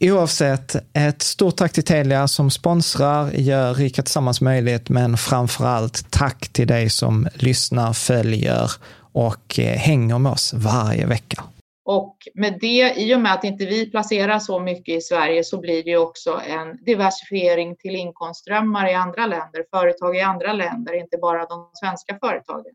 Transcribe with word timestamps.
Oavsett, 0.00 0.76
ett 0.92 1.22
stort 1.22 1.56
tack 1.56 1.72
till 1.72 1.84
Telia 1.84 2.28
som 2.28 2.50
sponsrar, 2.50 3.30
gör 3.30 3.74
Rika 3.74 4.02
Tillsammans 4.02 4.40
möjligt, 4.40 4.88
men 4.88 5.16
framför 5.16 5.64
allt 5.64 6.10
tack 6.10 6.48
till 6.48 6.66
dig 6.66 6.90
som 6.90 7.28
lyssnar, 7.34 7.92
följer 7.92 8.70
och 9.12 9.58
eh, 9.58 9.76
hänger 9.76 10.18
med 10.18 10.32
oss 10.32 10.54
varje 10.54 11.06
vecka. 11.06 11.44
Och 11.84 12.16
med 12.34 12.58
det, 12.60 12.94
i 12.96 13.14
och 13.14 13.20
med 13.20 13.32
att 13.32 13.44
inte 13.44 13.66
vi 13.66 13.90
placerar 13.90 14.38
så 14.38 14.60
mycket 14.60 14.98
i 14.98 15.00
Sverige 15.00 15.44
så 15.44 15.60
blir 15.60 15.84
det 15.84 15.90
ju 15.90 15.98
också 15.98 16.40
en 16.46 16.84
diversifiering 16.84 17.76
till 17.76 17.94
inkomstströmmar 17.94 18.90
i 18.90 18.94
andra 18.94 19.26
länder, 19.26 19.64
företag 19.70 20.16
i 20.16 20.20
andra 20.20 20.52
länder, 20.52 21.00
inte 21.00 21.16
bara 21.16 21.46
de 21.46 21.70
svenska 21.74 22.18
företagen. 22.20 22.74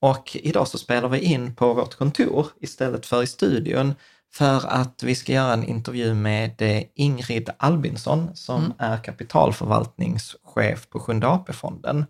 och 0.00 0.36
idag 0.42 0.68
så 0.68 0.78
spelar 0.78 1.08
vi 1.08 1.18
in 1.20 1.54
på 1.54 1.74
vårt 1.74 1.94
kontor 1.94 2.46
istället 2.60 3.06
för 3.06 3.22
i 3.22 3.26
studion 3.26 3.94
för 4.32 4.66
att 4.66 5.02
vi 5.02 5.14
ska 5.14 5.32
göra 5.32 5.52
en 5.52 5.64
intervju 5.64 6.14
med 6.14 6.62
eh, 6.62 6.82
Ingrid 6.94 7.50
Albinsson 7.58 8.30
som 8.36 8.60
Mm. 8.64 8.72
är 8.78 8.96
kapitalförvaltningschef 9.04 10.88
på 10.88 11.00
Sjunde 11.00 11.26
AP-fonden. 11.28 12.06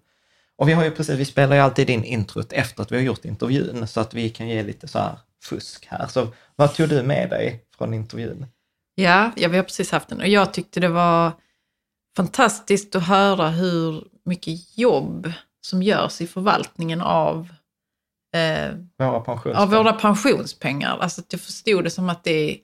Och 0.57 0.69
vi 0.69 0.73
har 0.73 0.85
ju 0.85 0.91
precis, 0.91 1.19
vi 1.19 1.25
spelar 1.25 1.57
ju 1.57 1.63
alltid 1.63 1.91
in 1.91 2.05
introt 2.05 2.53
efter 2.53 2.83
att 2.83 2.93
vi 2.93 2.97
har 2.97 3.03
gjort 3.03 3.25
intervjun 3.25 3.87
så 3.89 4.01
att 4.01 4.15
vi 4.15 4.31
kan 4.31 4.49
ge 4.49 4.63
lite 4.63 4.89
så 4.89 4.99
här 4.99 5.19
fusk 5.43 5.87
här. 5.91 6.07
Så 6.07 6.29
vad 6.57 6.75
tog 6.75 6.89
du 6.89 7.03
med 7.03 7.31
dig 7.31 7.65
från 7.79 7.95
intervjun? 7.95 8.47
Ja, 8.95 9.31
ja, 9.37 9.49
vi 9.49 9.57
har 9.57 9.65
precis 9.65 9.91
haft 9.91 10.09
den 10.09 10.21
och 10.21 10.29
jag 10.29 10.53
tyckte 10.55 10.81
det 10.81 10.89
var 10.89 11.33
fantastiskt 12.17 12.97
att 12.97 13.07
höra 13.07 13.49
hur 13.49 14.05
mycket 14.25 14.79
jobb 14.79 15.33
som 15.61 15.83
görs 15.83 16.21
i 16.21 16.27
förvaltningen 16.27 17.01
av, 17.01 17.49
eh, 18.35 18.75
Våra 18.99 19.21
pensions... 19.21 19.57
av 19.57 19.71
våra 19.71 19.93
pensionspengar. 19.93 20.99
Alltså 21.01 21.23
jag 21.31 21.41
förstod 21.41 21.85
det 21.85 21.91
som 21.91 22.09
att 22.09 22.25
det 22.25 22.57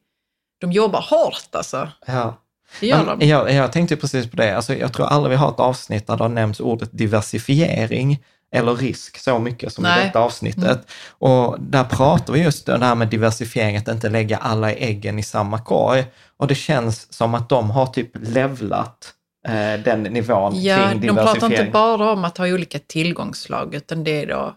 de 0.61 0.73
jobbar 0.73 1.01
hårt 1.01 1.49
alltså. 1.53 1.89
Ja. 2.07 2.41
Det 2.81 2.87
gör 2.87 3.05
Men 3.05 3.19
de. 3.19 3.27
jag, 3.27 3.53
jag 3.53 3.73
tänkte 3.73 3.97
precis 3.97 4.31
på 4.31 4.37
det. 4.37 4.57
Alltså, 4.57 4.75
jag 4.75 4.93
tror 4.93 5.07
aldrig 5.07 5.31
vi 5.31 5.37
har 5.37 5.49
ett 5.51 5.61
avsnitt 5.61 6.07
där 6.07 6.17
det 6.17 6.25
har 6.25 6.29
nämnts 6.29 6.61
ordet 6.61 6.89
diversifiering 6.93 8.23
eller 8.53 8.75
risk 8.75 9.19
så 9.19 9.39
mycket 9.39 9.73
som 9.73 9.87
i 9.87 9.89
Nej. 9.89 10.05
detta 10.07 10.19
avsnittet. 10.21 10.65
Mm. 10.65 10.79
Och 11.19 11.57
där 11.61 11.85
pratar 11.85 12.33
vi 12.33 12.43
just 12.43 12.67
det 12.67 12.79
här 12.85 12.95
med 12.95 13.09
diversifiering, 13.09 13.77
att 13.77 13.89
inte 13.89 14.09
lägga 14.09 14.37
alla 14.37 14.72
äggen 14.72 15.19
i 15.19 15.22
samma 15.22 15.59
korg. 15.59 16.05
Och 16.37 16.47
det 16.47 16.55
känns 16.55 17.13
som 17.13 17.34
att 17.34 17.49
de 17.49 17.71
har 17.71 17.87
typ 17.87 18.10
levlat 18.15 19.13
eh, 19.49 19.81
den 19.84 20.03
nivån 20.03 20.63
Ja, 20.63 20.89
kring 20.91 21.01
de 21.01 21.07
pratar 21.09 21.22
inte 21.34 21.47
diversifiering. 21.47 21.72
bara 21.72 22.13
om 22.13 22.25
att 22.25 22.39
ha 22.39 22.49
olika 22.49 22.78
tillgångsslag, 22.78 23.75
utan 23.75 24.05
det 24.05 24.22
är 24.22 24.27
då 24.27 24.55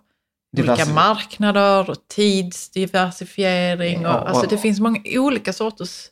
olika 0.62 0.86
marknader 0.94 1.90
och 1.90 1.98
tidsdiversifiering. 2.08 3.98
Och, 4.06 4.12
Ja, 4.12 4.20
och- 4.22 4.30
alltså 4.30 4.48
det 4.50 4.58
finns 4.58 4.80
många 4.80 5.00
olika 5.06 5.54
sorters 5.54 6.06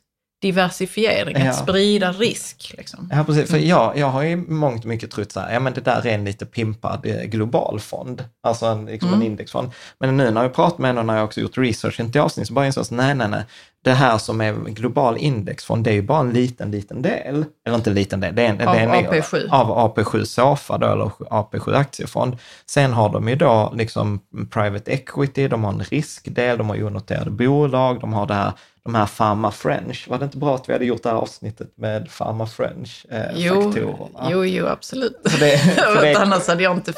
diversifiering, 0.50 1.38
Ja. 1.40 1.50
att 1.50 1.56
sprida 1.58 2.12
risk. 2.12 2.74
Liksom. 2.78 3.10
Ja, 3.14 3.24
precis. 3.24 3.50
För 3.50 3.58
Mm. 3.58 3.70
jag, 3.70 3.98
jag 3.98 4.08
har 4.08 4.22
ju 4.22 4.36
mångt 4.38 4.86
mycket 4.86 5.12
trott 5.12 5.32
så 5.32 5.40
här, 5.40 5.54
ja 5.54 5.60
men 5.60 5.74
det 5.74 5.82
där 5.82 6.08
är 6.08 6.14
en 6.14 6.26
lite 6.26 6.46
pimpad 6.46 7.06
eh, 7.06 7.24
global 7.24 7.80
fond, 7.80 8.24
alltså 8.44 8.66
en, 8.66 8.86
liksom 8.86 9.10
Mm. 9.10 9.22
en 9.22 9.28
indexfond. 9.28 9.72
Men 10.00 10.18
nu 10.18 10.32
när 10.32 10.42
jag 10.44 10.54
pratat 10.54 10.78
med 10.80 10.90
henne 10.90 11.00
och 11.00 11.06
när 11.06 11.16
jag 11.16 11.26
också 11.26 11.42
gjort 11.42 11.58
research 11.58 11.96
till 12.12 12.22
avsnitt 12.22 12.48
så 12.48 12.54
bara 12.54 12.66
insåg 12.66 12.86
jag, 12.90 12.98
nej, 12.98 13.16
nej, 13.16 13.28
nej, 13.28 13.44
det 13.84 13.92
här 13.94 14.18
som 14.18 14.42
är 14.42 14.54
global 14.54 15.18
indexfond, 15.18 15.84
det 15.84 15.90
är 15.90 15.94
ju 15.94 16.02
bara 16.02 16.20
en 16.20 16.30
liten, 16.30 16.72
liten 16.72 17.02
del, 17.02 17.46
eller 17.66 17.78
inte 17.78 17.90
en 17.90 17.94
liten 17.96 18.20
del, 18.20 18.36
det 18.36 18.42
är 18.46 18.50
en, 18.50 18.68
Av 18.68 18.76
det 18.76 18.82
är 18.82 18.88
en, 18.88 19.06
AP7. 19.06 19.50
av 19.52 19.96
AP7 19.96 20.24
SOFA 20.24 20.78
då, 20.78 20.88
eller 20.88 21.06
AP7 21.06 21.76
aktiefond. 21.76 22.38
Sen 22.70 22.94
har 22.94 23.10
de 23.10 23.28
ju 23.30 23.36
då 23.36 23.74
liksom 23.76 24.20
private 24.52 24.92
equity, 24.92 25.48
de 25.48 25.64
har 25.64 25.72
en 25.74 25.84
riskdel, 25.84 26.58
de 26.58 26.70
har 26.70 26.84
onoterade 26.84 27.32
bolag, 27.32 28.00
de 28.02 28.14
har 28.14 28.26
det 28.28 28.34
här, 28.34 28.52
de 28.86 28.96
här 28.96 29.06
Pharma 29.06 29.52
French. 29.52 30.06
Var 30.10 30.18
det 30.20 30.26
inte 30.26 30.38
bra 30.38 30.56
att 30.56 30.70
vi 30.70 30.74
hade 30.74 30.86
gjort 30.86 31.04
det 31.04 31.10
här 31.10 31.16
avsnittet 31.16 31.68
med 31.78 32.10
Pharma 32.18 32.48
French 32.48 33.06
eh, 33.12 33.22
Jo, 33.36 33.74
jo, 34.30 34.46
jo, 34.46 34.66
absolut. 34.68 35.22
För 35.30 35.40
det- 35.40 35.58
för 35.76 36.02
det- 36.02 36.16
Annars 36.18 36.48
hade 36.48 36.64
jag 36.64 36.76
inte... 36.78 36.94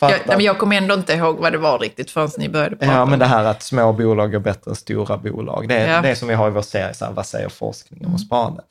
Jag, 0.00 0.12
men 0.26 0.40
jag 0.40 0.58
kommer 0.58 0.76
ändå 0.76 0.94
inte 0.94 1.12
ihåg 1.12 1.38
vad 1.38 1.52
det 1.52 1.58
var 1.58 1.78
riktigt 1.78 2.10
förrän 2.10 2.30
ni 2.38 2.48
började 2.48 2.76
prata 2.76 2.92
Ja, 2.92 3.04
men 3.04 3.18
det 3.18 3.24
här 3.26 3.44
att 3.44 3.62
små 3.62 3.92
bolag 3.92 4.34
är 4.34 4.38
bättre 4.38 4.70
än 4.70 4.74
stora 4.74 5.16
bolag. 5.16 5.68
Det 5.68 5.74
är 5.74 5.94
Ja. 5.94 6.00
det 6.02 6.16
som 6.16 6.28
vi 6.28 6.34
har 6.34 6.48
i 6.48 6.50
vår 6.50 6.62
serie, 6.62 6.94
så 6.94 7.04
här, 7.04 7.12
vad 7.12 7.26
säger 7.26 7.48
forskningen 7.48 8.06
om 8.10 8.18
sparande? 8.18 8.62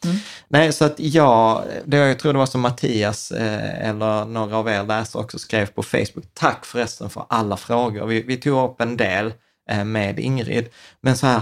Nej, 0.47 0.73
så 0.73 0.85
att 0.85 0.99
jag, 0.99 1.63
det, 1.85 1.97
jag 1.97 2.19
tror 2.19 2.33
det 2.33 2.39
var 2.39 2.45
som 2.45 2.61
Mattias 2.61 3.31
eh, 3.31 3.89
eller 3.89 4.25
några 4.25 4.57
av 4.57 4.69
er 4.69 4.83
läsare 4.83 5.23
också 5.23 5.39
skrev 5.39 5.65
på 5.65 5.83
Facebook. 5.83 6.25
Tack 6.33 6.65
förresten 6.65 7.09
för 7.09 7.23
alla 7.29 7.57
frågor. 7.57 8.05
Vi, 8.05 8.21
vi 8.21 8.37
tog 8.37 8.69
upp 8.69 8.81
en 8.81 8.97
del 8.97 9.33
eh, 9.71 9.83
med 9.85 10.19
Ingrid, 10.19 10.69
men 11.01 11.17
så 11.17 11.27
här, 11.27 11.41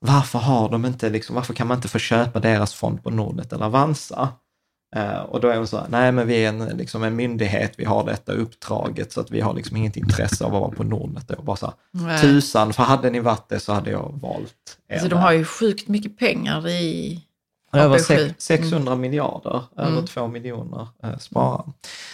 varför 0.00 0.38
har 0.38 0.68
de 0.68 0.84
inte, 0.84 1.10
liksom, 1.10 1.36
varför 1.36 1.54
kan 1.54 1.66
man 1.66 1.78
inte 1.78 1.88
få 1.88 1.98
köpa 1.98 2.40
deras 2.40 2.74
fond 2.74 3.02
på 3.02 3.10
Nordnet 3.10 3.52
eller 3.52 3.64
Avanza? 3.64 4.28
Eh, 4.96 5.20
och 5.20 5.40
då 5.40 5.48
är 5.48 5.56
de 5.56 5.66
så 5.66 5.76
här, 5.76 5.86
nej 5.88 6.12
men 6.12 6.26
vi 6.26 6.44
är 6.44 6.48
en, 6.48 6.64
liksom 6.64 7.02
en 7.02 7.16
myndighet, 7.16 7.74
vi 7.76 7.84
har 7.84 8.04
detta 8.04 8.32
uppdraget 8.32 9.12
så 9.12 9.20
att 9.20 9.30
vi 9.30 9.40
har 9.40 9.54
liksom 9.54 9.76
inget 9.76 9.96
intresse 9.96 10.44
av 10.44 10.54
att 10.54 10.60
vara 10.60 10.70
på 10.70 10.84
Nordnet. 10.84 11.30
Och 11.30 11.44
bara 11.44 11.56
så 11.56 11.72
här, 12.06 12.18
tusan, 12.20 12.72
för 12.72 12.82
hade 12.82 13.10
ni 13.10 13.20
varit 13.20 13.48
det 13.48 13.60
så 13.60 13.72
hade 13.72 13.90
jag 13.90 14.18
valt 14.22 14.78
er. 14.88 14.94
Alltså, 14.94 15.08
de 15.08 15.18
har 15.18 15.32
ju 15.32 15.44
sjukt 15.44 15.88
mycket 15.88 16.18
pengar 16.18 16.68
i 16.68 17.22
Över 17.76 17.98
AP7. 17.98 18.02
sex- 18.28 18.34
600 18.44 18.96
miljarder, 18.96 19.62
över 19.76 19.90
Mm. 19.92 20.06
två 20.06 20.26
miljoner 20.28 20.88
eh, 21.02 21.18
sparare. 21.18 21.62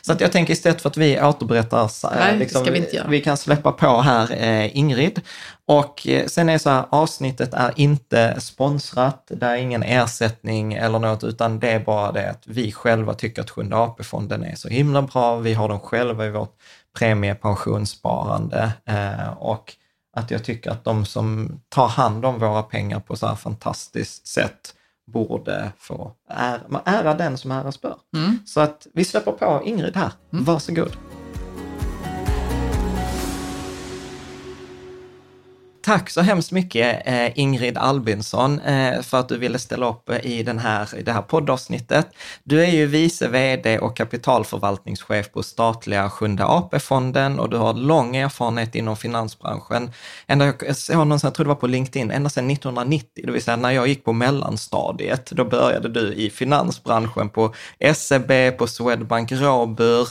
Så 0.02 0.12
att 0.12 0.20
jag 0.20 0.32
tänker 0.32 0.52
istället 0.52 0.82
för 0.82 0.88
att 0.88 0.96
vi 0.96 1.20
återberättar, 1.22 1.88
så, 1.88 2.10
eh, 2.10 2.14
Nej, 2.18 2.48
ska 2.48 2.70
vi 2.70 3.00
vi 3.08 3.20
kan 3.20 3.36
släppa 3.36 3.72
på 3.72 4.00
här 4.00 4.32
eh, 4.32 4.76
Ingrid. 4.76 5.20
Och 5.66 6.06
eh, 6.08 6.26
sen 6.26 6.48
är 6.48 6.58
så 6.58 6.70
här, 6.70 6.84
avsnittet 6.90 7.54
är 7.54 7.72
inte 7.76 8.40
sponsrat, 8.40 9.24
det 9.30 9.46
är 9.46 9.56
ingen 9.56 9.82
ersättning 9.82 10.72
eller 10.74 10.98
något, 10.98 11.24
utan 11.24 11.58
det 11.58 11.70
är 11.70 11.80
bara 11.80 12.12
det 12.12 12.30
att 12.30 12.42
vi 12.46 12.72
själva 12.72 13.14
tycker 13.14 13.42
att 13.42 13.50
Sjunde 13.50 13.76
AP-fonden 13.76 14.44
är 14.44 14.54
så 14.56 14.68
himla 14.68 15.02
bra. 15.02 15.36
Vi 15.36 15.54
har 15.54 15.68
dem 15.68 15.80
själva 15.80 16.26
i 16.26 16.30
vårt 16.30 16.54
premiepensionssparande 16.98 18.72
eh, 18.88 19.28
och 19.38 19.74
att 20.16 20.30
jag 20.30 20.44
tycker 20.44 20.70
att 20.70 20.84
de 20.84 21.04
som 21.06 21.60
tar 21.68 21.88
hand 21.88 22.24
om 22.26 22.38
våra 22.38 22.62
pengar 22.62 23.00
på 23.00 23.16
så 23.16 23.26
här 23.26 23.34
fantastiskt 23.34 24.26
sätt 24.26 24.74
borde 25.06 25.72
få 25.78 26.12
ära, 26.28 26.82
ära 26.84 27.14
den 27.14 27.38
som 27.38 27.50
äras 27.50 27.80
bör. 27.80 27.96
Mm. 28.16 28.38
Så 28.46 28.60
att 28.60 28.86
vi 28.94 29.04
släpper 29.04 29.32
på 29.32 29.62
Ingrid 29.64 29.96
här. 29.96 30.12
Varsågod. 30.30 30.96
Tack 35.82 36.10
så 36.10 36.20
hemskt 36.20 36.52
mycket 36.52 37.06
eh, 37.06 37.38
Ingrid 37.38 37.78
Albinsson 37.78 38.60
eh, 38.60 39.02
för 39.02 39.20
att 39.20 39.28
du 39.28 39.38
ville 39.38 39.58
ställa 39.58 39.88
upp 39.88 40.10
eh, 40.10 40.26
i, 40.26 40.42
den 40.42 40.58
här, 40.58 40.98
i 40.98 41.02
det 41.02 41.12
här 41.12 41.22
poddavsnittet. 41.22 42.06
Du 42.44 42.64
är 42.64 42.70
ju 42.70 42.86
vice 42.86 43.28
vd 43.28 43.78
och 43.78 43.96
kapitalförvaltningschef 43.96 45.32
på 45.32 45.42
statliga 45.42 46.10
Sjunde 46.10 46.44
AP-fonden 46.44 47.38
och 47.38 47.50
du 47.50 47.56
har 47.56 47.74
lång 47.74 48.16
erfarenhet 48.16 48.74
inom 48.74 48.96
finansbranschen. 48.96 49.90
Ända, 50.26 50.52
jag 50.66 50.76
såg 50.76 50.96
någonstans, 50.96 51.22
jag 51.22 51.34
tror 51.34 51.44
det 51.44 51.48
var 51.48 51.54
på 51.54 51.66
LinkedIn, 51.66 52.10
ända 52.10 52.30
sedan 52.30 52.50
1990, 52.50 53.08
det 53.26 53.32
vill 53.32 53.42
säga 53.42 53.56
när 53.56 53.70
jag 53.70 53.88
gick 53.88 54.04
på 54.04 54.12
mellanstadiet, 54.12 55.30
då 55.30 55.44
började 55.44 55.88
du 55.88 56.14
i 56.14 56.30
finansbranschen 56.30 57.28
på 57.28 57.54
SEB, 57.94 58.58
på 58.58 58.66
Swedbank 58.66 59.32
Robur, 59.32 60.08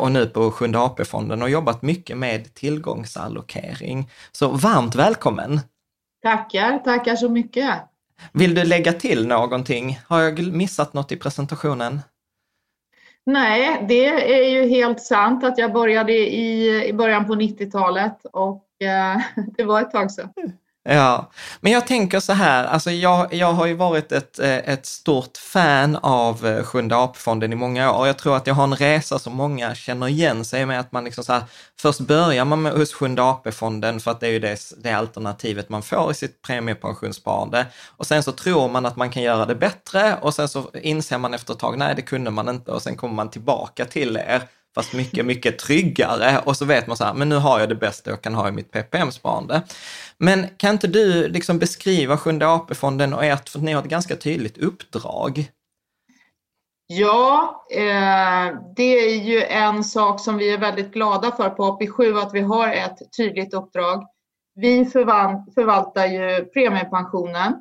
och 0.00 0.12
nu 0.12 0.26
på 0.26 0.50
Sjunde 0.50 0.78
AP-fonden 0.78 1.42
och 1.42 1.50
jobbat 1.50 1.82
mycket 1.82 2.18
med 2.18 2.54
tillgångsallokering. 2.54 4.10
Så 4.32 4.48
varmt 4.48 4.94
välkommen! 4.94 5.60
Tackar, 6.22 6.78
tackar 6.78 7.16
så 7.16 7.28
mycket. 7.28 7.74
Vill 8.32 8.54
du 8.54 8.64
lägga 8.64 8.92
till 8.92 9.26
någonting? 9.26 10.00
Har 10.06 10.20
jag 10.20 10.52
missat 10.52 10.94
något 10.94 11.12
i 11.12 11.16
presentationen? 11.16 12.00
Nej, 13.26 13.84
det 13.88 14.06
är 14.40 14.48
ju 14.48 14.68
helt 14.68 15.00
sant 15.02 15.44
att 15.44 15.58
jag 15.58 15.72
började 15.72 16.12
i, 16.12 16.84
i 16.88 16.92
början 16.92 17.26
på 17.26 17.34
90-talet 17.34 18.24
och 18.32 18.64
eh, 18.82 19.20
det 19.56 19.64
var 19.64 19.80
ett 19.80 19.90
tag 19.90 20.10
sedan. 20.10 20.32
Ja, 20.84 21.30
men 21.60 21.72
jag 21.72 21.86
tänker 21.86 22.20
så 22.20 22.32
här, 22.32 22.64
alltså 22.64 22.90
jag, 22.90 23.34
jag 23.34 23.52
har 23.52 23.66
ju 23.66 23.74
varit 23.74 24.12
ett, 24.12 24.38
eh, 24.38 24.56
ett 24.56 24.86
stort 24.86 25.36
fan 25.36 25.96
av 25.96 26.46
eh, 26.46 26.62
Sjunde 26.64 26.96
AP-fonden 26.96 27.52
i 27.52 27.56
många 27.56 27.92
år. 27.92 28.06
Jag 28.06 28.18
tror 28.18 28.36
att 28.36 28.46
jag 28.46 28.54
har 28.54 28.64
en 28.64 28.76
resa 28.76 29.18
som 29.18 29.36
många 29.36 29.74
känner 29.74 30.08
igen 30.08 30.44
sig 30.44 30.66
med 30.66 30.80
att 30.80 30.92
man 30.92 31.04
liksom 31.04 31.24
så 31.24 31.32
här, 31.32 31.42
först 31.80 32.00
börjar 32.00 32.44
man 32.44 32.62
med 32.62 32.72
hos 32.72 32.94
Sjunde 32.94 33.22
AP-fonden 33.22 34.00
för 34.00 34.10
att 34.10 34.20
det 34.20 34.26
är 34.26 34.30
ju 34.30 34.38
det, 34.38 34.58
det 34.82 34.92
alternativet 34.92 35.68
man 35.68 35.82
får 35.82 36.10
i 36.10 36.14
sitt 36.14 36.42
premiepensionssparande. 36.42 37.66
Och 37.96 38.06
sen 38.06 38.22
så 38.22 38.32
tror 38.32 38.68
man 38.68 38.86
att 38.86 38.96
man 38.96 39.10
kan 39.10 39.22
göra 39.22 39.46
det 39.46 39.54
bättre 39.54 40.16
och 40.22 40.34
sen 40.34 40.48
så 40.48 40.70
inser 40.74 41.18
man 41.18 41.34
efter 41.34 41.52
ett 41.52 41.58
tag, 41.58 41.78
nej 41.78 41.94
det 41.94 42.02
kunde 42.02 42.30
man 42.30 42.48
inte. 42.48 42.72
Och 42.72 42.82
sen 42.82 42.96
kommer 42.96 43.14
man 43.14 43.30
tillbaka 43.30 43.84
till 43.84 44.16
er 44.16 44.42
fast 44.78 44.92
mycket, 44.92 45.26
mycket 45.26 45.58
tryggare 45.58 46.42
och 46.44 46.56
så 46.56 46.64
vet 46.64 46.86
man 46.86 46.96
så 46.96 47.04
här, 47.04 47.14
men 47.14 47.28
nu 47.28 47.36
har 47.36 47.60
jag 47.60 47.68
det 47.68 47.74
bästa 47.74 48.10
jag 48.10 48.22
kan 48.22 48.34
ha 48.34 48.48
i 48.48 48.52
mitt 48.52 48.72
PPM-sparande. 48.72 49.62
Men 50.18 50.46
kan 50.56 50.70
inte 50.70 50.86
du 50.86 51.28
liksom 51.28 51.58
beskriva 51.58 52.16
Sjunde 52.16 52.48
AP-fonden 52.48 53.14
och 53.14 53.24
ert, 53.24 53.48
för 53.48 53.58
ni 53.58 53.72
har 53.72 53.82
ett 53.82 53.88
ganska 53.88 54.16
tydligt 54.16 54.58
uppdrag. 54.58 55.50
Ja, 56.86 57.64
eh, 57.70 58.56
det 58.76 58.82
är 58.82 59.24
ju 59.24 59.42
en 59.42 59.84
sak 59.84 60.20
som 60.20 60.36
vi 60.36 60.52
är 60.52 60.58
väldigt 60.58 60.92
glada 60.92 61.32
för 61.32 61.50
på 61.50 61.62
AP7, 61.62 62.22
att 62.22 62.34
vi 62.34 62.40
har 62.40 62.68
ett 62.68 62.98
tydligt 63.16 63.54
uppdrag. 63.54 64.06
Vi 64.54 64.84
förvaltar 65.54 66.06
ju 66.06 66.44
premiepensionen 66.44 67.52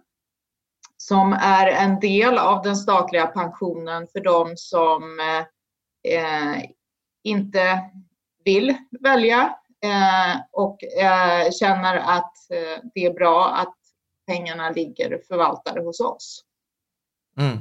som 0.97 1.33
är 1.33 1.67
en 1.67 1.99
del 1.99 2.37
av 2.37 2.63
den 2.63 2.75
statliga 2.75 3.27
pensionen 3.27 4.07
för 4.07 4.19
de 4.19 4.53
som 4.55 5.19
eh, 5.19 5.45
eh 6.13 6.63
inte 7.27 7.79
vill 8.45 8.77
välja 8.99 9.55
eh, 9.83 10.41
och 10.51 10.83
eh, 10.83 11.51
känner 11.59 11.95
att 11.95 12.51
eh, 12.51 12.83
det 12.93 13.05
är 13.05 13.13
bra 13.13 13.55
att 13.55 13.75
pengarna 14.27 14.69
ligger 14.69 15.19
förvaltade 15.27 15.81
hos 15.81 15.99
oss. 15.99 16.43
Mm. 17.39 17.57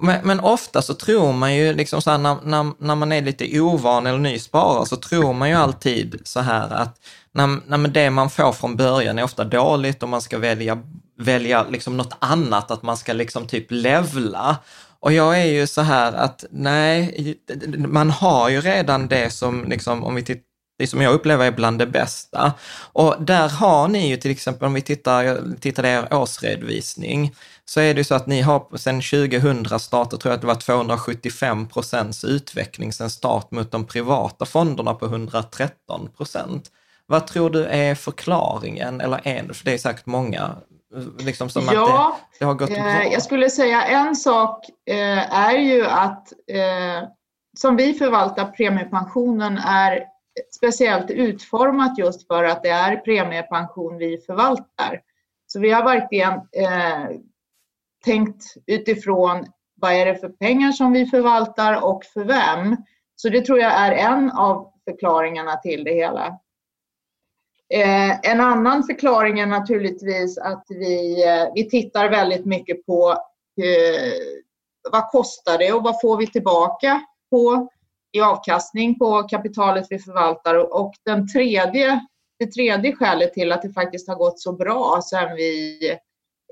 Men, 0.00 0.26
men 0.26 0.40
ofta 0.40 0.82
så 0.82 0.94
tror 0.94 1.32
man 1.32 1.54
ju, 1.54 1.74
liksom 1.74 2.02
så 2.02 2.10
här, 2.10 2.18
när, 2.18 2.36
när, 2.42 2.72
när 2.78 2.94
man 2.94 3.12
är 3.12 3.22
lite 3.22 3.60
ovan 3.60 4.06
eller 4.06 4.18
ny 4.18 4.38
sparare, 4.38 4.86
så 4.86 4.96
tror 4.96 5.32
man 5.32 5.48
ju 5.48 5.54
alltid 5.54 6.20
så 6.24 6.40
här 6.40 6.70
att 6.70 6.98
när, 7.32 7.78
när 7.78 7.88
det 7.88 8.10
man 8.10 8.30
får 8.30 8.52
från 8.52 8.76
början 8.76 9.18
är 9.18 9.24
ofta 9.24 9.44
dåligt 9.44 10.02
och 10.02 10.08
man 10.08 10.20
ska 10.20 10.38
välja, 10.38 10.82
välja 11.18 11.66
liksom 11.70 11.96
något 11.96 12.16
annat, 12.18 12.70
att 12.70 12.82
man 12.82 12.96
ska 12.96 13.12
liksom 13.12 13.46
typ 13.46 13.66
levla. 13.70 14.56
Och 15.04 15.12
jag 15.12 15.40
är 15.40 15.44
ju 15.44 15.66
så 15.66 15.80
här 15.80 16.12
att 16.12 16.44
nej, 16.50 17.36
man 17.76 18.10
har 18.10 18.48
ju 18.48 18.60
redan 18.60 19.08
det 19.08 19.30
som, 19.30 19.64
liksom, 19.68 20.04
om 20.04 20.14
vi 20.14 20.22
tittar 20.22 20.42
det 20.78 20.86
som 20.86 21.00
jag 21.00 21.14
upplever 21.14 21.46
är 21.46 21.50
bland 21.50 21.78
det 21.78 21.86
bästa. 21.86 22.52
Och 22.92 23.16
där 23.20 23.48
har 23.48 23.88
ni 23.88 24.08
ju 24.08 24.16
till 24.16 24.30
exempel, 24.30 24.66
om 24.66 24.74
vi 24.74 24.82
tittar, 24.82 25.40
tittar 25.60 25.84
er 25.84 26.14
årsredovisning, 26.14 27.34
så 27.64 27.80
är 27.80 27.94
det 27.94 28.00
ju 28.00 28.04
så 28.04 28.14
att 28.14 28.26
ni 28.26 28.40
har 28.40 28.76
sedan 28.76 29.00
2000 29.00 29.80
startat, 29.80 30.20
tror 30.20 30.30
jag 30.30 30.34
att 30.34 30.40
det 30.40 30.46
var 30.46 30.54
275 30.54 31.68
procents 31.68 32.24
utveckling 32.24 32.92
sedan 32.92 33.10
start 33.10 33.50
mot 33.50 33.70
de 33.70 33.86
privata 33.86 34.44
fonderna 34.44 34.94
på 34.94 35.06
113 35.06 36.08
procent. 36.16 36.70
Vad 37.06 37.26
tror 37.26 37.50
du 37.50 37.64
är 37.64 37.94
förklaringen, 37.94 39.00
eller 39.00 39.20
en, 39.24 39.54
för 39.54 39.64
det 39.64 39.72
är 39.72 39.78
säkert 39.78 40.06
många, 40.06 40.56
liksom 41.18 41.48
som 41.48 41.62
ja, 41.72 42.08
att 42.08 42.30
det, 42.32 42.36
det 42.38 42.44
har 42.44 42.54
gått? 42.54 42.70
Eh, 42.70 43.12
jag 43.12 43.22
skulle 43.22 43.50
säga 43.50 43.82
en 43.82 44.16
sak 44.16 44.66
eh, 44.90 45.34
är 45.34 45.58
ju 45.58 45.86
att 45.86 46.32
eh, 46.32 47.08
som 47.58 47.76
vi 47.76 47.94
förvaltar 47.94 48.44
premiepensionen 48.44 49.58
är 49.58 50.04
speciellt 50.56 51.10
utformat 51.10 51.98
just 51.98 52.26
för 52.26 52.44
att 52.44 52.62
det 52.62 52.68
är 52.68 52.96
premiepension 52.96 53.96
vi 53.96 54.18
förvaltar. 54.26 55.00
Så 55.46 55.60
vi 55.60 55.70
har 55.70 55.84
verkligen 55.84 56.32
eh, 56.32 57.16
tänkt 58.04 58.44
utifrån 58.66 59.46
vad 59.74 59.92
är 59.92 60.06
det 60.06 60.16
för 60.16 60.28
pengar 60.28 60.72
som 60.72 60.92
vi 60.92 61.06
förvaltar 61.06 61.84
och 61.84 62.04
för 62.04 62.24
vem. 62.24 62.76
Så 63.16 63.28
det 63.28 63.40
tror 63.40 63.58
jag 63.58 63.72
är 63.72 63.92
en 63.92 64.30
av 64.30 64.72
förklaringarna 64.84 65.56
till 65.56 65.84
det 65.84 65.94
hela. 65.94 66.38
Eh, 67.72 68.30
en 68.30 68.40
annan 68.40 68.84
förklaring 68.84 69.40
är 69.40 69.46
naturligtvis 69.46 70.38
att 70.38 70.64
vi, 70.68 71.24
eh, 71.28 71.52
vi 71.54 71.70
tittar 71.70 72.10
väldigt 72.10 72.46
mycket 72.46 72.86
på 72.86 73.10
eh, 73.62 74.12
vad 74.92 75.10
kostar 75.10 75.58
det 75.58 75.72
och 75.72 75.82
vad 75.82 76.00
får 76.00 76.16
vi 76.16 76.26
tillbaka 76.26 77.00
på 77.30 77.68
i 78.12 78.20
avkastning 78.20 78.98
på 78.98 79.22
kapitalet 79.22 79.86
vi 79.90 79.98
förvaltar. 79.98 80.74
Och 80.74 80.94
den 81.04 81.28
tredje, 81.28 82.00
det 82.38 82.46
tredje 82.46 82.96
skälet 82.96 83.32
till 83.34 83.52
att 83.52 83.62
det 83.62 83.72
faktiskt 83.72 84.08
har 84.08 84.16
gått 84.16 84.40
så 84.40 84.52
bra 84.52 85.00
sen 85.10 85.36
vi 85.36 85.78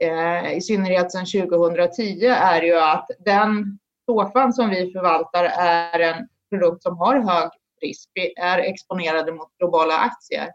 eh, 0.03 0.53
i 0.53 0.61
synnerhet 0.61 1.13
sedan 1.13 1.27
2010, 1.27 2.27
är 2.27 2.63
ju 2.63 2.79
att 2.79 3.07
den 3.19 3.79
SOFAn 4.07 4.53
som 4.53 4.71
vi 4.71 4.93
förvaltar 4.93 5.45
är 5.45 6.01
en 6.01 6.29
produkt 6.51 6.83
som 6.83 6.99
har 6.99 7.15
hög 7.15 7.51
risk. 7.83 8.11
Vi 8.15 8.35
är 8.37 8.59
exponerade 8.59 9.33
mot 9.33 9.59
globala 9.59 9.95
aktier. 9.95 10.51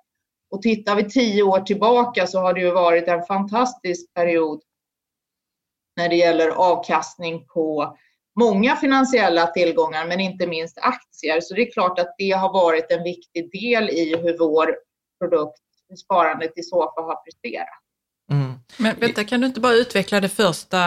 Och 0.49 0.61
tittar 0.61 0.95
vi 0.95 1.09
tio 1.09 1.43
år 1.43 1.59
tillbaka 1.59 2.27
så 2.27 2.39
har 2.39 2.53
det 2.53 2.59
ju 2.59 2.71
varit 2.71 3.07
en 3.07 3.23
fantastisk 3.25 4.13
period 4.13 4.61
när 5.95 6.09
det 6.09 6.15
gäller 6.15 6.49
avkastning 6.49 7.45
på 7.47 7.97
många 8.39 8.75
finansiella 8.75 9.47
tillgångar, 9.47 10.07
men 10.07 10.19
inte 10.19 10.47
minst 10.47 10.77
aktier. 10.77 11.41
Så 11.41 11.53
det 11.53 11.61
är 11.61 11.71
klart 11.71 11.99
att 11.99 12.15
det 12.17 12.31
har 12.31 12.53
varit 12.53 12.91
en 12.91 13.03
viktig 13.03 13.51
del 13.51 13.89
i 13.89 14.15
hur 14.17 14.37
vår 14.37 14.75
produkt, 15.19 15.61
sparandet 16.05 16.57
i 16.57 16.63
SOFA 16.63 17.01
har 17.01 17.23
presterat. 17.23 17.67
Mm. 18.31 18.53
Men 18.77 18.99
vänta, 18.99 19.23
kan 19.23 19.41
du 19.41 19.47
inte 19.47 19.59
bara 19.59 19.73
utveckla 19.73 20.19
det 20.19 20.29
första, 20.29 20.79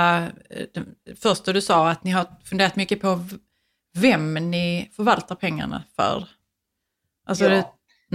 det 1.04 1.14
första 1.20 1.52
du 1.52 1.60
sa, 1.60 1.90
att 1.90 2.04
ni 2.04 2.10
har 2.10 2.26
funderat 2.44 2.76
mycket 2.76 3.00
på 3.00 3.20
vem 3.98 4.34
ni 4.34 4.90
förvaltar 4.96 5.34
pengarna 5.34 5.84
för? 5.96 6.28
Alltså 7.26 7.44
ja. 7.44 7.50
det, 7.50 7.66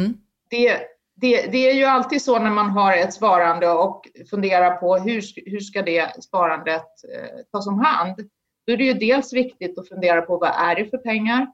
mm. 0.01 0.17
det, 0.49 0.94
det, 1.15 1.47
det, 1.47 1.69
är 1.69 1.73
ju 1.73 1.83
alltid 1.83 2.21
så 2.21 2.39
när 2.39 2.51
man 2.51 2.69
har 2.69 2.93
ett 2.93 3.13
sparande 3.13 3.69
och 3.69 4.07
funderar 4.29 4.77
på 4.77 4.97
hur, 4.97 5.23
hur 5.49 5.59
ska 5.59 5.81
det 5.81 6.23
sparandet 6.23 6.85
eh, 7.13 7.39
tas 7.51 7.67
om 7.67 7.79
hand? 7.79 8.29
Då 8.67 8.73
är 8.73 8.77
det 8.77 8.83
ju 8.83 8.93
dels 8.93 9.33
viktigt 9.33 9.79
att 9.79 9.87
fundera 9.87 10.21
på 10.21 10.37
vad 10.37 10.49
är 10.49 10.75
det 10.75 10.85
för 10.85 10.97
pengar 10.97 11.47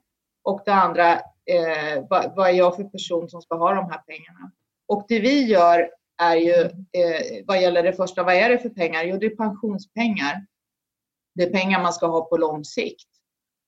och 0.43 0.61
det 0.65 0.73
andra, 0.73 1.13
eh, 1.13 2.05
vad, 2.09 2.35
vad, 2.35 2.49
är 2.49 2.53
jag 2.53 2.75
för 2.75 2.83
person 2.83 3.29
som 3.29 3.41
ska 3.41 3.55
ha 3.55 3.73
de 3.73 3.89
här 3.89 3.97
pengarna? 3.97 4.51
Och 4.87 5.05
det 5.07 5.19
vi 5.19 5.43
gör 5.43 5.89
är 6.21 6.35
ju, 6.35 6.61
eh, 6.61 7.45
vad 7.45 7.61
gäller 7.61 7.83
det 7.83 7.93
första, 7.93 8.23
vad 8.23 8.35
är 8.35 8.49
det 8.49 8.59
för 8.59 8.69
pengar? 8.69 9.03
Jo, 9.03 9.17
det 9.17 9.25
är 9.25 9.35
pensionspengar. 9.35 10.45
Det 11.35 11.43
är 11.43 11.49
pengar 11.49 11.81
man 11.81 11.93
ska 11.93 12.07
ha 12.07 12.25
på 12.25 12.37
lång 12.37 12.65
sikt. 12.65 13.07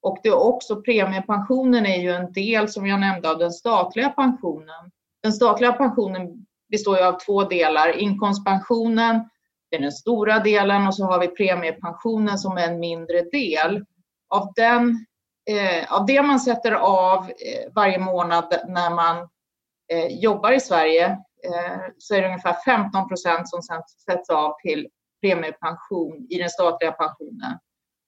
Och 0.02 0.20
det 0.24 0.30
är 0.30 0.48
också 0.48 0.82
premiepensionen 0.82 1.86
är 1.86 2.02
ju 2.02 2.12
en 2.12 2.34
del, 2.34 2.70
som 2.70 2.88
jag 2.88 3.00
nämnde, 3.00 3.30
av 3.30 3.38
den 3.38 3.52
statliga 3.52 4.10
pensionen. 4.10 4.92
Den 5.24 5.34
statliga 5.34 5.74
pensionen 5.74 6.46
består 6.72 6.98
ju 6.98 7.03
av 7.03 7.20
två 7.20 7.44
delar. 7.44 7.98
Inkomstpensionen, 7.98 9.30
det 9.70 9.77
är 9.77 9.82
den 9.82 9.92
stora 9.92 10.39
delen 10.39 10.88
och 10.88 10.96
så 10.96 11.06
har 11.06 11.20
vi 11.20 11.27
premiepensionen 11.27 12.38
som 12.38 12.58
är 12.58 12.68
en 12.68 12.80
mindre 12.80 13.22
del. 13.22 13.86
Av, 14.30 14.53
den, 14.56 15.06
eh, 15.50 15.94
av 15.94 16.06
det 16.06 16.22
man 16.22 16.39
sätter 16.39 16.72
av 16.72 17.25
eh, 17.25 17.74
varje 17.75 18.00
månad 18.00 18.53
när 18.68 18.89
man 18.89 19.30
eh, 19.94 20.08
jobbar 20.08 20.51
i 20.51 20.60
Sverige 20.60 21.06
eh, 21.46 21.82
så 21.98 22.15
är 22.15 22.22
det 22.22 22.27
ungefär 22.27 22.53
15 22.65 23.08
procent 23.08 23.50
som 23.50 23.62
sätts 24.06 24.30
av 24.30 24.53
till 24.63 24.88
premiepension 25.22 26.27
i 26.30 26.38
den 26.38 26.50
statliga 26.50 26.92
pensionen. 26.92 27.58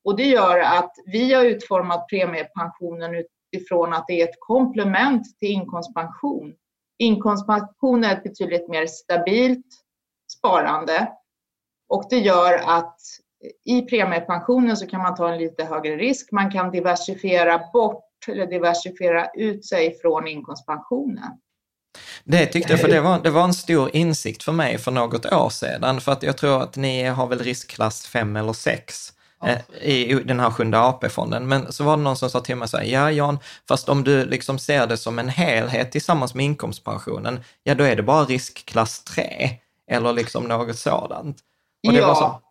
Och 0.03 0.17
det 0.17 0.25
gör 0.25 0.59
att 0.59 0.91
vi 1.05 1.33
har 1.33 1.45
utformat 1.45 2.07
premiepensionen 2.09 3.11
utifrån 3.53 3.93
att 3.93 4.07
det 4.07 4.21
är 4.21 4.29
ett 4.29 4.39
komplement 4.39 5.39
till 5.39 5.51
inkomstpension. 5.51 6.53
Inkomstpension 6.97 8.03
är 8.03 8.13
ett 8.13 8.23
betydligt 8.23 8.69
mer 8.69 8.87
stabilt 8.87 9.65
sparande 10.37 11.07
och 11.89 12.07
det 12.09 12.17
gör 12.17 12.53
att 12.53 12.99
i 13.65 13.81
premiepensionen 13.81 14.77
så 14.77 14.87
kan 14.87 15.01
man 15.01 15.15
ta 15.15 15.31
en 15.31 15.37
lite 15.37 15.63
högre 15.63 15.95
risk. 15.95 16.31
Man 16.31 16.51
kan 16.51 16.71
diversifiera 16.71 17.61
bort 17.73 18.03
eller 18.27 18.47
diversifiera 18.47 19.27
ut 19.33 19.65
sig 19.65 19.97
från 20.01 20.27
inkomstpensionen. 20.27 21.31
Det 22.23 22.45
tyckte 22.45 22.73
jag, 22.73 22.79
för 22.79 22.87
det 22.87 23.01
var, 23.01 23.19
det 23.19 23.29
var 23.29 23.43
en 23.43 23.53
stor 23.53 23.95
insikt 23.95 24.43
för 24.43 24.51
mig 24.51 24.77
för 24.77 24.91
något 24.91 25.25
år 25.25 25.49
sedan, 25.49 26.01
för 26.01 26.11
att 26.11 26.23
jag 26.23 26.37
tror 26.37 26.61
att 26.61 26.75
ni 26.75 27.03
har 27.03 27.27
väl 27.27 27.39
riskklass 27.39 28.05
5 28.05 28.35
eller 28.35 28.53
6 28.53 29.13
i 29.81 30.13
den 30.13 30.39
här 30.39 30.51
sjunde 30.51 30.79
AP-fonden. 30.79 31.47
Men 31.47 31.71
så 31.71 31.83
var 31.83 31.97
det 31.97 32.03
någon 32.03 32.17
som 32.17 32.29
sa 32.29 32.39
till 32.39 32.55
mig 32.55 32.67
så 32.67 32.77
här, 32.77 32.83
ja 32.83 33.11
Jan, 33.11 33.39
fast 33.67 33.89
om 33.89 34.03
du 34.03 34.25
liksom 34.25 34.59
ser 34.59 34.87
det 34.87 34.97
som 34.97 35.19
en 35.19 35.29
helhet 35.29 35.91
tillsammans 35.91 36.35
med 36.35 36.45
inkomstpensionen, 36.45 37.39
ja 37.63 37.75
då 37.75 37.83
är 37.83 37.95
det 37.95 38.03
bara 38.03 38.23
riskklass 38.23 39.03
3 39.03 39.49
eller 39.91 40.13
liksom 40.13 40.43
något 40.43 40.77
sådant. 40.77 41.37
Och 41.87 41.93
ja, 41.93 42.15
så... 42.15 42.41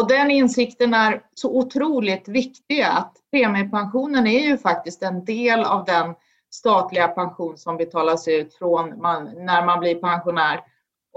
och 0.00 0.08
den 0.08 0.30
insikten 0.30 0.94
är 0.94 1.20
så 1.34 1.50
otroligt 1.58 2.28
viktig 2.28 2.82
att 2.82 3.12
premiepensionen 3.30 4.26
är 4.26 4.40
ju 4.40 4.58
faktiskt 4.58 5.02
en 5.02 5.24
del 5.24 5.64
av 5.64 5.84
den 5.84 6.14
statliga 6.50 7.08
pension 7.08 7.58
som 7.58 7.76
betalas 7.76 8.28
ut 8.28 8.54
från 8.54 9.02
man, 9.02 9.24
när 9.36 9.66
man 9.66 9.80
blir 9.80 9.94
pensionär. 9.94 10.60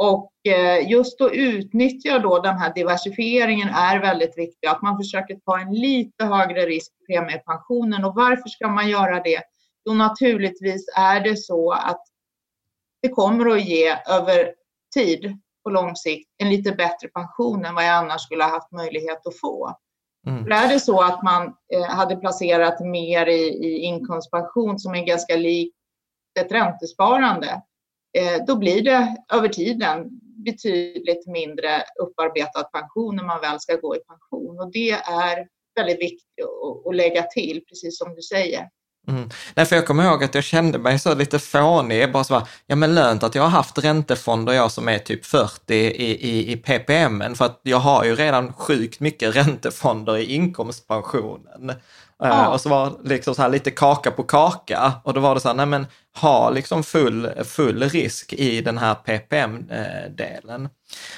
Och 0.01 0.32
eh, 0.48 0.91
just 0.91 1.22
att 1.22 1.32
utnyttja 1.32 2.20
då 2.20 2.39
den 2.39 2.58
här 2.58 2.74
diversifieringen 2.74 3.70
är 3.70 4.00
väldigt 4.00 4.38
viktigt. 4.38 4.70
Att 4.70 4.82
man 4.82 4.98
försöker 4.98 5.36
ta 5.36 5.60
en 5.60 5.74
lite 5.74 6.25
högre 6.25 6.65
risk 6.65 6.91
i 6.91 7.13
premiepensionen. 7.13 8.06
Och 8.06 8.15
varför 8.15 8.50
ska 8.50 8.68
man 8.68 8.89
göra 8.89 9.22
det? 9.24 9.41
Jo, 9.86 9.94
naturligtvis 9.94 10.86
är 10.98 11.20
det 11.20 11.38
så 11.38 11.72
att 11.72 12.01
det 13.01 13.10
kommer 13.10 13.50
att 13.50 13.65
ge 13.65 13.98
över 14.10 14.53
tid 14.94 15.38
på 15.63 15.70
lång 15.70 15.96
sikt 15.96 16.29
en 16.38 16.50
lite 16.50 16.72
bättre 16.72 17.08
pension 17.08 17.65
än 17.65 17.75
vad 17.75 17.84
jag 17.84 17.96
annars 17.96 18.22
skulle 18.22 18.44
ha 18.44 18.51
haft 18.51 18.72
möjlighet 18.72 19.27
att 19.27 19.39
få. 19.39 19.75
Mm. 20.27 20.44
För 20.44 20.51
är 20.51 20.68
det 20.68 20.79
så 20.79 21.01
att 21.01 21.24
man 21.24 21.56
eh, 21.74 21.84
hade 21.84 22.15
placerat 22.15 22.79
mer 22.79 23.25
i, 23.25 23.48
i 23.48 23.77
inkomstpension 23.77 24.79
som 24.79 24.96
är 24.96 25.06
ganska 25.06 25.36
likt 25.36 25.75
ett 26.39 26.51
räntesparande, 26.51 27.62
då 28.48 28.56
blir 28.56 28.82
det 28.82 29.16
över 29.34 29.48
tiden 29.48 30.10
betydligt 30.46 31.28
mindre 31.28 31.84
upparbetad 32.01 32.63
pension 32.63 33.16
när 33.16 33.24
man 33.24 33.42
väl 33.42 33.60
ska 33.60 33.75
gå 33.75 33.96
i 33.96 34.00
pension. 34.00 34.60
Och 34.60 34.72
det 34.72 34.92
är 34.92 35.48
väldigt 35.75 36.00
viktigt 36.00 36.46
att, 36.88 36.96
lägga 36.96 37.24
till, 37.24 37.62
precis 37.70 37.98
som 37.98 38.16
du 38.16 38.22
säger. 38.22 38.70
Mm. 39.08 39.30
Nej, 39.56 39.66
för 39.66 39.75
jag 39.75 39.88
kommer 39.88 40.04
ihåg 40.04 40.24
att 40.24 40.36
jag 40.36 40.44
kände 40.44 40.80
mig 40.80 41.00
så 41.00 41.16
lite 41.16 41.39
fånig, 41.39 42.12
bara 42.12 42.24
så 42.24 42.34
bara, 42.34 42.48
ja 42.66 42.75
men 42.75 42.96
lönt 42.96 43.24
att 43.24 43.36
jag 43.36 43.44
har 43.44 43.50
haft 43.50 43.84
räntefonder 43.84 44.54
jag 44.54 44.72
som 44.72 44.89
är 44.89 45.00
typ 45.00 45.25
40 45.25 45.74
i, 45.74 45.86
i, 46.30 46.51
i 46.51 46.58
PPM, 46.58 47.36
för 47.36 47.46
att 47.46 47.60
jag 47.63 47.78
har 47.78 48.06
ju 48.06 48.16
redan 48.16 48.54
sjukt 48.54 49.00
mycket 49.00 49.36
räntefonder 49.36 50.18
i 50.18 50.34
inkomstpensionen. 50.34 51.70
Eh, 51.70 51.75
ja. 52.30 52.54
och 52.54 52.62
så 52.62 52.70
var 52.70 52.94
liksom 53.04 53.36
så 53.36 53.42
här 53.42 53.50
lite 53.50 53.72
kaka 53.72 54.12
på 54.12 54.24
kaka 54.24 54.94
och 55.04 55.13
då 55.13 55.22
var 55.22 55.36
det 55.36 55.42
så 55.42 55.48
här, 55.48 55.56
nej 55.56 55.66
men 55.66 55.86
ha 56.22 56.50
liksom 56.50 56.84
full, 56.84 57.30
full 57.44 57.84
risk 57.84 58.34
i 58.34 58.62
den 58.62 58.78
här 58.78 58.96
PPM-delen. 58.96 60.70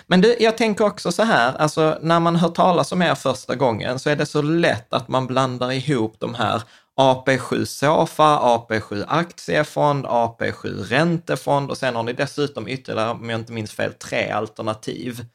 Men 0.08 0.22
du, 0.22 0.36
jag 0.40 0.58
tänker 0.58 0.86
också 0.86 1.12
så 1.12 1.24
här, 1.24 1.56
alltså 1.58 1.98
när 2.02 2.20
man 2.20 2.36
hör 2.36 2.50
talas 2.50 2.92
om 2.92 3.02
er 3.02 3.16
första 3.16 3.56
gången 3.56 4.00
så 4.00 4.10
är 4.10 4.16
det 4.16 4.26
så 4.26 4.42
lätt 4.42 4.94
att 4.94 5.08
man 5.08 5.28
blandar 5.28 5.72
ihop 5.72 6.16
de 6.20 6.36
här 6.36 6.62
AP7 7.00 7.66
Sofa, 7.66 8.40
AP7 8.40 9.06
aktiefond, 9.08 10.06
AP7 10.06 10.84
räntefond 10.84 11.70
och 11.70 11.78
sen 11.78 11.96
har 11.96 12.04
ni 12.04 12.14
dessutom 12.14 12.68
ytterligare, 12.68 13.12
om 13.12 13.30
jag 13.30 13.40
inte 13.40 13.54
minns 13.54 13.72
fel, 13.72 13.94
tre 13.94 14.30
alternativ. 14.30 15.26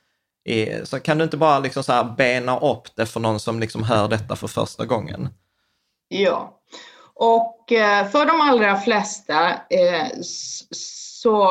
Så 0.85 1.01
kan 1.01 1.19
du 1.19 1.25
inte 1.25 1.37
bara 1.37 1.59
liksom 1.59 1.83
så 1.85 1.93
här 1.93 2.05
bena 2.05 2.59
upp 2.59 2.97
det 2.97 3.07
för 3.07 3.21
någon 3.21 3.41
som 3.41 3.61
liksom 3.61 3.83
hör 3.83 4.09
detta 4.09 4.37
för 4.37 4.47
första 4.47 4.85
gången? 4.85 5.29
Ja, 6.09 6.61
och 7.17 7.73
eh, 7.73 8.09
för 8.09 8.27
de 8.27 8.41
allra 8.41 8.77
flesta 8.77 9.51
eh, 9.71 10.09
så 10.71 11.51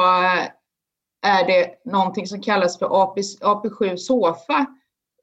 är 1.26 1.48
det 1.48 1.82
någonting 1.86 2.28
som 2.28 2.42
kallas 2.42 2.80
för 2.80 2.86
AP7 2.86 3.96
Sofa 3.98 4.66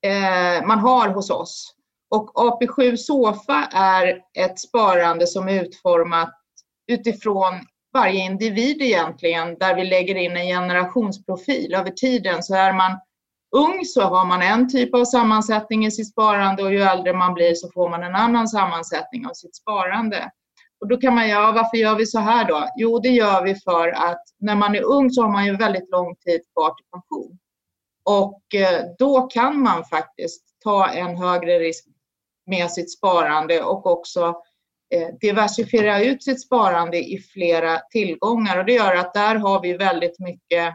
eh, 0.02 0.66
man 0.66 0.78
har 0.78 1.08
hos 1.08 1.30
oss. 1.30 1.74
Och 2.10 2.30
AP7 2.34 2.96
Sofa 2.96 3.68
är 3.72 4.20
ett 4.38 4.60
sparande 4.60 5.26
som 5.26 5.48
är 5.48 5.62
utformat 5.62 6.34
utifrån 6.86 7.54
varje 7.92 8.24
individ 8.24 8.82
egentligen, 8.82 9.58
där 9.58 9.74
vi 9.74 9.84
lägger 9.84 10.14
in 10.14 10.36
en 10.36 10.46
generationsprofil. 10.46 11.74
Över 11.74 11.90
tiden 11.90 12.42
så 12.42 12.54
är 12.54 12.72
man 12.72 12.98
ung 13.52 13.84
så 13.84 14.02
har 14.02 14.24
man 14.24 14.42
en 14.42 14.68
typ 14.68 14.94
av 14.94 15.04
sammansättning 15.04 15.86
i 15.86 15.90
sitt 15.90 16.08
sparande 16.08 16.62
och 16.62 16.72
ju 16.72 16.82
äldre 16.82 17.12
man 17.12 17.34
blir 17.34 17.54
så 17.54 17.70
får 17.74 17.88
man 17.88 18.02
en 18.02 18.14
annan 18.14 18.48
sammansättning 18.48 19.26
av 19.26 19.32
sitt 19.32 19.56
sparande. 19.56 20.30
Och 20.80 20.88
då 20.88 20.96
kan 20.96 21.14
man 21.14 21.28
ja, 21.28 21.52
varför 21.52 21.76
gör 21.76 21.96
vi 21.96 22.06
så 22.06 22.18
här 22.18 22.48
då? 22.48 22.68
Jo, 22.76 22.98
det 22.98 23.08
gör 23.08 23.44
vi 23.44 23.54
för 23.54 23.88
att 23.88 24.22
när 24.38 24.56
man 24.56 24.74
är 24.74 24.82
ung 24.82 25.10
så 25.10 25.22
har 25.22 25.32
man 25.32 25.46
ju 25.46 25.56
väldigt 25.56 25.90
lång 25.90 26.16
tid 26.16 26.40
kvar 26.54 26.74
till 26.74 26.86
pension. 26.92 27.38
Och 28.04 28.54
eh, 28.54 28.84
då 28.98 29.22
kan 29.22 29.60
man 29.60 29.84
faktiskt 29.84 30.42
ta 30.64 30.88
en 30.88 31.16
högre 31.16 31.58
risk 31.58 31.84
med 32.46 32.70
sitt 32.70 32.92
sparande 32.92 33.62
och 33.62 33.86
också 33.86 34.34
eh, 34.94 35.08
diversifiera 35.20 36.02
ut 36.02 36.22
sitt 36.24 36.42
sparande 36.42 36.98
i 36.98 37.18
flera 37.18 37.78
tillgångar. 37.78 38.58
Och 38.58 38.64
det 38.64 38.72
gör 38.72 38.96
att 38.96 39.14
där 39.14 39.34
har 39.34 39.62
vi 39.62 39.76
väldigt 39.76 40.18
mycket 40.18 40.74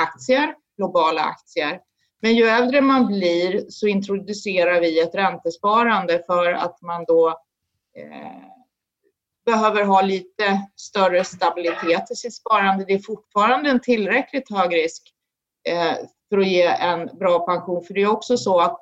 aktier, 0.00 0.54
globala 0.76 1.22
aktier. 1.22 1.80
Men 2.22 2.34
ju 2.34 2.44
äldre 2.44 2.80
man 2.80 3.06
blir 3.06 3.64
så 3.68 3.86
introducerar 3.86 4.80
vi 4.80 5.00
ett 5.00 5.14
räntesparande 5.14 6.22
för 6.26 6.52
att 6.52 6.82
man 6.82 7.04
då 7.08 7.28
eh, 7.96 8.42
behöver 9.46 9.84
ha 9.84 10.02
lite 10.02 10.60
större 10.76 11.24
stabilitet 11.24 12.10
i 12.10 12.14
sitt 12.14 12.34
sparande. 12.34 12.84
Det 12.84 12.92
är 12.92 12.98
fortfarande 12.98 13.70
en 13.70 13.80
tillräckligt 13.80 14.50
hög 14.50 14.74
risk 14.74 15.02
eh, 15.68 15.94
för 16.28 16.38
att 16.38 16.46
ge 16.46 16.62
en 16.62 17.18
bra 17.18 17.46
pension. 17.46 17.84
För 17.84 17.94
det 17.94 18.02
är 18.02 18.10
också 18.10 18.36
så 18.36 18.60
att 18.60 18.80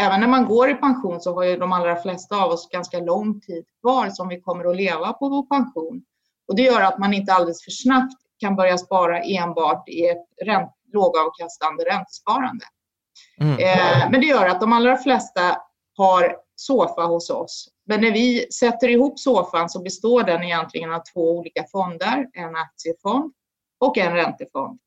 även 0.00 0.20
när 0.20 0.28
man 0.28 0.44
går 0.44 0.70
i 0.70 0.74
pension 0.74 1.20
så 1.20 1.34
har 1.34 1.44
ju 1.44 1.56
de 1.56 1.72
allra 1.72 1.96
flesta 1.96 2.36
av 2.36 2.50
oss 2.50 2.68
ganska 2.68 2.98
lång 2.98 3.40
tid 3.40 3.64
kvar 3.80 4.10
som 4.10 4.28
vi 4.28 4.40
kommer 4.40 4.70
att 4.70 4.76
leva 4.76 5.12
på 5.12 5.28
vår 5.28 5.42
pension. 5.42 6.04
Och 6.48 6.56
det 6.56 6.62
gör 6.62 6.82
att 6.82 6.98
man 6.98 7.14
inte 7.14 7.32
alldeles 7.32 7.64
för 7.64 7.70
snabbt 7.70 8.22
kan 8.38 8.56
börja 8.56 8.78
spara 8.78 9.22
enbart 9.22 9.88
i 9.88 10.08
ett 10.08 10.26
lågavkastande 10.96 11.84
räntesparande. 11.84 12.64
Mm. 13.40 13.52
Eh, 13.52 14.10
men 14.10 14.20
det 14.20 14.26
gör 14.26 14.46
att 14.46 14.60
de 14.60 14.72
allra 14.72 14.96
flesta 14.96 15.56
har 15.96 16.36
SOFA 16.56 17.02
hos 17.02 17.30
oss. 17.30 17.68
Men 17.86 18.00
när 18.00 18.12
vi 18.12 18.52
sätter 18.52 18.88
ihop 18.88 19.18
SOFAn 19.18 19.68
så 19.68 19.82
består 19.82 20.22
den 20.22 20.42
egentligen 20.42 20.92
av 20.92 21.02
två 21.14 21.38
olika 21.38 21.64
fonder, 21.72 22.26
en 22.32 22.56
aktiefond 22.56 23.32
och 23.80 23.98
en 23.98 24.12
räntefond. 24.12 24.78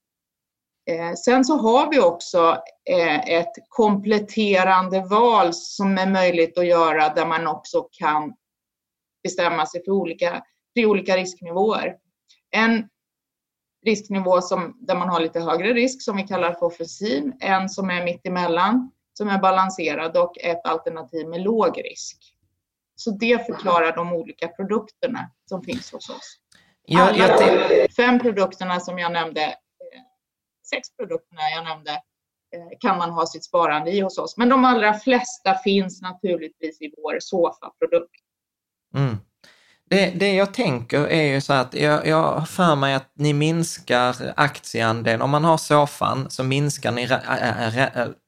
Eh, 0.89 1.13
sen 1.13 1.45
så 1.45 1.57
har 1.57 1.91
vi 1.91 1.99
också 1.99 2.57
eh, 2.89 3.29
ett 3.29 3.53
kompletterande 3.69 5.01
val 5.01 5.53
som 5.53 5.97
är 5.97 6.07
möjligt 6.07 6.57
att 6.57 6.67
göra 6.67 7.13
där 7.13 7.25
man 7.25 7.47
också 7.47 7.87
kan 7.91 8.33
bestämma 9.23 9.65
sig 9.65 9.83
för 9.85 9.91
olika, 9.91 10.43
tre 10.75 10.85
olika 10.85 11.17
risknivåer. 11.17 11.95
En 12.51 12.89
risknivå 13.85 14.41
som, 14.41 14.77
där 14.79 14.95
man 14.95 15.09
har 15.09 15.19
lite 15.19 15.39
högre 15.39 15.73
risk 15.73 16.01
som 16.01 16.17
vi 16.17 16.23
kallar 16.23 16.53
för 16.53 16.65
offensiv, 16.65 17.31
en 17.39 17.69
som 17.69 17.89
är 17.89 18.03
mitt 18.03 18.27
emellan 18.27 18.91
som 19.13 19.29
är 19.29 19.39
balanserad 19.39 20.17
och 20.17 20.37
ett 20.37 20.65
alternativ 20.65 21.27
med 21.27 21.41
låg 21.41 21.77
risk. 21.77 22.17
Så 22.95 23.11
det 23.11 23.45
förklarar 23.45 23.95
de 23.95 24.13
olika 24.13 24.47
produkterna 24.47 25.31
som 25.45 25.63
finns 25.63 25.91
hos 25.91 26.09
oss. 26.09 26.39
Alla 26.97 27.27
de 27.27 27.87
fem 27.95 28.19
produkterna 28.19 28.79
som 28.79 28.99
jag 28.99 29.11
nämnde, 29.11 29.41
eh, 29.43 30.01
sex 30.69 30.95
produkterna 30.97 31.41
jag 31.55 31.63
nämnde, 31.63 31.91
eh, 31.91 32.77
kan 32.79 32.97
man 32.97 33.11
ha 33.11 33.25
sitt 33.25 33.43
sparande 33.43 33.91
i 33.91 33.99
hos 33.99 34.17
oss. 34.17 34.37
Men 34.37 34.49
de 34.49 34.65
allra 34.65 34.93
flesta 34.93 35.55
finns 35.63 36.01
naturligtvis 36.01 36.81
i 36.81 36.93
vår 36.97 37.17
SOFA-produkt. 37.19 38.21
Mm. 38.95 39.17
Det, 39.89 40.13
det 40.15 40.33
jag 40.33 40.53
tänker 40.53 41.07
är 41.07 41.33
ju 41.33 41.41
så 41.41 41.53
att 41.53 41.73
jag, 41.73 42.07
jag 42.07 42.23
har 42.23 42.45
för 42.45 42.75
mig 42.75 42.93
att 42.93 43.11
ni 43.13 43.33
minskar 43.33 44.15
aktieandelen. 44.35 45.21
Om 45.21 45.29
man 45.29 45.43
har 45.43 45.57
såfan, 45.57 46.29
så 46.29 46.43
minskar 46.43 46.91
ni 46.91 47.09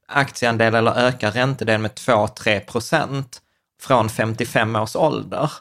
aktieandel 0.07 0.75
eller 0.75 0.91
ökar 0.91 1.31
räntedelen 1.31 1.81
med 1.81 1.91
2-3 1.91 2.59
procent 2.59 3.41
från 3.81 4.09
55 4.09 4.75
års 4.75 4.95
ålder, 4.95 5.51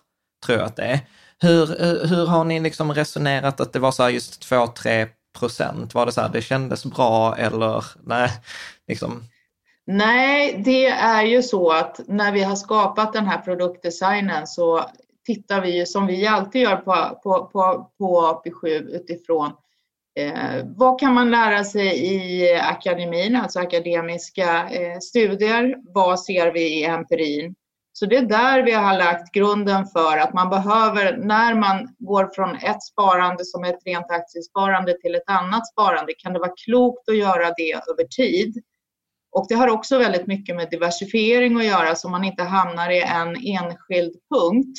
tror 0.46 0.58
jag 0.58 0.66
att 0.66 0.76
det 0.76 0.84
är. 0.84 1.00
Hur, 1.40 1.66
hur 2.06 2.26
har 2.26 2.44
ni 2.44 2.60
liksom 2.60 2.94
resonerat 2.94 3.60
att 3.60 3.72
det 3.72 3.78
var 3.78 3.92
så 3.92 4.02
här 4.02 4.10
just 4.10 4.50
2-3 4.50 5.08
procent? 5.38 5.94
Var 5.94 6.06
det 6.06 6.12
så 6.12 6.20
här, 6.20 6.28
det 6.28 6.42
kändes 6.42 6.84
bra 6.84 7.36
eller 7.36 7.84
nej? 8.04 8.30
Liksom. 8.88 9.24
Nej, 9.86 10.62
det 10.64 10.86
är 10.86 11.22
ju 11.22 11.42
så 11.42 11.70
att 11.70 12.00
när 12.06 12.32
vi 12.32 12.42
har 12.42 12.56
skapat 12.56 13.12
den 13.12 13.26
här 13.26 13.38
produktdesignen 13.38 14.46
så 14.46 14.84
tittar 15.34 15.60
vi 15.60 15.78
ju 15.78 15.86
som 15.86 16.06
vi 16.06 16.26
alltid 16.26 16.62
gör 16.62 16.76
på, 16.76 17.20
på, 17.22 17.50
på, 17.52 17.90
på 17.98 18.40
AP7 18.44 18.66
utifrån 18.66 19.52
eh, 20.18 20.64
vad 20.76 21.00
kan 21.00 21.14
man 21.14 21.30
lära 21.30 21.64
sig 21.64 22.14
i 22.14 22.54
akademin, 22.54 23.36
alltså 23.36 23.60
akademiska 23.60 24.70
eh, 24.70 24.98
studier? 24.98 25.76
Vad 25.94 26.20
ser 26.20 26.52
vi 26.52 26.80
i 26.80 26.84
empirin? 26.84 27.54
Så 27.92 28.06
det 28.06 28.16
är 28.16 28.22
där 28.22 28.62
vi 28.62 28.72
har 28.72 28.98
lagt 28.98 29.32
grunden 29.32 29.86
för 29.86 30.18
att 30.18 30.34
man 30.34 30.50
behöver, 30.50 31.16
när 31.16 31.54
man 31.54 31.88
går 31.98 32.30
från 32.34 32.56
ett 32.56 32.82
sparande 32.82 33.44
som 33.44 33.64
ett 33.64 33.78
rent 33.86 34.10
aktiesparande 34.10 34.98
till 35.00 35.14
ett 35.14 35.30
annat 35.30 35.68
sparande, 35.68 36.12
kan 36.18 36.32
det 36.32 36.38
vara 36.38 36.52
klokt 36.64 37.08
att 37.08 37.16
göra 37.16 37.52
det 37.56 37.72
över 37.72 38.04
tid. 38.04 38.62
Och 39.32 39.46
det 39.48 39.54
har 39.54 39.68
också 39.68 39.98
väldigt 39.98 40.26
mycket 40.26 40.56
med 40.56 40.70
diversifiering 40.70 41.56
att 41.56 41.64
göra 41.64 41.94
så 41.94 42.08
man 42.08 42.24
inte 42.24 42.42
hamnar 42.42 42.90
i 42.90 43.02
en 43.02 43.28
enskild 43.28 44.14
punkt 44.34 44.76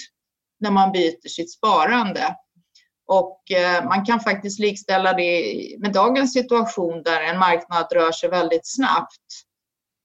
när 0.62 0.72
man 0.72 0.92
byter 0.92 1.28
sitt 1.28 1.52
sparande. 1.52 2.36
Och 3.08 3.52
eh, 3.52 3.86
man 3.86 4.06
kan 4.06 4.20
faktiskt 4.20 4.60
likställa 4.60 5.14
det 5.14 5.56
med 5.80 5.94
dagens 5.94 6.34
situation 6.34 7.04
där 7.04 7.22
en 7.22 7.40
marknad 7.40 7.88
rör 7.92 8.12
sig 8.12 8.30
väldigt 8.30 8.76
snabbt. 8.76 9.26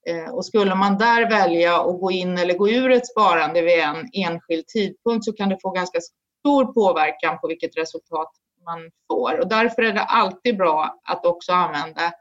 Eh, 0.09 0.35
och 0.35 0.47
skulle 0.47 0.75
man 0.75 0.99
där 0.99 1.31
välja 1.31 1.81
att 1.81 2.01
gå 2.01 2.11
in 2.11 2.39
eller 2.39 2.55
gå 2.55 2.69
ur 2.69 2.91
ett 2.91 3.07
sparande 3.07 3.63
vid 3.63 3.78
en 3.78 4.11
enskild 4.13 4.67
tidpunkt 4.67 5.25
så 5.25 5.33
kan 5.33 5.49
det 5.49 5.59
få 5.63 5.71
ganska 5.71 5.99
stor 6.41 6.73
påverkan 6.73 7.39
på 7.41 7.49
vilket 7.49 7.76
resultat 7.76 8.33
man 8.65 8.91
får. 9.09 9.41
Och 9.41 9.49
därför 9.49 9.83
är 9.83 9.93
det 9.93 10.02
alltid 10.02 10.57
bra 10.57 11.00
att 11.04 11.26
också 11.26 11.52
använda 11.52 12.13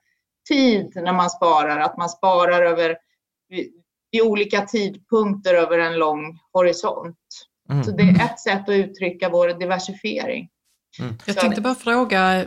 tid 0.50 0.92
när 0.96 1.14
man 1.14 1.30
sparar, 1.30 1.80
att 1.80 1.98
man 1.98 2.10
sparar 2.10 2.62
över 2.62 2.98
vid 4.12 4.22
olika 4.22 4.62
tidpunkter 4.62 5.54
över 5.54 5.80
en 5.80 6.00
lång 6.00 6.40
horisont. 6.54 7.18
Mm. 7.70 7.84
Så 7.84 7.92
det 7.92 8.04
är 8.04 8.26
ett 8.26 8.40
sätt 8.40 8.70
att 8.70 8.76
uttrycka 8.76 9.30
vår 9.30 9.48
diversifiering. 9.48 10.50
Mm. 11.00 11.18
Jag 11.26 11.38
tänkte 11.38 11.62
bara 11.62 11.76
fråga, 11.76 12.46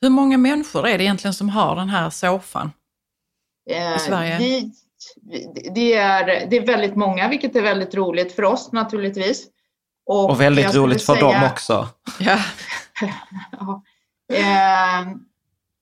hur 0.00 0.10
många 0.10 0.38
människor 0.38 0.86
är 0.86 0.98
det 0.98 1.04
egentligen 1.04 1.34
som 1.34 1.48
har 1.48 1.76
den 1.76 1.88
här 1.88 2.10
sofan 2.10 2.72
i 3.70 3.76
eh, 3.76 3.98
Sverige? 3.98 4.38
Vi, 4.38 4.72
det, 5.74 5.94
är, 5.94 6.46
det 6.50 6.56
är 6.56 6.66
väldigt 6.66 6.96
många, 6.96 7.28
vilket 7.28 7.56
är 7.56 7.62
väldigt 7.62 7.94
roligt 7.94 8.32
för 8.32 8.44
oss 8.44 8.72
naturligtvis. 8.72 9.46
Och, 10.06 10.30
och 10.30 10.40
väldigt 10.40 10.74
roligt 10.74 11.02
för 11.02 11.14
säga, 11.14 11.40
dem 11.40 11.50
också. 11.52 11.88
Ja. 12.20 12.38
ja. 13.52 13.82
Eh, 14.32 15.08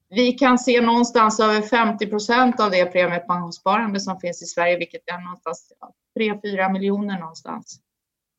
vi 0.08 0.32
kan 0.32 0.58
se 0.58 0.80
någonstans 0.80 1.40
över 1.40 1.62
50 1.62 2.06
procent 2.06 2.60
av 2.60 2.70
det 2.70 2.84
premiepensionssparande 2.84 4.00
som 4.00 4.20
finns 4.20 4.42
i 4.42 4.46
Sverige, 4.46 4.78
vilket 4.78 5.08
är 5.08 5.18
någonstans 5.18 5.72
3-4 6.18 6.72
miljoner 6.72 7.18
någonstans. 7.18 7.80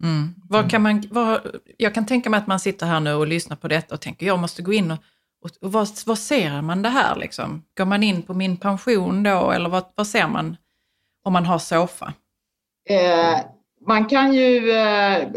Mm. 0.03 0.35
Vad 0.49 0.71
kan 0.71 0.81
man, 0.81 1.03
vad, 1.11 1.41
jag 1.77 1.93
kan 1.93 2.05
tänka 2.05 2.29
mig 2.29 2.37
att 2.37 2.47
man 2.47 2.59
sitter 2.59 2.85
här 2.85 2.99
nu 2.99 3.13
och 3.13 3.27
lyssnar 3.27 3.57
på 3.57 3.67
detta 3.67 3.95
och 3.95 4.01
tänker 4.01 4.25
jag 4.25 4.39
måste 4.39 4.61
gå 4.61 4.73
in 4.73 4.91
och, 4.91 4.97
och, 5.43 5.51
och 5.61 5.71
vad, 5.71 5.87
vad 6.05 6.19
ser 6.19 6.61
man 6.61 6.81
det 6.81 6.89
här 6.89 7.15
liksom? 7.15 7.63
Går 7.77 7.85
man 7.85 8.03
in 8.03 8.21
på 8.21 8.33
min 8.33 8.57
pension 8.57 9.23
då 9.23 9.51
eller 9.51 9.69
vad, 9.69 9.85
vad 9.95 10.07
ser 10.07 10.27
man 10.27 10.57
om 11.23 11.33
man 11.33 11.45
har 11.45 11.59
SOFA? 11.59 12.13
Eh, 12.89 13.39
man 13.87 14.05
kan 14.05 14.33
ju... 14.33 14.71
Eh, 14.71 15.27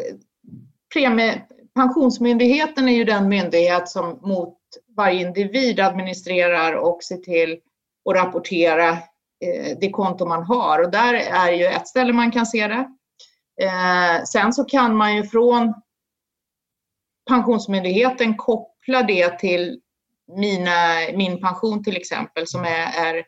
premie, 0.94 1.42
Pensionsmyndigheten 1.74 2.88
är 2.88 2.92
ju 2.92 3.04
den 3.04 3.28
myndighet 3.28 3.88
som 3.88 4.18
mot 4.22 4.58
varje 4.96 5.20
individ 5.20 5.80
administrerar 5.80 6.72
och 6.72 7.02
ser 7.02 7.16
till 7.16 7.58
att 8.10 8.16
rapportera 8.16 8.88
eh, 8.88 9.78
det 9.80 9.90
konto 9.90 10.26
man 10.26 10.42
har. 10.42 10.82
Och 10.84 10.90
där 10.90 11.14
är 11.14 11.52
ju 11.52 11.64
ett 11.64 11.88
ställe 11.88 12.12
man 12.12 12.30
kan 12.32 12.46
se 12.46 12.68
det. 12.68 12.88
Eh, 13.62 14.24
sen 14.24 14.52
så 14.52 14.64
kan 14.64 14.96
man 14.96 15.16
ju 15.16 15.22
från 15.22 15.74
Pensionsmyndigheten 17.28 18.36
koppla 18.36 19.02
det 19.02 19.38
till 19.38 19.80
mina, 20.36 20.72
min 21.14 21.40
pension 21.40 21.84
till 21.84 21.96
exempel 21.96 22.46
som 22.46 22.64
är, 22.64 23.06
är 23.06 23.24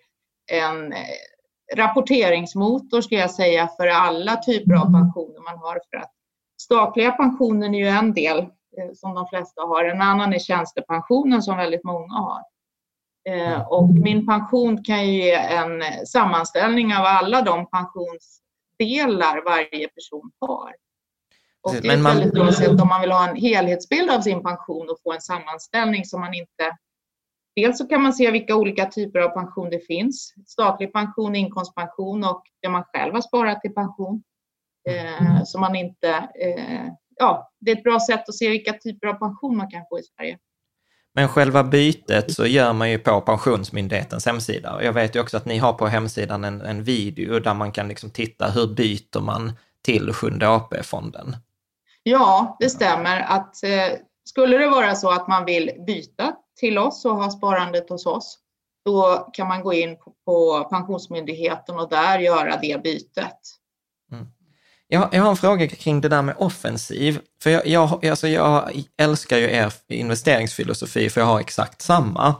en 0.52 0.92
eh, 0.92 0.98
rapporteringsmotor 1.76 3.00
ska 3.00 3.14
jag 3.14 3.30
säga 3.30 3.68
för 3.68 3.86
alla 3.86 4.36
typer 4.36 4.74
av 4.74 4.92
pensioner 4.92 5.40
man 5.40 5.58
har. 5.58 5.80
För 5.90 5.96
att 5.96 6.12
statliga 6.60 7.12
pensionen 7.12 7.74
är 7.74 7.78
ju 7.78 7.88
en 7.88 8.14
del 8.14 8.38
eh, 8.38 8.92
som 8.94 9.14
de 9.14 9.28
flesta 9.28 9.62
har. 9.62 9.84
En 9.84 10.02
annan 10.02 10.32
är 10.32 10.38
tjänstepensionen 10.38 11.42
som 11.42 11.56
väldigt 11.56 11.84
många 11.84 12.14
har. 12.14 12.42
Eh, 13.28 13.62
och 13.68 13.88
min 13.88 14.26
pension 14.26 14.84
kan 14.84 15.06
ju 15.06 15.22
ge 15.22 15.34
en 15.34 15.82
sammanställning 16.06 16.94
av 16.94 17.04
alla 17.04 17.42
de 17.42 17.66
pensions 17.70 18.41
delar 18.84 19.44
varje 19.44 19.88
person 19.88 20.30
har. 20.40 20.74
Och 21.62 21.74
det 21.82 21.88
är 21.88 21.98
ett 21.98 22.04
väldigt 22.04 22.32
bra 22.32 22.52
sätt 22.52 22.80
om 22.80 22.88
man 22.88 23.00
vill 23.00 23.12
ha 23.12 23.28
en 23.28 23.36
helhetsbild 23.36 24.10
av 24.10 24.20
sin 24.20 24.42
pension 24.42 24.90
och 24.90 24.98
få 25.02 25.12
en 25.12 25.20
sammanställning 25.20 26.04
som 26.04 26.20
man 26.20 26.34
inte... 26.34 26.76
Dels 27.56 27.78
så 27.78 27.86
kan 27.86 28.02
man 28.02 28.12
se 28.12 28.30
vilka 28.30 28.56
olika 28.56 28.86
typer 28.86 29.18
av 29.18 29.28
pension 29.28 29.70
det 29.70 29.86
finns. 29.86 30.34
Statlig 30.46 30.92
pension, 30.92 31.36
inkomstpension 31.36 32.24
och 32.24 32.42
det 32.62 32.68
man 32.68 32.84
själv 32.84 33.14
har 33.14 33.20
sparat 33.20 33.60
till 33.60 33.74
pension. 33.74 34.22
Eh, 34.88 35.44
så 35.44 35.60
man 35.60 35.76
inte... 35.76 36.08
Eh, 36.40 36.86
ja, 37.16 37.52
det 37.60 37.70
är 37.70 37.76
ett 37.76 37.84
bra 37.84 38.00
sätt 38.00 38.28
att 38.28 38.34
se 38.34 38.48
vilka 38.48 38.72
typer 38.72 39.06
av 39.06 39.14
pension 39.14 39.56
man 39.56 39.70
kan 39.70 39.84
få 39.88 39.98
i 39.98 40.02
Sverige. 40.02 40.38
Men 41.14 41.28
själva 41.28 41.64
bytet 41.64 42.32
så 42.34 42.46
gör 42.46 42.72
man 42.72 42.90
ju 42.90 42.98
på 42.98 43.20
Pensionsmyndighetens 43.20 44.26
hemsida. 44.26 44.74
Och 44.74 44.84
jag 44.84 44.92
vet 44.92 45.16
ju 45.16 45.20
också 45.20 45.36
att 45.36 45.44
ni 45.44 45.58
har 45.58 45.72
på 45.72 45.86
hemsidan 45.86 46.44
en, 46.44 46.60
en 46.60 46.84
video 46.84 47.40
där 47.40 47.54
man 47.54 47.72
kan 47.72 47.88
liksom 47.88 48.10
titta 48.10 48.50
hur 48.50 48.66
byter 48.66 49.20
man 49.20 49.52
till 49.82 50.12
Sjunde 50.12 50.48
AP-fonden. 50.48 51.36
Ja, 52.02 52.56
det 52.60 52.70
stämmer 52.70 53.20
att 53.20 53.62
eh, 53.62 53.98
skulle 54.24 54.58
det 54.58 54.68
vara 54.68 54.94
så 54.94 55.10
att 55.10 55.28
man 55.28 55.44
vill 55.44 55.70
byta 55.86 56.32
till 56.56 56.78
oss 56.78 57.04
och 57.04 57.16
ha 57.16 57.30
sparandet 57.30 57.88
hos 57.88 58.06
oss, 58.06 58.38
då 58.84 59.28
kan 59.32 59.48
man 59.48 59.62
gå 59.62 59.72
in 59.72 59.96
på, 59.96 60.14
på 60.24 60.68
Pensionsmyndigheten 60.70 61.78
och 61.78 61.88
där 61.88 62.18
göra 62.18 62.56
det 62.56 62.82
bytet. 62.82 63.38
Jag, 64.92 65.08
jag 65.12 65.22
har 65.22 65.30
en 65.30 65.36
fråga 65.36 65.66
kring 65.68 66.00
det 66.00 66.08
där 66.08 66.22
med 66.22 66.34
offensiv. 66.38 67.18
För 67.42 67.50
jag, 67.50 67.66
jag, 67.66 68.06
alltså 68.06 68.28
jag 68.28 68.70
älskar 68.98 69.38
ju 69.38 69.44
er 69.44 69.72
investeringsfilosofi, 69.88 71.10
för 71.10 71.20
jag 71.20 71.28
har 71.28 71.40
exakt 71.40 71.82
samma. 71.82 72.34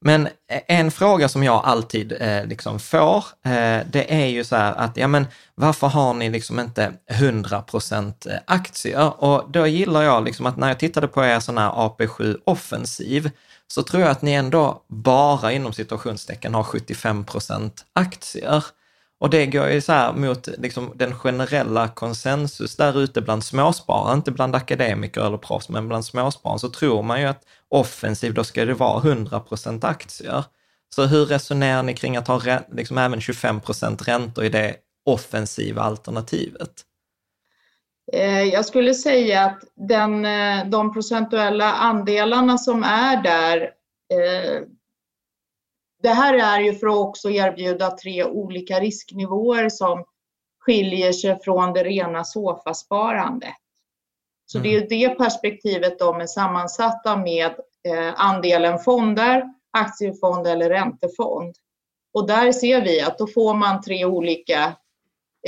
Men 0.00 0.28
en 0.66 0.90
fråga 0.90 1.28
som 1.28 1.42
jag 1.42 1.64
alltid 1.64 2.12
eh, 2.20 2.46
liksom 2.46 2.78
får, 2.78 3.16
eh, 3.44 3.80
det 3.90 4.06
är 4.08 4.26
ju 4.26 4.44
så 4.44 4.56
här 4.56 4.74
att, 4.74 4.96
ja 4.96 5.08
men 5.08 5.26
varför 5.54 5.86
har 5.86 6.14
ni 6.14 6.30
liksom 6.30 6.60
inte 6.60 6.92
100% 7.10 8.30
eh, 8.30 8.38
aktier? 8.44 9.24
Och 9.24 9.50
då 9.50 9.66
gillar 9.66 10.02
jag 10.02 10.24
liksom 10.24 10.46
att 10.46 10.56
när 10.56 10.68
jag 10.68 10.78
tittade 10.78 11.08
på 11.08 11.24
er 11.24 11.40
sån 11.40 11.58
här 11.58 11.70
AP7 11.70 12.36
offensiv, 12.44 13.30
så 13.68 13.82
tror 13.82 14.02
jag 14.02 14.10
att 14.10 14.22
ni 14.22 14.32
ändå 14.32 14.82
bara 14.88 15.52
inom 15.52 15.72
situationstecken 15.72 16.54
har 16.54 16.62
75 16.62 17.24
procent 17.24 17.84
aktier. 17.92 18.64
Och 19.18 19.30
det 19.30 19.46
går 19.46 19.68
ju 19.68 19.80
så 19.80 19.92
här 19.92 20.12
mot 20.12 20.48
liksom 20.58 20.92
den 20.94 21.14
generella 21.14 21.88
konsensus 21.88 22.76
där 22.76 23.00
ute 23.00 23.20
bland 23.20 23.44
småsparare, 23.44 24.14
inte 24.14 24.30
bland 24.30 24.54
akademiker 24.54 25.26
eller 25.26 25.38
proffs, 25.38 25.68
men 25.68 25.88
bland 25.88 26.04
småsparare 26.04 26.58
så 26.58 26.68
tror 26.68 27.02
man 27.02 27.20
ju 27.20 27.26
att 27.26 27.42
offensiv, 27.68 28.34
då 28.34 28.44
ska 28.44 28.64
det 28.64 28.74
vara 28.74 29.02
100 29.02 29.42
aktier. 29.82 30.44
Så 30.94 31.06
hur 31.06 31.26
resonerar 31.26 31.82
ni 31.82 31.94
kring 31.94 32.16
att 32.16 32.28
ha 32.28 32.40
liksom 32.72 32.98
även 32.98 33.20
25 33.20 33.60
räntor 34.06 34.44
i 34.44 34.48
det 34.48 34.76
offensiva 35.06 35.82
alternativet? 35.82 36.70
Eh, 38.12 38.42
jag 38.42 38.64
skulle 38.64 38.94
säga 38.94 39.44
att 39.44 39.64
den, 39.74 40.24
eh, 40.24 40.66
de 40.66 40.92
procentuella 40.92 41.72
andelarna 41.72 42.58
som 42.58 42.82
är 42.82 43.22
där, 43.22 43.60
eh, 44.12 44.62
det 46.06 46.12
här 46.12 46.34
är 46.34 46.60
ju 46.60 46.74
för 46.74 46.86
att 46.86 47.08
också 47.08 47.30
erbjuda 47.30 47.90
tre 47.90 48.24
olika 48.24 48.80
risknivåer 48.80 49.68
som 49.68 50.04
skiljer 50.58 51.12
sig 51.12 51.38
från 51.44 51.72
det 51.72 51.84
rena 51.84 52.24
SOFA-sparandet. 52.24 53.54
Så 54.46 54.58
det 54.58 54.68
är 54.68 54.80
ju 54.80 54.86
det 54.86 55.08
perspektivet 55.08 55.98
de 55.98 56.20
är 56.20 56.26
sammansatta 56.26 57.16
med 57.16 57.54
andelen 58.16 58.78
fonder, 58.78 59.44
aktiefond 59.70 60.46
eller 60.46 60.70
räntefond. 60.70 61.54
Och 62.14 62.26
där 62.26 62.52
ser 62.52 62.80
vi 62.80 63.00
att 63.00 63.18
då 63.18 63.26
får 63.26 63.54
man 63.54 63.82
tre 63.82 64.04
olika 64.04 64.76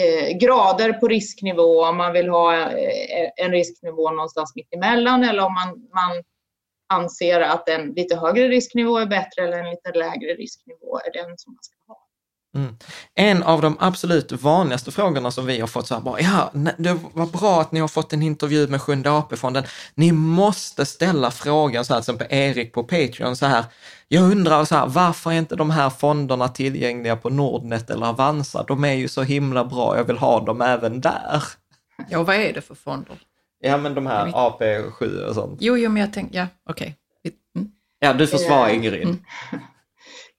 eh, 0.00 0.36
grader 0.38 0.92
på 0.92 1.08
risknivå, 1.08 1.84
om 1.84 1.96
man 1.96 2.12
vill 2.12 2.28
ha 2.28 2.56
eh, 2.56 3.30
en 3.36 3.50
risknivå 3.50 4.10
någonstans 4.10 4.52
mitt 4.54 4.74
emellan 4.74 5.24
eller 5.24 5.44
om 5.44 5.54
man, 5.54 5.68
man 5.68 6.24
anser 6.88 7.40
att 7.40 7.68
en 7.68 7.92
lite 7.92 8.16
högre 8.16 8.48
risknivå 8.48 8.98
är 8.98 9.06
bättre 9.06 9.42
eller 9.42 9.58
en 9.58 9.70
lite 9.70 9.92
lägre 9.92 10.34
risknivå 10.34 10.98
är 10.98 11.12
den 11.12 11.38
som 11.38 11.52
man 11.52 11.62
ska 11.62 11.92
ha. 11.92 12.08
Mm. 12.56 12.76
En 13.14 13.42
av 13.42 13.62
de 13.62 13.76
absolut 13.80 14.32
vanligaste 14.32 14.90
frågorna 14.90 15.30
som 15.30 15.46
vi 15.46 15.60
har 15.60 15.66
fått 15.66 15.86
så 15.86 15.94
här 15.94 16.00
bara, 16.00 16.20
ja, 16.20 16.50
det 16.78 16.98
var 17.12 17.26
bra 17.26 17.60
att 17.60 17.72
ni 17.72 17.80
har 17.80 17.88
fått 17.88 18.12
en 18.12 18.22
intervju 18.22 18.66
med 18.68 18.82
Sjunde 18.82 19.10
AP-fonden. 19.10 19.64
Ni 19.94 20.12
måste 20.12 20.86
ställa 20.86 21.30
frågan 21.30 21.84
så 21.84 21.94
här, 21.94 22.00
till 22.00 22.14
exempel 22.14 22.38
Erik 22.38 22.72
på 22.72 22.84
Patreon 22.84 23.36
så 23.36 23.46
här, 23.46 23.64
jag 24.08 24.30
undrar 24.30 24.64
så 24.64 24.74
här, 24.74 24.86
varför 24.86 25.30
är 25.30 25.38
inte 25.38 25.56
de 25.56 25.70
här 25.70 25.90
fonderna 25.90 26.48
tillgängliga 26.48 27.16
på 27.16 27.30
Nordnet 27.30 27.90
eller 27.90 28.06
Avanza? 28.06 28.64
De 28.68 28.84
är 28.84 28.92
ju 28.92 29.08
så 29.08 29.22
himla 29.22 29.64
bra, 29.64 29.96
jag 29.96 30.04
vill 30.04 30.18
ha 30.18 30.40
dem 30.40 30.60
även 30.60 31.00
där. 31.00 31.42
Ja, 32.10 32.22
vad 32.22 32.36
är 32.36 32.52
det 32.52 32.60
för 32.60 32.74
fonder? 32.74 33.16
Ja, 33.60 33.76
men 33.76 33.94
de 33.94 34.06
här 34.06 34.26
AP7 34.26 35.24
och 35.28 35.34
sånt. 35.34 35.58
Jo, 35.60 35.76
jo, 35.76 35.90
men 35.90 36.02
jag 36.02 36.12
tänkte, 36.12 36.36
ja, 36.36 36.46
okej. 36.70 36.96
Okay. 37.24 37.38
Mm. 37.56 37.70
Ja, 37.98 38.12
du 38.12 38.26
får 38.26 38.38
svara 38.38 38.72
Ingrid. 38.72 39.02
Mm. 39.02 39.18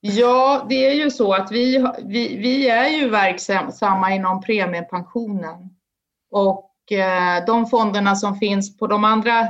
Ja, 0.01 0.65
det 0.69 0.87
är 0.87 0.93
ju 0.93 1.11
så 1.11 1.33
att 1.33 1.51
vi, 1.51 1.87
vi, 2.03 2.37
vi 2.37 2.69
är 2.69 2.89
ju 2.89 3.09
verksamma 3.09 4.15
inom 4.15 4.41
premiepensionen 4.41 5.69
och 6.31 6.91
eh, 6.91 7.45
de 7.45 7.65
fonderna 7.65 8.15
som 8.15 8.35
finns 8.35 8.77
på 8.77 8.87
de 8.87 9.03
andra 9.03 9.47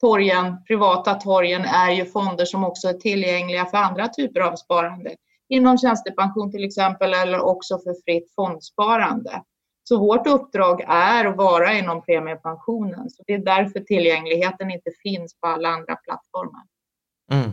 torgen, 0.00 0.64
privata 0.64 1.14
torgen, 1.14 1.64
är 1.64 1.90
ju 1.90 2.04
fonder 2.04 2.44
som 2.44 2.64
också 2.64 2.88
är 2.88 2.92
tillgängliga 2.92 3.66
för 3.66 3.78
andra 3.78 4.08
typer 4.08 4.40
av 4.40 4.56
sparande. 4.56 5.14
Inom 5.48 5.78
tjänstepension 5.78 6.50
till 6.50 6.64
exempel 6.64 7.14
eller 7.14 7.40
också 7.40 7.78
för 7.78 7.94
fritt 8.04 8.34
fondsparande. 8.34 9.42
Så 9.88 9.98
vårt 9.98 10.26
uppdrag 10.26 10.80
är 10.88 11.24
att 11.24 11.36
vara 11.36 11.72
inom 11.72 12.02
premiepensionen. 12.02 13.10
Så 13.10 13.22
det 13.26 13.34
är 13.34 13.38
därför 13.38 13.80
tillgängligheten 13.80 14.70
inte 14.70 14.90
finns 15.02 15.40
på 15.40 15.46
alla 15.46 15.68
andra 15.68 15.96
plattformar. 15.96 16.62
Mm. 17.32 17.50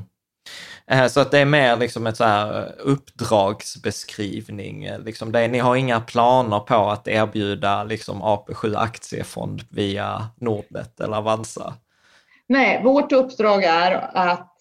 Eh, 0.87 1.07
så 1.07 1.19
att 1.19 1.31
det 1.31 1.39
är 1.39 1.45
mer 1.45 1.77
liksom 1.77 2.07
ett 2.07 2.17
så 2.17 2.23
här 2.23 2.59
eh, 2.59 2.65
uppdragsbeskrivning. 2.79 4.85
Eh, 4.85 4.99
liksom 4.99 5.31
det, 5.31 5.47
ni 5.47 5.59
har 5.59 5.75
inga 5.75 6.01
planer 6.01 6.59
på 6.59 6.75
att 6.75 7.07
erbjuda 7.07 7.83
liksom 7.83 8.23
AP7 8.23 8.77
aktiefond 8.77 9.61
via 9.69 10.27
Nordnet 10.37 10.99
eller 10.99 11.17
Avanza? 11.17 11.73
Nej, 12.47 12.83
vårt 12.83 13.11
uppdrag 13.11 13.63
är 13.63 14.09
att 14.13 14.51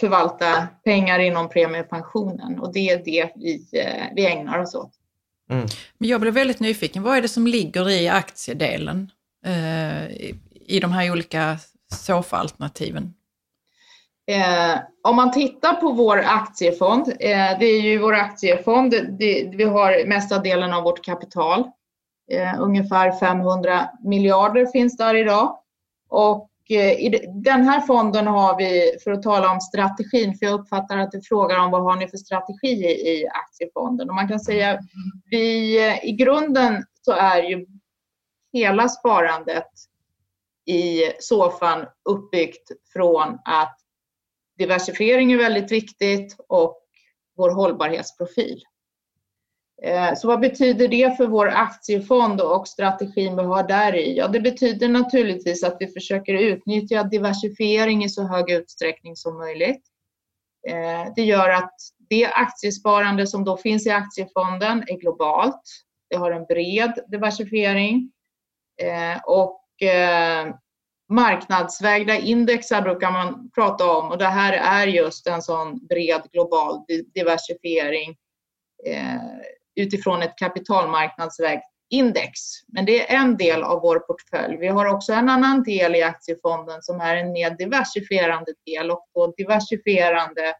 förvalta 0.00 0.66
pengar 0.84 1.18
inom 1.18 1.48
premiepensionen 1.48 2.60
och 2.60 2.72
det 2.72 2.90
är 2.90 3.04
det 3.04 3.32
vi, 3.36 3.66
vi 4.14 4.26
ägnar 4.26 4.58
oss 4.58 4.74
åt. 4.74 5.01
Mm. 5.52 5.66
Men 5.98 6.08
jag 6.08 6.20
blev 6.20 6.34
väldigt 6.34 6.60
nyfiken, 6.60 7.02
vad 7.02 7.16
är 7.16 7.22
det 7.22 7.28
som 7.28 7.46
ligger 7.46 7.90
i 7.90 8.08
aktiedelen 8.08 9.10
eh, 9.46 10.10
i 10.66 10.80
de 10.80 10.92
här 10.92 11.12
olika 11.12 11.56
SOFA-alternativen? 11.94 13.14
Eh, 14.26 14.78
om 15.02 15.16
man 15.16 15.32
tittar 15.32 15.72
på 15.74 15.92
vår 15.92 16.18
aktiefond, 16.18 17.08
eh, 17.08 17.58
det 17.58 17.66
är 17.66 17.80
ju 17.80 17.98
vår 17.98 18.14
aktiefond, 18.14 18.90
det, 18.90 19.50
vi 19.54 19.64
har 19.64 20.06
mesta 20.06 20.38
delen 20.38 20.72
av 20.72 20.82
vårt 20.82 21.04
kapital. 21.04 21.64
Eh, 22.30 22.60
ungefär 22.60 23.12
500 23.12 23.88
miljarder 24.04 24.66
finns 24.66 24.96
där 24.96 25.14
idag. 25.14 25.58
Och 26.08 26.48
Eh, 26.74 26.92
i 26.92 27.28
den 27.44 27.62
här 27.62 27.80
fonden 27.80 28.26
har 28.26 28.58
vi, 28.58 28.96
för 29.04 29.10
att 29.10 29.22
tala 29.22 29.52
om 29.52 29.60
strategin, 29.60 30.38
för 30.38 30.46
jag 30.46 30.60
uppfattar 30.60 30.98
att 30.98 31.10
du 31.10 31.22
frågar 31.22 31.58
om 31.58 31.70
vad 31.70 31.82
har 31.82 31.96
ni 31.96 32.08
för 32.08 32.16
strategi 32.16 32.84
i, 32.84 33.28
aktiefonden? 33.28 34.08
Och 34.08 34.14
man 34.14 34.28
kan 34.28 34.40
säga, 34.40 34.78
vi, 35.24 35.78
eh, 35.88 36.04
i 36.04 36.12
grunden 36.12 36.84
så 37.00 37.12
är 37.12 37.42
ju 37.42 37.66
hela 38.52 38.88
sparandet 38.88 39.68
i 40.66 41.02
SOFAN 41.18 41.86
uppbyggt 42.08 42.70
från 42.92 43.38
att 43.44 43.78
diversifiering 44.58 45.32
är 45.32 45.38
väldigt 45.38 45.72
viktigt 45.72 46.36
och 46.48 46.78
vår 47.36 47.50
hållbarhetsprofil. 47.50 48.62
Eh, 49.84 50.14
så 50.14 50.28
vad 50.28 50.40
betyder 50.40 50.88
det 50.88 51.16
för 51.16 51.26
vår 51.26 51.48
aktiefond 51.48 52.40
och 52.40 52.68
strategin 52.68 53.36
vi 53.36 53.42
har 53.42 53.68
där 53.68 53.94
i? 53.94 54.16
Ja, 54.16 54.28
det 54.28 54.40
betyder 54.40 54.88
naturligtvis 54.88 55.64
att 55.64 55.76
vi 55.80 55.86
försöker 55.86 56.34
utnyttja 56.34 57.02
diversifiering 57.02 58.04
i 58.04 58.08
så 58.08 58.22
hög 58.22 58.50
utsträckning 58.50 59.16
som 59.16 59.38
möjligt. 59.38 59.82
Eh, 60.68 61.12
det 61.16 61.22
gör 61.22 61.48
att 61.48 61.74
det 62.08 62.26
aktiesparande 62.26 63.26
som 63.26 63.44
då 63.44 63.56
finns 63.56 63.86
i 63.86 63.90
aktiefonden 63.90 64.84
är 64.86 65.00
globalt. 65.00 65.62
Det 66.10 66.16
har 66.16 66.30
en 66.30 66.44
bred 66.44 66.98
diversifiering 67.08 68.12
eh, 68.82 69.20
och 69.24 69.58
marknadsvägda 71.08 72.16
indexar 72.16 72.82
brukar 72.82 73.10
man 73.10 73.50
prata 73.54 73.90
om 73.90 74.10
och 74.10 74.18
det 74.18 74.26
här 74.26 74.52
är 74.52 74.86
just 74.86 75.26
en 75.26 75.42
sån 75.42 75.86
bred 75.86 76.22
global 76.32 76.84
diversifiering 77.14 78.16
utifrån 79.74 80.22
ett 80.22 80.36
kapitalmarknadsvägt 80.36 81.64
index. 81.90 82.40
Men 82.68 82.84
det 82.84 83.12
är 83.12 83.16
en 83.16 83.36
del 83.36 83.62
av 83.62 83.80
vår 83.82 83.98
portfölj. 83.98 84.56
Vi 84.56 84.68
har 84.68 84.86
också 84.86 85.12
en 85.12 85.28
annan 85.28 85.62
del 85.62 85.96
i 85.96 86.02
aktiefonden 86.02 86.82
som 86.82 87.00
är 87.00 87.16
en 87.16 87.32
mer 87.32 87.50
diversifierande 87.50 88.52
del 88.66 88.90
och 88.90 89.06
då 89.14 89.34
diversifierande 89.36 90.54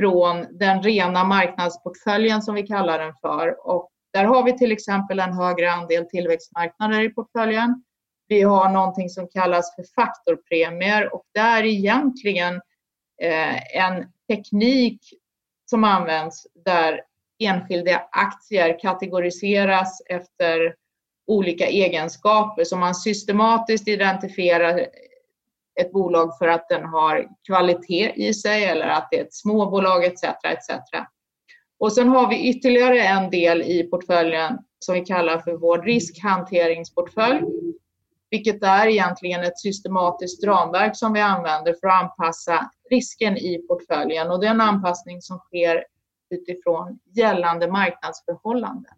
från 0.00 0.46
den 0.58 0.82
rena 0.82 1.24
marknadsportföljen 1.24 2.42
som 2.42 2.54
vi 2.54 2.62
kallar 2.62 2.98
den 2.98 3.14
för. 3.20 3.66
Och 3.68 3.90
där 4.12 4.24
har 4.24 4.44
vi 4.44 4.58
till 4.58 4.72
exempel 4.72 5.20
en 5.20 5.32
högre 5.32 5.72
andel 5.72 6.08
tillväxtmarknader 6.08 7.02
i 7.02 7.08
portföljen. 7.08 7.84
Vi 8.28 8.42
har 8.42 8.68
någonting 8.68 9.08
som 9.08 9.28
kallas 9.28 9.74
för 9.74 9.84
faktorpremier 9.94 11.14
och 11.14 11.24
det 11.34 11.40
är 11.40 11.64
egentligen 11.64 12.54
eh, 13.22 13.76
en 13.76 14.12
teknik 14.28 15.00
som 15.70 15.84
används 15.84 16.46
där 16.64 17.00
enskilda 17.46 18.02
aktier 18.10 18.78
kategoriseras 18.78 20.02
efter 20.06 20.74
olika 21.26 21.66
egenskaper. 21.66 22.64
Så 22.64 22.76
man 22.76 22.94
systematiskt 22.94 23.88
identifierar 23.88 24.86
ett 25.80 25.92
bolag 25.92 26.38
för 26.38 26.48
att 26.48 26.68
den 26.68 26.84
har 26.84 27.28
kvalitet 27.46 28.12
i 28.16 28.34
sig 28.34 28.64
eller 28.64 28.88
att 28.88 29.08
det 29.10 29.18
är 29.18 29.24
ett 29.24 29.34
småbolag 29.34 30.04
etc. 30.04 30.22
etc. 30.22 30.70
Och 31.78 31.92
sen 31.92 32.08
har 32.08 32.28
vi 32.28 32.48
ytterligare 32.48 33.00
en 33.00 33.30
del 33.30 33.62
i 33.62 33.82
portföljen 33.82 34.58
som 34.78 34.94
vi 34.94 35.00
kallar 35.00 35.38
för 35.38 35.52
vår 35.52 35.82
riskhanteringsportfölj 35.82 37.42
vilket 38.32 38.62
är 38.62 38.86
egentligen 38.86 39.42
ett 39.42 39.58
systematiskt 39.58 40.44
ramverk 40.44 40.96
som 40.96 41.12
vi 41.12 41.20
använder 41.20 41.74
för 41.80 41.88
att 41.88 42.02
anpassa 42.02 42.70
risken 42.90 43.36
i 43.36 43.58
portföljen 43.68 44.30
och 44.30 44.40
det 44.40 44.46
är 44.46 44.50
en 44.50 44.60
anpassning 44.60 45.22
som 45.22 45.38
sker 45.38 45.84
utifrån 46.32 46.98
gällande 47.04 47.70
marknadsförhållanden. 47.70 48.94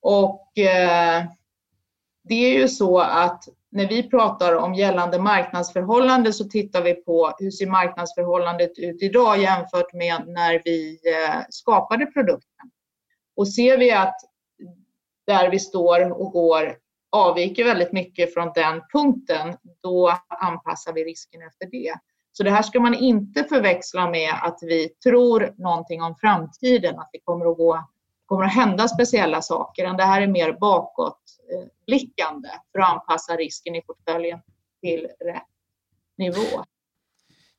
Och 0.00 0.58
eh, 0.58 1.24
det 2.24 2.34
är 2.34 2.60
ju 2.60 2.68
så 2.68 2.98
att 2.98 3.48
när 3.70 3.88
vi 3.88 4.10
pratar 4.10 4.54
om 4.54 4.74
gällande 4.74 5.18
marknadsförhållande 5.18 6.32
så 6.32 6.44
tittar 6.44 6.82
vi 6.82 6.94
på 6.94 7.34
hur 7.38 7.50
ser 7.50 7.66
marknadsförhållandet 7.66 8.78
ut 8.78 9.02
idag 9.02 9.38
jämfört 9.38 9.92
med 9.92 10.22
när 10.26 10.62
vi 10.64 11.00
eh, 11.06 11.40
skapade 11.48 12.06
produkten. 12.06 12.70
Och 13.36 13.48
ser 13.48 13.78
vi 13.78 13.92
att 13.92 14.14
där 15.26 15.50
vi 15.50 15.58
står 15.58 16.20
och 16.20 16.32
går 16.32 16.76
avviker 17.12 17.64
väldigt 17.64 17.92
mycket 17.92 18.34
från 18.34 18.52
den 18.54 18.82
punkten, 18.92 19.56
då 19.82 20.18
anpassar 20.28 20.92
vi 20.92 21.04
risken 21.04 21.42
efter 21.42 21.66
det. 21.66 21.94
Så 22.36 22.42
det 22.42 22.50
här 22.50 22.62
ska 22.62 22.80
man 22.80 22.94
inte 22.94 23.44
förväxla 23.44 24.10
med 24.10 24.30
att 24.42 24.58
vi 24.62 24.88
tror 24.88 25.54
någonting 25.56 26.02
om 26.02 26.16
framtiden, 26.20 26.98
att 26.98 27.10
det 27.12 27.18
kommer 27.24 27.50
att, 27.50 27.56
gå, 27.56 27.88
kommer 28.26 28.44
att 28.44 28.54
hända 28.54 28.88
speciella 28.88 29.42
saker. 29.42 29.96
Det 29.96 30.04
här 30.04 30.22
är 30.22 30.26
mer 30.26 30.52
bakåtblickande 30.52 32.48
för 32.72 32.78
att 32.78 32.90
anpassa 32.90 33.36
risken 33.36 33.74
i 33.74 33.82
portföljen 33.82 34.38
till 34.82 35.08
rätt 35.24 35.42
nivå. 36.18 36.64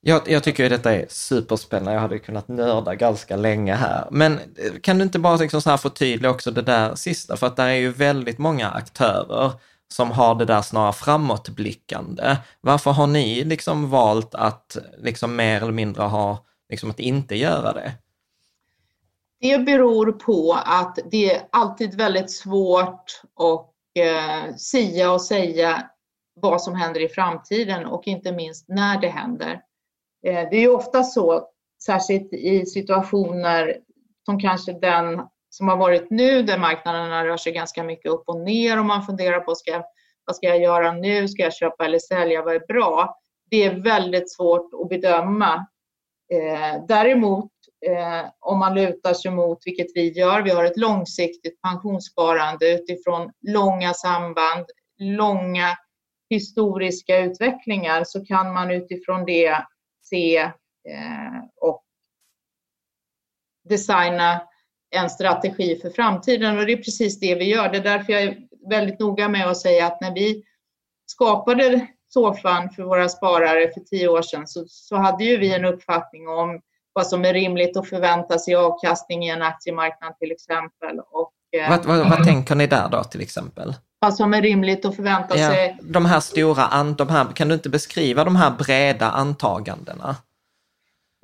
Jag, 0.01 0.21
jag 0.27 0.43
tycker 0.43 0.63
ju 0.63 0.69
detta 0.69 0.93
är 0.93 1.05
superspännande. 1.09 1.93
Jag 1.93 2.01
hade 2.01 2.19
kunnat 2.19 2.47
nörda 2.47 2.95
ganska 2.95 3.35
länge 3.35 3.73
här. 3.73 4.07
Men 4.11 4.33
eh, 4.33 4.39
kan 4.81 4.97
du 4.97 5.03
inte 5.03 5.19
bara 5.19 5.35
liksom 5.35 5.61
så 5.61 5.69
här 5.69 5.77
förtydliga 5.77 6.31
också 6.31 6.51
det 6.51 6.61
där 6.61 6.95
sista? 6.95 7.37
För 7.37 7.47
att 7.47 7.55
det 7.55 7.63
är 7.63 7.73
ju 7.73 7.91
väldigt 7.91 8.37
många 8.37 8.69
aktörer 8.69 9.51
som 9.93 10.11
har 10.11 10.35
det 10.35 10.45
där 10.45 10.61
snarare 10.61 10.93
framåtblickande. 10.93 12.37
Varför 12.61 12.91
har 12.91 13.07
ni 13.07 13.43
liksom 13.43 13.89
valt 13.89 14.35
att 14.35 14.77
liksom 14.97 15.35
mer 15.35 15.61
eller 15.61 15.71
mindre 15.71 16.03
ha, 16.03 16.45
liksom 16.69 16.89
att 16.89 16.99
inte 16.99 17.35
göra 17.35 17.73
det? 17.73 17.91
Det 19.39 19.57
beror 19.57 20.11
på 20.11 20.57
att 20.65 20.99
det 21.11 21.35
är 21.35 21.47
alltid 21.49 21.95
väldigt 21.95 22.31
svårt 22.31 23.21
att 23.39 23.71
eh, 23.99 24.55
sia 24.55 25.11
och 25.11 25.21
säga 25.21 25.89
vad 26.41 26.61
som 26.61 26.75
händer 26.75 27.01
i 27.01 27.07
framtiden 27.07 27.85
och 27.85 28.07
inte 28.07 28.31
minst 28.31 28.65
när 28.67 29.01
det 29.01 29.07
händer. 29.07 29.61
Eh, 30.25 30.49
det 30.49 30.57
är 30.57 30.61
ju 30.61 30.69
ofta 30.69 31.03
så, 31.03 31.47
särskilt 31.83 32.33
i 32.33 32.65
situationer 32.65 33.77
som 34.25 34.39
kanske 34.39 34.71
den 34.79 35.21
som 35.57 35.67
har 35.67 35.77
varit 35.77 36.09
nu 36.09 36.43
där 36.43 36.57
marknaderna 36.57 37.25
rör 37.25 37.37
sig 37.37 37.53
ganska 37.53 37.83
mycket 37.83 38.11
upp 38.11 38.23
och 38.27 38.39
ner 38.39 38.79
och 38.79 38.85
man 38.85 39.05
funderar 39.05 39.39
på 39.39 39.55
ska, 39.55 39.83
vad 40.25 40.35
ska 40.35 40.47
jag 40.47 40.61
göra 40.61 40.91
nu? 40.91 41.27
Ska 41.27 41.43
jag 41.43 41.53
köpa 41.53 41.85
eller 41.85 41.99
sälja? 41.99 42.43
Vad 42.43 42.55
är 42.55 42.67
bra? 42.67 43.17
Det 43.49 43.63
är 43.63 43.75
väldigt 43.75 44.33
svårt 44.33 44.69
att 44.83 44.89
bedöma. 44.89 45.67
Eh, 46.33 46.85
däremot 46.87 47.51
eh, 47.85 48.29
om 48.39 48.59
man 48.59 48.75
lutar 48.75 49.13
sig 49.13 49.31
mot, 49.31 49.57
vilket 49.65 49.87
vi 49.95 50.11
gör, 50.11 50.41
vi 50.41 50.49
har 50.49 50.65
ett 50.65 50.77
långsiktigt 50.77 51.61
pensionssparande 51.61 52.73
utifrån 52.73 53.31
långa 53.41 53.93
samband, 53.93 54.65
långa 54.99 55.77
historiska 56.29 57.17
utvecklingar 57.17 58.03
så 58.03 58.25
kan 58.25 58.53
man 58.53 58.71
utifrån 58.71 59.25
det 59.25 59.65
se 60.01 60.37
eh, 60.37 61.43
och 61.61 61.83
designa 63.69 64.41
en 64.95 65.09
strategi 65.09 65.79
för 65.81 65.89
framtiden 65.89 66.57
och 66.57 66.65
det 66.65 66.73
är 66.73 66.77
precis 66.77 67.19
det 67.19 67.35
vi 67.35 67.45
gör. 67.45 67.69
Det 67.69 67.77
är 67.77 67.83
därför 67.83 68.13
jag 68.13 68.23
är 68.23 68.37
väldigt 68.69 68.99
noga 68.99 69.29
med 69.29 69.47
att 69.47 69.57
säga 69.57 69.87
att 69.87 70.01
när 70.01 70.13
vi 70.13 70.43
skapade 71.05 71.87
SOFAN 72.13 72.69
för 72.69 72.83
våra 72.83 73.09
sparare 73.09 73.71
för 73.73 73.81
tio 73.81 74.07
år 74.07 74.21
sedan 74.21 74.47
så, 74.47 74.63
så 74.67 74.95
hade 74.95 75.23
ju 75.23 75.37
vi 75.37 75.53
en 75.53 75.65
uppfattning 75.65 76.27
om 76.27 76.61
vad 76.93 77.07
som 77.07 77.25
är 77.25 77.33
rimligt 77.33 77.77
att 77.77 77.89
förvänta 77.89 78.39
sig 78.39 78.55
avkastning 78.55 79.25
i 79.25 79.29
en 79.29 79.41
aktiemarknad 79.41 80.17
till 80.19 80.31
exempel. 80.31 80.99
Och, 81.11 81.59
eh, 81.59 81.69
vad, 81.69 81.85
vad, 81.85 82.09
vad 82.09 82.23
tänker 82.23 82.55
ni 82.55 82.67
där 82.67 82.89
då 82.89 83.03
till 83.03 83.21
exempel? 83.21 83.73
Vad 83.99 84.15
som 84.15 84.33
är 84.33 84.41
rimligt 84.41 84.85
att 84.85 84.95
förvänta 84.95 85.37
ja, 85.37 85.49
sig. 85.49 85.77
De 85.81 86.05
här 86.05 86.19
stora, 86.19 86.83
de 86.97 87.09
här, 87.09 87.25
kan 87.25 87.47
du 87.47 87.53
inte 87.53 87.69
beskriva 87.69 88.23
de 88.23 88.35
här 88.35 88.51
breda 88.51 89.11
antagandena? 89.11 90.15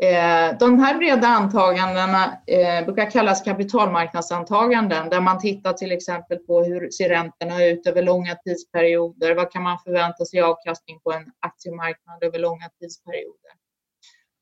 Eh, 0.01 0.57
de 0.59 0.79
här 0.79 0.97
breda 0.97 1.27
antagandena 1.27 2.37
eh, 2.47 2.85
brukar 2.85 3.11
kallas 3.11 3.41
kapitalmarknadsantaganden 3.41 5.09
där 5.09 5.21
man 5.21 5.39
tittar 5.39 5.73
till 5.73 5.91
exempel 5.91 6.37
på 6.37 6.63
hur 6.63 6.89
ser 6.89 7.09
räntorna 7.09 7.65
ut 7.65 7.87
över 7.87 8.03
långa 8.03 8.35
tidsperioder? 8.35 9.35
Vad 9.35 9.51
kan 9.51 9.63
man 9.63 9.77
förvänta 9.79 10.25
sig 10.25 10.41
avkastning 10.41 10.99
på 10.99 11.11
en 11.11 11.31
aktiemarknad 11.39 12.23
över 12.23 12.39
långa 12.39 12.69
tidsperioder? 12.79 13.51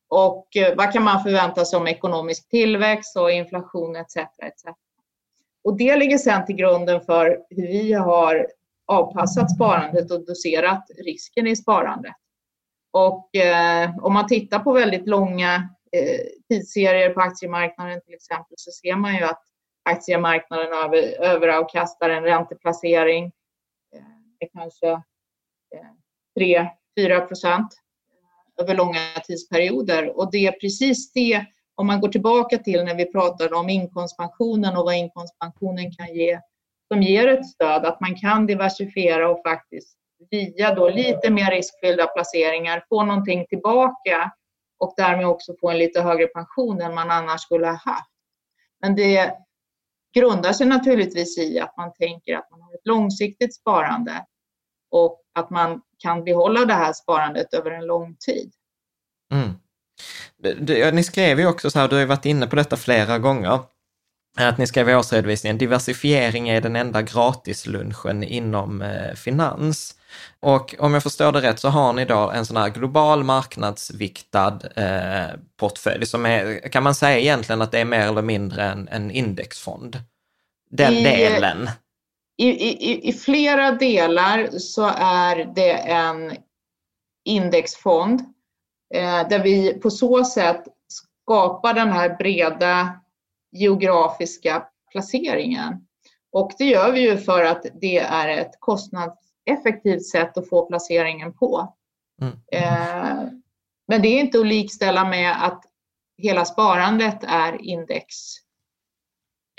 Och 0.10 0.58
eh, 0.58 0.76
vad 0.76 0.94
kan 0.94 1.04
man 1.04 1.24
förvänta 1.24 1.66
sig 1.66 1.80
om 1.80 1.88
ekonomisk 1.88 2.50
tillväxt 2.50 3.18
och 3.18 3.32
inflation 3.32 3.96
etc. 3.96 4.18
etc. 4.18 4.64
Och 5.64 5.78
det 5.78 5.96
ligger 5.96 6.18
sedan 6.18 6.46
till 6.46 6.56
grunden 6.56 7.02
för 7.02 7.38
hur 7.50 7.68
vi 7.68 7.94
har 7.94 8.48
avpassat 8.88 9.56
sparandet 9.56 10.12
och 10.12 10.26
doserat 10.26 10.84
risken 11.06 11.48
i 11.48 11.56
sparandet. 11.56 12.16
Och 12.92 13.36
eh, 13.36 13.98
om 14.02 14.14
man 14.14 14.28
tittar 14.28 14.60
på 14.60 14.72
väldigt 14.72 15.08
långa 15.08 15.70
eh, 15.92 16.20
tidsserier 16.50 17.10
på 17.10 17.22
aktiemarknaden 17.22 18.02
till 18.02 18.14
exempel 18.14 18.56
så 18.58 18.72
ser 18.72 18.96
man 18.96 19.16
ju 19.16 19.24
att 19.24 19.44
aktiemarknaden 19.90 20.74
över, 20.74 21.22
överavkastar 21.22 22.10
en 22.10 22.24
ränteplacering 22.24 23.26
eh, 23.96 24.02
med 24.40 24.50
kanske 24.54 24.92
eh, 25.76 26.70
3-4 27.00 27.28
procent 27.28 27.74
eh, 28.58 28.64
över 28.64 28.76
långa 28.76 29.00
tidsperioder. 29.24 30.18
Och 30.18 30.32
det 30.32 30.48
är 30.48 30.52
precis 30.52 31.14
det, 31.14 31.46
om 31.76 31.88
man 31.88 32.02
går 32.02 32.10
tillbaka 32.10 32.58
till 32.58 32.84
när 32.84 32.96
vi 32.96 33.12
pratade 33.12 33.56
om 33.56 33.70
inkomstpensionen 33.70 34.78
och 34.78 34.86
vad 34.86 34.96
inkomstpensionen 34.96 35.92
kan 35.92 36.16
ge, 36.16 36.40
som 36.94 37.02
ger 37.02 37.28
ett 37.28 37.48
stöd, 37.48 37.86
att 37.86 38.02
man 38.02 38.16
kan 38.16 38.46
diversifiera 38.46 39.30
och 39.30 39.42
faktiskt 39.48 39.99
via 40.30 40.76
då 40.76 40.90
lite 40.90 41.30
mer 41.30 41.52
riskfyllda 41.52 42.08
placeringar 42.08 42.86
få 42.90 43.04
någonting 43.04 43.46
tillbaka 43.48 44.32
och 44.80 44.94
därmed 44.98 45.26
också 45.28 45.56
få 45.62 45.70
en 45.70 45.78
lite 45.78 46.02
högre 46.02 46.28
pension 46.28 46.82
än 46.82 46.96
man 46.96 47.12
annars 47.12 47.42
skulle 47.42 47.68
ha 47.68 47.74
haft. 47.74 48.12
Men 48.82 48.96
det 48.96 49.34
grundar 50.14 50.54
sig 50.54 50.68
naturligtvis 50.68 51.38
i 51.38 51.60
att 51.60 51.78
man 51.78 51.94
tänker 51.94 52.36
att 52.36 52.52
man 52.52 52.62
har 52.62 52.74
ett 52.74 52.86
långsiktigt 52.86 53.56
sparande 53.56 54.26
och 54.92 55.22
att 55.34 55.50
man 55.50 55.82
kan 55.98 56.24
behålla 56.24 56.66
det 56.66 56.74
här 56.74 56.94
sparandet 56.94 57.54
över 57.54 57.72
en 57.72 57.86
lång 57.86 58.16
tid. 58.16 58.52
Mm. 59.34 60.96
Ni 60.96 61.04
skrev 61.04 61.40
ju 61.40 61.48
också 61.48 61.72
så 61.72 61.80
här, 61.80 61.88
du 61.88 61.96
har 61.96 62.02
ju 62.02 62.06
varit 62.08 62.26
inne 62.26 62.48
på 62.48 62.56
detta 62.56 62.78
flera 62.78 63.20
gånger, 63.20 63.60
att 64.38 64.58
ni 64.58 64.68
skrev 64.68 64.90
i 64.90 64.96
årsredovisningen, 64.96 65.58
diversifiering 65.58 66.50
är 66.50 66.62
den 66.62 66.76
enda 66.76 67.02
gratislunchen 67.02 68.24
inom 68.24 68.82
eh, 68.82 69.14
finans. 69.16 69.96
Och 70.40 70.76
om 70.80 70.94
jag 70.94 71.04
förstår 71.04 71.32
det 71.32 71.42
rätt 71.42 71.60
så 71.60 71.70
har 71.70 71.94
ni 71.94 72.06
då 72.06 72.30
en 72.30 72.46
sån 72.46 72.58
här 72.58 72.70
global 72.70 73.24
marknadsviktad 73.24 74.60
eh, 74.76 75.40
portfölj 75.58 76.06
som 76.06 76.26
är, 76.26 76.70
kan 76.70 76.84
man 76.84 76.96
säga 76.96 77.20
egentligen 77.20 77.62
att 77.62 77.72
det 77.72 77.80
är 77.80 77.86
mer 77.86 78.08
eller 78.08 78.22
mindre 78.22 78.64
en, 78.64 78.88
en 78.88 79.12
indexfond? 79.12 79.98
Den 80.70 80.94
I, 80.94 81.04
delen. 81.04 81.70
I, 82.38 82.48
i, 82.48 83.10
I 83.10 83.14
flera 83.14 83.72
delar 83.72 84.50
så 84.60 84.92
är 84.98 85.52
det 85.56 85.72
en 85.74 86.36
indexfond 87.26 88.22
eh, 88.96 89.28
där 89.30 89.44
vi 89.44 89.74
på 89.74 89.90
så 89.90 90.26
sätt 90.26 90.64
skapar 90.88 91.74
den 91.74 91.90
här 91.90 92.18
breda 92.18 93.00
geografiska 93.52 94.64
placeringen. 94.92 95.88
Och 96.32 96.52
det 96.58 96.66
gör 96.66 96.92
vi 96.92 97.00
ju 97.00 97.18
för 97.18 97.44
att 97.44 97.66
det 97.82 97.98
är 97.98 98.28
ett 98.28 98.52
kostnadseffektivt 98.60 100.06
sätt 100.06 100.38
att 100.38 100.50
få 100.50 100.66
placeringen 100.66 101.34
på. 101.34 101.76
Mm. 102.22 102.34
Eh, 102.52 103.32
men 103.88 104.02
det 104.02 104.08
är 104.08 104.20
inte 104.20 104.40
att 104.40 104.48
likställa 104.48 105.06
med 105.06 105.46
att 105.46 105.64
hela 106.18 106.46
sparandet 106.46 107.24
är 107.24 107.62
index, 107.62 108.16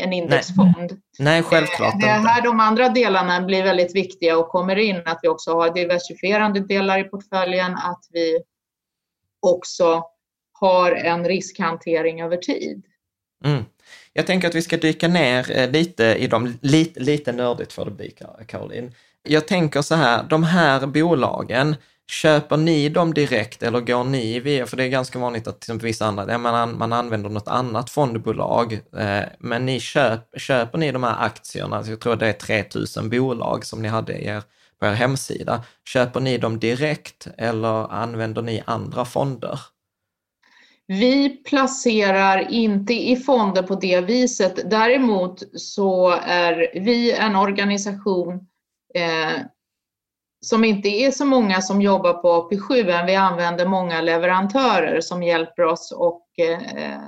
en 0.03 0.13
indexfond. 0.13 0.77
Nej, 0.77 0.99
Nej 1.19 1.43
självklart 1.43 1.95
eh, 1.95 2.01
Det 2.01 2.07
är 2.07 2.19
här 2.19 2.43
de 2.43 2.61
andra 2.61 2.89
delarna 2.89 3.41
blir 3.41 3.63
väldigt 3.63 3.95
viktiga 3.95 4.39
och 4.39 4.49
kommer 4.49 4.77
in, 4.77 5.03
att 5.07 5.19
vi 5.23 5.29
också 5.29 5.53
har 5.53 5.75
diversifierande 5.75 6.61
delar 6.61 6.99
i 6.99 7.05
portföljen, 7.05 7.75
att 7.75 8.05
vi 8.11 8.43
också 9.41 10.05
har 10.53 10.93
en 10.93 11.25
riskhantering 11.25 12.23
över 12.23 12.37
tid. 12.37 12.85
Mm. 13.45 13.65
Jag 14.13 14.27
tänker 14.27 14.49
att 14.49 14.55
vi 14.55 14.63
ska 14.63 14.77
dyka 14.77 15.09
ner 15.09 15.59
eh, 15.59 15.71
lite 15.71 16.05
i 16.05 16.27
dem, 16.27 16.59
lite, 16.61 17.01
lite 17.01 17.33
nördigt 17.33 17.73
får 17.73 17.85
det 17.85 17.91
bli, 17.91 18.15
Caroline. 18.49 18.93
Jag 19.23 19.49
tänker 19.49 19.83
så 19.83 19.95
här, 19.95 20.23
de 20.23 20.45
här 20.45 20.87
bolagen, 20.87 21.77
köper 22.11 22.57
ni 22.57 22.89
dem 22.89 23.15
direkt 23.15 23.63
eller 23.63 23.81
går 23.81 24.05
ni 24.05 24.41
via, 24.41 24.67
för 24.67 24.77
det 24.77 24.85
är 24.85 24.89
ganska 24.89 25.19
vanligt 25.19 25.47
att 25.47 25.61
till 25.61 25.71
exempel 25.71 25.87
vissa 25.87 26.07
andra, 26.07 26.39
man, 26.39 26.79
man 26.79 26.93
använder 26.93 27.31
något 27.31 27.49
annat 27.49 27.91
fondbolag, 27.91 28.73
eh, 28.73 29.23
men 29.39 29.67
ni 29.67 29.81
köp, 29.81 30.21
köper 30.41 30.79
ni 30.79 30.93
de 30.93 31.03
här 31.03 31.25
aktierna, 31.25 31.77
alltså 31.77 31.93
jag 31.93 32.01
tror 32.01 32.17
det 32.17 32.29
är 32.29 32.33
3000 32.33 33.11
bolag 33.11 33.65
som 33.65 33.83
ni 33.83 33.89
hade 33.89 34.13
i 34.13 34.27
er, 34.27 34.43
på 34.81 34.87
er 34.87 34.93
hemsida, 34.93 35.65
köper 35.89 36.21
ni 36.21 36.39
dem 36.39 36.59
direkt 36.59 37.27
eller 37.39 37.93
använder 37.93 38.43
ni 38.43 38.63
andra 38.67 39.05
fonder? 39.05 39.61
Vi 40.93 41.29
placerar 41.29 42.51
inte 42.51 42.95
i 42.95 43.17
fonder 43.17 43.63
på 43.63 43.75
det 43.75 44.01
viset. 44.01 44.71
Däremot 44.71 45.43
så 45.61 46.11
är 46.23 46.81
vi 46.81 47.13
en 47.13 47.37
organisation 47.37 48.35
eh, 48.95 49.43
som 50.41 50.65
inte 50.65 50.89
är 50.89 51.11
så 51.11 51.25
många 51.25 51.61
som 51.61 51.83
jobbar 51.83 52.13
på 52.13 52.29
AP7 52.29 52.87
men 52.87 53.07
vi 53.07 53.15
använder 53.15 53.67
många 53.67 54.01
leverantörer 54.01 55.01
som 55.01 55.23
hjälper 55.23 55.63
oss 55.63 55.93
att 55.93 56.47
eh, 56.47 57.01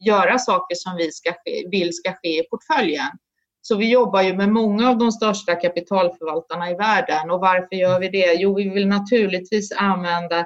göra 0.00 0.38
saker 0.38 0.74
som 0.74 0.96
vi 0.96 1.12
ska 1.12 1.32
ske, 1.32 1.68
vill 1.70 1.92
ska 1.92 2.12
ske 2.12 2.40
i 2.40 2.48
portföljen. 2.50 3.10
Så 3.62 3.76
vi 3.76 3.90
jobbar 3.90 4.22
ju 4.22 4.36
med 4.36 4.48
många 4.48 4.90
av 4.90 4.98
de 4.98 5.12
största 5.12 5.54
kapitalförvaltarna 5.54 6.70
i 6.70 6.74
världen 6.74 7.30
och 7.30 7.40
varför 7.40 7.76
gör 7.76 8.00
vi 8.00 8.08
det? 8.08 8.34
Jo, 8.34 8.54
vi 8.54 8.68
vill 8.68 8.88
naturligtvis 8.88 9.72
använda 9.72 10.38
eh, 10.38 10.44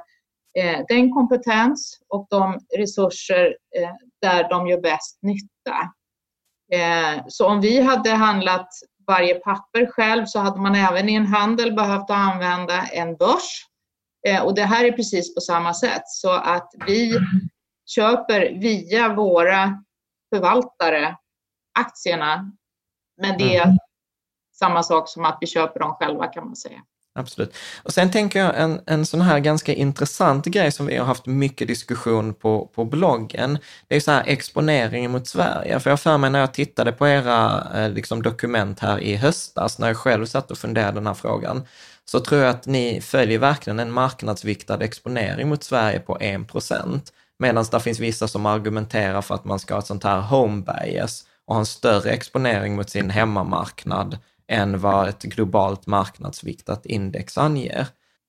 den 0.88 1.12
kompetens 1.12 1.98
och 2.08 2.26
de 2.30 2.58
resurser 2.78 3.56
eh, 3.78 3.90
där 4.22 4.48
de 4.48 4.66
gör 4.66 4.80
bäst 4.80 5.18
nytta. 5.22 5.92
Eh, 6.72 7.24
så 7.28 7.48
om 7.48 7.60
vi 7.60 7.80
hade 7.80 8.10
handlat 8.10 8.68
varje 9.06 9.34
papper 9.34 9.86
själv 9.86 10.24
så 10.26 10.38
hade 10.38 10.60
man 10.60 10.74
även 10.74 11.08
i 11.08 11.14
en 11.14 11.26
handel 11.26 11.74
behövt 11.74 12.10
använda 12.10 12.86
en 12.86 13.16
börs. 13.16 13.66
Eh, 14.28 14.44
och 14.44 14.54
det 14.54 14.64
här 14.64 14.84
är 14.84 14.92
precis 14.92 15.34
på 15.34 15.40
samma 15.40 15.74
sätt 15.74 16.02
så 16.06 16.32
att 16.32 16.70
vi 16.86 17.18
köper 17.86 18.60
via 18.60 19.14
våra 19.14 19.84
förvaltare 20.34 21.16
aktierna. 21.78 22.52
Men 23.22 23.38
det 23.38 23.56
är 23.56 23.64
mm. 23.64 23.78
samma 24.52 24.82
sak 24.82 25.08
som 25.08 25.24
att 25.24 25.38
vi 25.40 25.46
köper 25.46 25.80
dem 25.80 25.94
själva 25.94 26.26
kan 26.26 26.44
man 26.44 26.56
säga. 26.56 26.82
Absolut. 27.16 27.55
Och 27.83 27.92
sen 27.92 28.11
tänker 28.11 28.38
jag 28.38 28.61
en, 28.61 28.81
en 28.87 29.07
sån 29.07 29.20
här 29.20 29.38
ganska 29.38 29.74
intressant 29.74 30.44
grej 30.44 30.72
som 30.72 30.87
vi 30.87 30.96
har 30.96 31.07
haft 31.07 31.27
mycket 31.27 31.68
diskussion 31.68 32.35
på, 32.35 32.70
på 32.74 32.85
bloggen. 32.85 33.59
Det 33.88 33.96
är 33.96 34.00
så 34.00 34.11
här 34.11 34.24
exponeringen 34.27 35.11
mot 35.11 35.27
Sverige. 35.27 35.81
För 35.81 35.90
jag 35.90 36.00
för 36.00 36.18
mig 36.18 36.31
när 36.31 36.40
jag 36.40 36.55
tittade 36.55 36.92
på 36.92 37.09
era 37.09 37.66
eh, 37.74 37.90
liksom, 37.90 38.22
dokument 38.22 38.81
här 38.81 38.98
i 38.98 39.16
höstas, 39.16 39.79
när 39.79 39.87
jag 39.87 39.96
själv 39.96 40.27
satt 40.27 40.50
och 40.50 40.59
funderade 40.59 40.92
den 40.92 41.07
här 41.07 41.14
frågan, 41.14 41.66
så 42.05 42.20
tror 42.20 42.40
jag 42.40 42.50
att 42.50 42.66
ni 42.66 43.00
följer 43.00 43.38
verkligen 43.38 43.79
en 43.79 43.92
marknadsviktad 43.92 44.85
exponering 44.85 45.48
mot 45.48 45.64
Sverige 45.64 46.00
på 46.00 46.18
1 46.20 46.48
procent. 46.48 47.12
Medan 47.38 47.64
det 47.70 47.81
finns 47.81 48.00
vissa 48.00 48.29
som 48.29 48.46
argumenterar 48.46 49.22
för 49.22 49.35
att 49.35 49.44
man 49.44 49.59
ska 49.59 49.74
ha 49.74 49.79
ett 49.79 49.87
sånt 49.87 50.05
här 50.05 50.20
home 50.20 50.62
bias 50.62 51.24
och 51.46 51.55
ha 51.55 51.61
en 51.61 51.66
större 51.66 52.11
exponering 52.11 52.77
mot 52.77 52.90
sin 52.90 53.11
hemmamarknad 53.11 54.18
än 54.48 54.78
vad 54.78 55.09
ett 55.09 55.22
globalt 55.22 55.87
marknadsviktat 55.87 56.87
index 56.87 57.38
anger. 57.38 57.87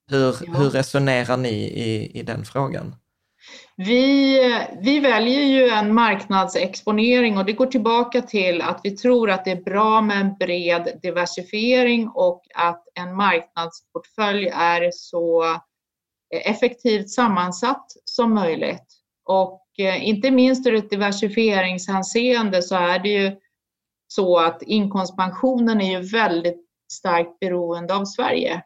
Hur, 0.08 0.36
ja. 0.48 0.54
hur 0.54 0.70
resonerar 0.70 1.38
ni 1.38 1.54
i, 1.54 2.20
i 2.20 2.24
den 2.24 2.46
frågan? 2.46 2.96
Vi, 3.78 4.40
vi 4.82 5.00
väljer 5.00 5.42
ju 5.42 5.70
en 5.70 5.94
marknadsexponering 5.94 7.38
och 7.38 7.46
det 7.46 7.54
går 7.54 7.66
tillbaka 7.66 8.22
till 8.22 8.62
att 8.62 8.80
vi 8.84 8.92
tror 8.92 9.30
att 9.30 9.46
det 9.46 9.52
är 9.52 9.64
bra 9.64 10.02
med 10.02 10.22
en 10.22 10.36
bred 10.40 11.00
diversifiering 11.02 12.08
och 12.08 12.44
att 12.56 12.84
en 13.00 13.16
marknadsportfölj 13.16 14.48
är 14.48 14.90
så 14.94 15.44
effektivt 16.46 17.10
sammansatt 17.10 17.86
som 18.06 18.34
möjligt. 18.34 18.86
Och 19.26 19.66
eh, 19.78 20.08
inte 20.08 20.32
minst 20.32 20.68
ur 20.68 20.76
ett 20.76 20.90
diversifieringshänseende 20.90 22.62
så 22.62 22.76
är 22.76 23.00
det 23.00 23.10
ju 23.10 23.32
så 24.08 24.38
att 24.38 24.62
inkomstpensionen 24.62 25.82
är 25.82 26.00
ju 26.00 26.08
väldigt 26.08 26.66
starkt 26.92 27.40
beroende 27.40 27.96
av 27.96 28.06
Sverige. 28.06 28.64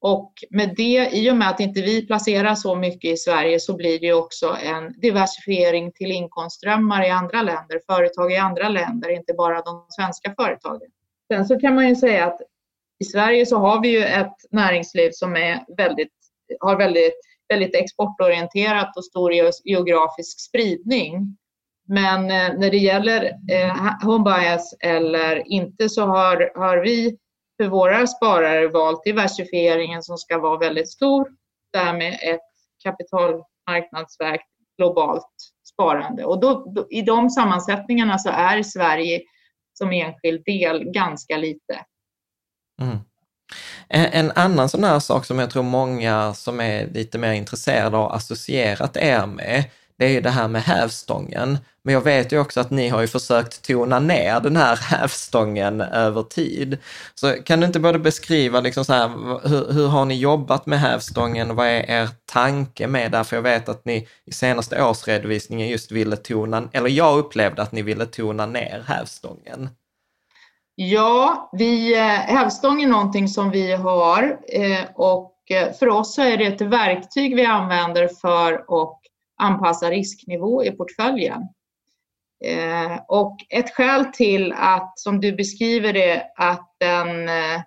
Och 0.00 0.32
med 0.50 0.74
det, 0.76 1.10
i 1.12 1.30
och 1.30 1.36
med 1.36 1.48
att 1.48 1.60
inte 1.60 1.82
vi 1.82 2.06
placerar 2.06 2.54
så 2.54 2.74
mycket 2.74 3.10
i 3.10 3.16
Sverige 3.16 3.60
så 3.60 3.76
blir 3.76 4.00
det 4.00 4.12
också 4.12 4.56
en 4.62 5.00
diversifiering 5.00 5.92
till 5.92 6.10
inkomstströmmar 6.10 7.06
i 7.06 7.10
andra 7.10 7.42
länder, 7.42 7.80
företag 7.86 8.32
i 8.32 8.36
andra 8.36 8.68
länder, 8.68 9.10
inte 9.10 9.34
bara 9.34 9.62
de 9.62 9.86
svenska 9.88 10.34
företagen. 10.34 10.90
Sen 11.32 11.46
så 11.46 11.60
kan 11.60 11.74
man 11.74 11.88
ju 11.88 11.96
säga 11.96 12.26
att 12.26 12.40
i 12.98 13.04
Sverige 13.04 13.46
så 13.46 13.58
har 13.58 13.82
vi 13.82 13.88
ju 13.88 14.04
ett 14.04 14.36
näringsliv 14.50 15.10
som 15.12 15.36
är 15.36 15.64
väldigt, 15.76 16.12
har 16.60 16.76
väldigt, 16.76 17.20
väldigt 17.48 17.74
exportorienterat 17.74 18.96
och 18.96 19.04
stor 19.04 19.32
geografisk 19.64 20.40
spridning. 20.40 21.36
Men 21.88 22.30
eh, 22.30 22.58
när 22.58 22.70
det 22.70 22.76
gäller 22.76 23.24
eh, 23.50 23.92
home 24.02 24.24
bias 24.24 24.74
eller 24.80 25.52
inte 25.52 25.88
så 25.88 26.06
har, 26.06 26.58
har 26.58 26.76
vi 26.78 27.16
för 27.56 27.68
våra 27.68 28.06
sparare 28.06 28.68
valt 28.68 29.04
diversifieringen 29.04 30.02
som 30.02 30.18
ska 30.18 30.38
vara 30.38 30.58
väldigt 30.58 30.88
stor, 30.88 31.28
därmed 31.72 32.18
ett 32.22 32.40
kapitalmarknadsverk 32.84 34.40
globalt 34.78 35.52
sparande. 35.72 36.24
Och 36.24 36.40
då, 36.40 36.72
då, 36.74 36.86
i 36.90 37.02
de 37.02 37.30
sammansättningarna 37.30 38.18
så 38.18 38.28
är 38.28 38.62
Sverige 38.62 39.22
som 39.78 39.92
enskild 39.92 40.44
del 40.44 40.84
ganska 40.84 41.36
lite. 41.36 41.84
Mm. 42.82 42.98
En, 43.88 44.06
en, 44.12 44.32
annan 44.34 44.68
sån 44.68 44.84
här 44.84 44.98
sak 44.98 45.24
som 45.24 45.38
jag 45.38 45.50
tror 45.50 45.62
många 45.62 46.34
som 46.34 46.60
är 46.60 46.86
lite 46.86 47.18
mer 47.18 47.32
intresserade 47.32 47.96
har 47.96 48.10
associerat 48.10 48.96
er 48.96 49.26
med, 49.26 49.64
det 49.98 50.04
är 50.04 50.10
ju 50.10 50.20
det 50.20 50.30
här 50.30 50.48
med 50.48 50.62
hävstången. 50.62 51.58
Men 51.82 51.94
jag 51.94 52.00
vet 52.00 52.32
ju 52.32 52.40
också 52.40 52.60
att 52.60 52.70
ni 52.70 52.88
har 52.88 53.00
ju 53.00 53.06
försökt 53.06 53.62
tona 53.62 53.98
ner 53.98 54.40
den 54.40 54.56
här 54.56 54.76
hävstången 54.82 55.80
över 55.80 56.22
tid. 56.22 56.78
Så 57.14 57.32
kan 57.32 57.60
du 57.60 57.66
inte 57.66 57.80
både 57.80 57.98
beskriva 57.98 58.60
liksom 58.60 58.84
så 58.84 58.92
här, 58.92 59.08
hur, 59.48 59.72
hur 59.72 59.88
har 59.88 60.04
ni 60.04 60.14
jobbat 60.14 60.66
med 60.66 60.80
hävstången? 60.80 61.56
Vad 61.56 61.66
är 61.66 61.90
er 61.90 62.08
tanke 62.32 62.86
med 62.86 63.12
det? 63.12 63.24
För 63.24 63.36
jag 63.36 63.42
vet 63.42 63.68
att 63.68 63.84
ni 63.84 64.08
i 64.24 64.32
senaste 64.32 64.82
årsredovisningen 64.82 65.68
just 65.68 65.92
ville 65.92 66.16
tona, 66.16 66.68
eller 66.72 66.90
jag 66.90 67.18
upplevde 67.18 67.62
att 67.62 67.72
ni 67.72 67.82
ville 67.82 68.06
tona 68.06 68.46
ner 68.46 68.84
hävstången. 68.86 69.68
Ja, 70.74 71.50
vi, 71.52 71.94
eh, 71.94 72.04
hävstång 72.06 72.82
är 72.82 72.86
någonting 72.86 73.28
som 73.28 73.50
vi 73.50 73.72
har 73.72 74.38
eh, 74.48 74.84
och 74.94 75.34
eh, 75.50 75.72
för 75.72 75.88
oss 75.88 76.14
så 76.14 76.22
är 76.22 76.36
det 76.36 76.46
ett 76.46 76.60
verktyg 76.60 77.36
vi 77.36 77.44
använder 77.44 78.08
för 78.08 78.52
att 78.52 79.00
anpassa 79.36 79.90
risknivå 79.90 80.64
i 80.64 80.70
portföljen. 80.70 81.42
Eh, 82.44 82.98
och 83.08 83.36
ett 83.50 83.74
skäl 83.74 84.04
till 84.04 84.52
att, 84.52 84.98
som 84.98 85.20
du 85.20 85.32
beskriver 85.32 85.92
det, 85.92 86.22
att 86.36 86.74
den, 86.80 87.28
eh, 87.28 87.60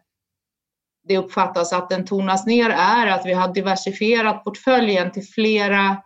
det 1.08 1.17
uppfattas 1.17 1.73
att 1.73 1.89
den 1.89 2.05
tonas 2.05 2.45
ner 2.45 2.69
är 2.69 3.08
att 3.08 3.25
vi 3.25 3.34
har 3.34 3.53
diversifierat 3.53 4.43
portföljen 4.43 5.12
till 5.12 5.27
flera 5.27 5.97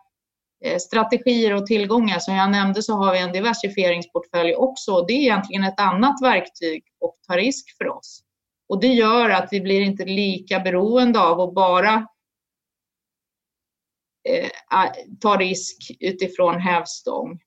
eh, 0.65 0.77
strategier 0.77 1.53
och 1.53 1.65
tillgångar. 1.65 2.19
Som 2.19 2.35
jag 2.35 2.51
nämnde 2.51 2.83
så 2.83 2.93
har 2.93 3.13
vi 3.13 3.19
en 3.19 3.31
diversifieringsportfölj 3.31 4.55
också. 4.55 5.01
Det 5.01 5.13
är 5.13 5.21
egentligen 5.21 5.63
ett 5.63 5.79
annat 5.79 6.21
verktyg 6.21 6.83
att 7.05 7.27
ta 7.27 7.37
risk 7.37 7.77
för 7.77 7.87
oss. 7.87 8.23
Och 8.69 8.81
det 8.81 8.87
gör 8.87 9.29
att 9.29 9.47
vi 9.51 9.61
blir 9.61 9.81
inte 9.81 10.05
lika 10.05 10.59
beroende 10.59 11.19
av 11.19 11.39
att 11.39 11.53
bara 11.53 12.07
Eh, 14.29 14.49
ta 15.21 15.37
risk 15.37 15.91
utifrån 15.99 16.59
hävstång. 16.59 17.39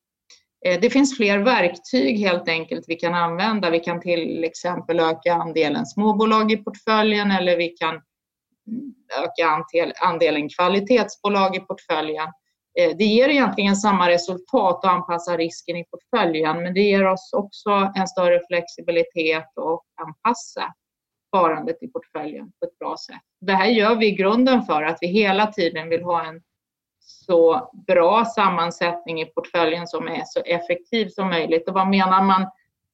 Eh, 0.67 0.81
det 0.81 0.91
finns 0.91 1.17
fler 1.17 1.39
verktyg 1.39 2.19
helt 2.19 2.49
enkelt 2.49 2.85
vi 2.89 2.95
kan 2.95 3.15
använda. 3.15 3.71
Vi 3.71 3.81
kan 3.81 4.01
till 4.01 4.45
exempel 4.45 5.01
öka 5.01 5.35
andelen 5.35 5.87
småbolag 5.87 6.53
i 6.53 6.57
portföljen 6.57 7.31
eller 7.31 7.57
vi 7.57 7.69
kan 7.69 7.95
öka 9.23 9.65
andelen 10.01 10.49
kvalitetsbolag 10.49 11.57
i 11.57 11.61
portföljen. 11.61 12.29
Eh, 12.81 12.97
det 12.99 13.05
ger 13.05 13.29
egentligen 13.29 13.77
samma 13.77 14.09
resultat 14.09 14.85
att 14.85 14.91
anpassa 14.91 15.37
risken 15.37 15.77
i 15.77 15.85
portföljen 15.85 16.63
men 16.63 16.75
det 16.75 16.81
ger 16.81 17.07
oss 17.07 17.33
också 17.33 17.93
en 17.95 18.09
större 18.09 18.41
flexibilitet 18.49 19.53
och 19.57 19.85
anpassa 20.03 20.75
sparandet 21.29 21.83
i 21.83 21.89
portföljen 21.89 22.47
på 22.47 22.67
ett 22.67 22.79
bra 22.79 22.97
sätt. 23.07 23.23
Det 23.41 23.53
här 23.53 23.67
gör 23.67 23.97
vi 23.97 24.07
i 24.07 24.15
grunden 24.15 24.63
för 24.63 24.83
att 24.83 24.99
vi 25.01 25.07
hela 25.07 25.47
tiden 25.47 25.89
vill 25.89 26.03
ha 26.03 26.25
en 26.27 26.41
så 27.09 27.71
bra 27.87 28.25
sammansättning 28.25 29.21
i 29.21 29.25
portföljen 29.25 29.87
som 29.87 30.09
är 30.09 30.23
så 30.27 30.41
effektiv 30.41 31.09
som 31.09 31.29
möjligt. 31.29 31.69
Och 31.69 31.75
vad 31.75 31.89
menar 31.89 32.25
man 32.25 32.51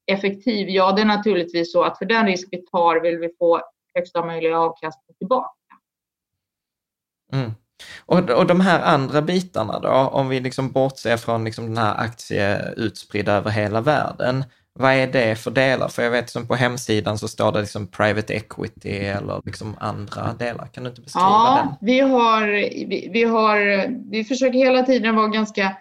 effektiv? 0.07 0.69
Ja, 0.69 0.93
det 0.93 1.03
är 1.03 1.07
naturligtvis 1.07 1.73
så 1.73 1.83
att 1.83 1.99
för 1.99 2.05
den 2.05 2.27
risk 2.27 2.49
vi 2.51 2.59
tar 2.59 3.01
vill 3.01 3.19
vi 3.19 3.29
få 3.39 3.61
högsta 3.95 4.25
möjliga 4.25 4.59
avkastning 4.59 5.17
tillbaka. 5.19 5.75
Mm. 7.33 7.51
Och, 8.07 8.31
och 8.31 8.47
de 8.47 8.61
här 8.61 8.81
andra 8.81 9.23
bitarna 9.23 9.79
då, 9.79 9.89
om 9.89 10.29
vi 10.29 10.41
liksom 10.41 10.73
bortser 10.73 11.17
från 11.17 11.45
liksom 11.45 11.67
den 11.67 11.77
här 11.77 11.95
aktie 12.01 12.73
utspridda 12.77 13.33
över 13.33 13.51
hela 13.51 13.81
världen, 13.81 14.45
vad 14.75 14.93
är 14.93 15.07
det 15.07 15.39
för 15.39 15.51
delar? 15.51 15.89
För 15.89 16.03
jag 16.03 16.11
vet 16.11 16.31
som 16.31 16.47
på 16.47 16.55
hemsidan 16.55 17.19
så 17.19 17.29
står 17.29 17.53
det 17.53 17.61
liksom 17.61 17.87
private 17.87 18.35
equity 18.35 18.91
eller 18.91 19.41
liksom 19.45 19.77
andra 19.81 20.35
delar. 20.39 20.67
Kan 20.67 20.85
du 20.85 20.91
inte 20.91 21.03
beskriva 21.03 21.25
ja, 21.25 21.63
den? 21.65 21.89
Vi 21.89 22.01
har, 22.01 22.47
vi, 22.87 23.11
vi, 23.13 23.25
har, 23.25 23.87
vi 24.11 24.25
försöker 24.25 24.59
hela 24.59 24.83
tiden 24.83 25.17
vara 25.17 25.29
ganska 25.29 25.77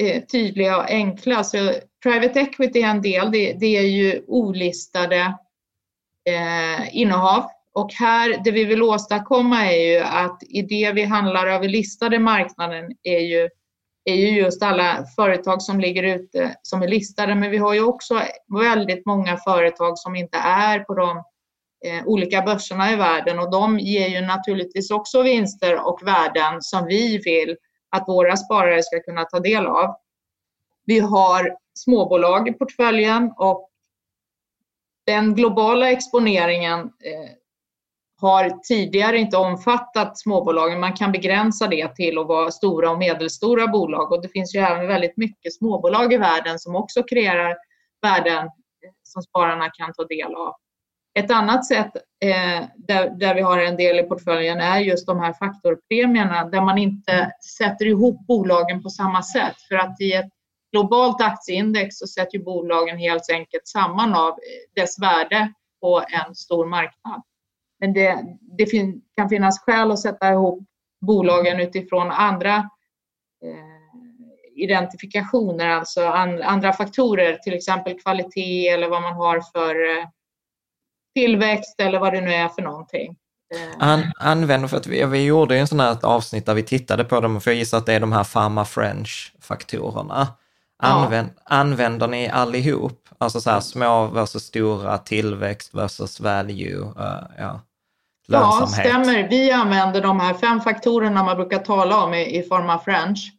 eh, 0.00 0.22
tydliga 0.22 0.76
och 0.76 0.90
enkla. 0.90 1.44
Så 1.44 1.72
private 2.02 2.40
equity 2.40 2.82
är 2.82 2.88
en 2.88 3.02
del, 3.02 3.30
det, 3.30 3.52
det 3.52 3.76
är 3.76 3.86
ju 3.86 4.22
olistade 4.26 5.34
eh, 6.28 6.96
innehav. 6.96 7.50
Och 7.74 7.92
här, 7.92 8.40
det 8.44 8.50
vi 8.50 8.64
vill 8.64 8.82
åstadkomma 8.82 9.66
är 9.72 9.92
ju 9.92 9.98
att 9.98 10.42
i 10.42 10.62
det 10.62 10.92
vi 10.92 11.04
handlar 11.04 11.46
över 11.46 11.68
listade 11.68 12.18
marknaden 12.18 12.92
är 13.02 13.18
ju 13.18 13.48
är 14.04 14.14
ju 14.14 14.30
just 14.30 14.62
alla 14.62 15.04
företag 15.16 15.62
som 15.62 15.80
ligger 15.80 16.02
ute 16.02 16.56
som 16.62 16.82
är 16.82 16.88
listade, 16.88 17.34
men 17.34 17.50
vi 17.50 17.56
har 17.56 17.74
ju 17.74 17.82
också 17.82 18.22
väldigt 18.60 19.06
många 19.06 19.36
företag 19.36 19.98
som 19.98 20.16
inte 20.16 20.38
är 20.38 20.78
på 20.78 20.94
de 20.94 21.16
eh, 21.84 22.06
olika 22.06 22.42
börserna 22.42 22.92
i 22.92 22.96
världen 22.96 23.38
och 23.38 23.50
de 23.50 23.78
ger 23.78 24.08
ju 24.08 24.20
naturligtvis 24.20 24.90
också 24.90 25.22
vinster 25.22 25.86
och 25.86 26.00
värden 26.02 26.62
som 26.62 26.86
vi 26.86 27.18
vill 27.18 27.56
att 27.90 28.08
våra 28.08 28.36
sparare 28.36 28.82
ska 28.82 29.00
kunna 29.00 29.24
ta 29.24 29.40
del 29.40 29.66
av. 29.66 29.96
Vi 30.84 30.98
har 30.98 31.56
småbolag 31.74 32.48
i 32.48 32.52
portföljen 32.52 33.32
och 33.36 33.68
den 35.06 35.34
globala 35.34 35.90
exponeringen 35.90 36.80
eh, 36.80 37.30
har 38.22 38.50
tidigare 38.62 39.18
inte 39.18 39.36
omfattat 39.36 40.18
småbolagen. 40.18 40.80
Man 40.80 40.92
kan 40.92 41.12
begränsa 41.12 41.66
det 41.66 41.94
till 41.94 42.18
att 42.18 42.26
vara 42.26 42.50
stora 42.50 42.90
och 42.90 42.98
medelstora 42.98 43.66
bolag 43.66 44.12
och 44.12 44.22
det 44.22 44.28
finns 44.28 44.54
ju 44.54 44.60
även 44.60 44.86
väldigt 44.86 45.16
mycket 45.16 45.54
småbolag 45.54 46.12
i 46.12 46.16
världen 46.16 46.58
som 46.58 46.76
också 46.76 47.02
kreerar 47.02 47.56
värden 48.02 48.50
som 49.02 49.22
spararna 49.22 49.70
kan 49.70 49.92
ta 49.92 50.04
del 50.04 50.34
av. 50.34 50.54
Ett 51.14 51.30
annat 51.30 51.66
sätt 51.66 51.92
eh, 52.24 52.64
där, 52.76 53.10
där 53.18 53.34
vi 53.34 53.40
har 53.40 53.58
en 53.58 53.76
del 53.76 53.98
i 53.98 54.02
portföljen 54.02 54.60
är 54.60 54.78
just 54.78 55.06
de 55.06 55.20
här 55.20 55.32
faktorpremierna 55.32 56.44
där 56.44 56.60
man 56.60 56.78
inte 56.78 57.32
sätter 57.58 57.86
ihop 57.86 58.26
bolagen 58.26 58.82
på 58.82 58.90
samma 58.90 59.22
sätt. 59.22 59.56
För 59.68 59.74
att 59.74 60.00
i 60.00 60.12
ett 60.12 60.30
globalt 60.72 61.20
aktieindex 61.20 61.96
så 61.96 62.06
sätter 62.06 62.38
ju 62.38 62.44
bolagen 62.44 62.98
helt 62.98 63.30
enkelt 63.32 63.68
samman 63.68 64.14
av 64.14 64.30
eh, 64.30 64.82
dess 64.82 64.98
värde 64.98 65.52
på 65.80 66.02
en 66.26 66.34
stor 66.34 66.66
marknad. 66.66 67.22
Men 67.82 67.92
det, 67.92 68.24
det 68.58 68.66
fin, 68.66 69.02
kan 69.16 69.28
finnas 69.28 69.60
skäl 69.60 69.90
att 69.90 70.00
sätta 70.00 70.32
ihop 70.32 70.64
bolagen 71.06 71.60
utifrån 71.60 72.10
andra 72.10 72.56
eh, 73.44 74.62
identifikationer, 74.62 75.68
alltså 75.68 76.04
an, 76.04 76.42
andra 76.42 76.72
faktorer, 76.72 77.36
till 77.36 77.54
exempel 77.54 78.00
kvalitet 78.00 78.68
eller 78.68 78.88
vad 78.88 79.02
man 79.02 79.14
har 79.14 79.40
för 79.40 79.74
eh, 79.74 80.06
tillväxt 81.14 81.80
eller 81.80 81.98
vad 81.98 82.12
det 82.12 82.20
nu 82.20 82.34
är 82.34 82.48
för 82.48 82.62
någonting. 82.62 83.16
Eh. 83.54 83.88
An, 83.88 84.02
använder, 84.16 84.68
för 84.68 84.76
att 84.76 84.86
vi, 84.86 85.04
vi 85.04 85.24
gjorde 85.24 85.54
ju 85.54 85.60
en 85.60 85.66
sån 85.66 85.80
här 85.80 85.98
avsnitt 86.02 86.46
där 86.46 86.54
vi 86.54 86.62
tittade 86.62 87.04
på 87.04 87.20
dem, 87.20 87.40
för 87.40 87.50
jag 87.50 87.58
gissar 87.58 87.78
att 87.78 87.86
det 87.86 87.94
är 87.94 88.00
de 88.00 88.12
här 88.12 88.24
Pharma 88.24 88.64
French-faktorerna. 88.64 90.28
Använd, 90.78 91.28
ja. 91.36 91.42
Använder 91.44 92.08
ni 92.08 92.28
allihop? 92.28 93.08
Alltså 93.18 93.40
så 93.40 93.50
här 93.50 93.60
små 93.60 94.06
versus 94.06 94.42
stora, 94.42 94.98
tillväxt 94.98 95.74
versus 95.74 96.20
value, 96.20 96.80
uh, 96.80 97.22
ja. 97.38 97.60
Ja, 98.26 98.66
stämmer. 98.66 99.28
Vi 99.28 99.50
använder 99.50 100.00
de 100.00 100.20
här 100.20 100.34
fem 100.34 100.60
faktorerna 100.60 101.22
man 101.22 101.36
brukar 101.36 101.58
tala 101.58 102.04
om 102.04 102.14
i, 102.14 102.38
i 102.38 102.42
form 102.42 102.70
av 102.70 102.78
French 102.78 103.32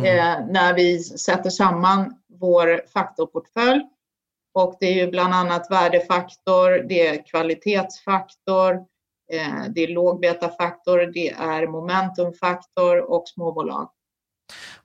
mm. 0.00 0.18
eh, 0.18 0.46
när 0.52 0.74
vi 0.74 0.98
sätter 0.98 1.50
samman 1.50 2.14
vår 2.40 2.82
faktorportfölj. 2.92 3.82
Och 4.54 4.76
det 4.80 4.86
är 4.86 5.04
ju 5.04 5.10
bland 5.10 5.34
annat 5.34 5.70
värdefaktor, 5.70 6.88
det 6.88 7.06
är 7.06 7.26
kvalitetsfaktor, 7.26 8.74
eh, 9.32 9.64
det 9.74 9.80
är 9.80 9.88
lågbetafaktor, 9.88 11.12
det 11.14 11.30
är 11.30 11.66
momentumfaktor 11.66 13.10
och 13.10 13.28
småbolag. 13.28 13.90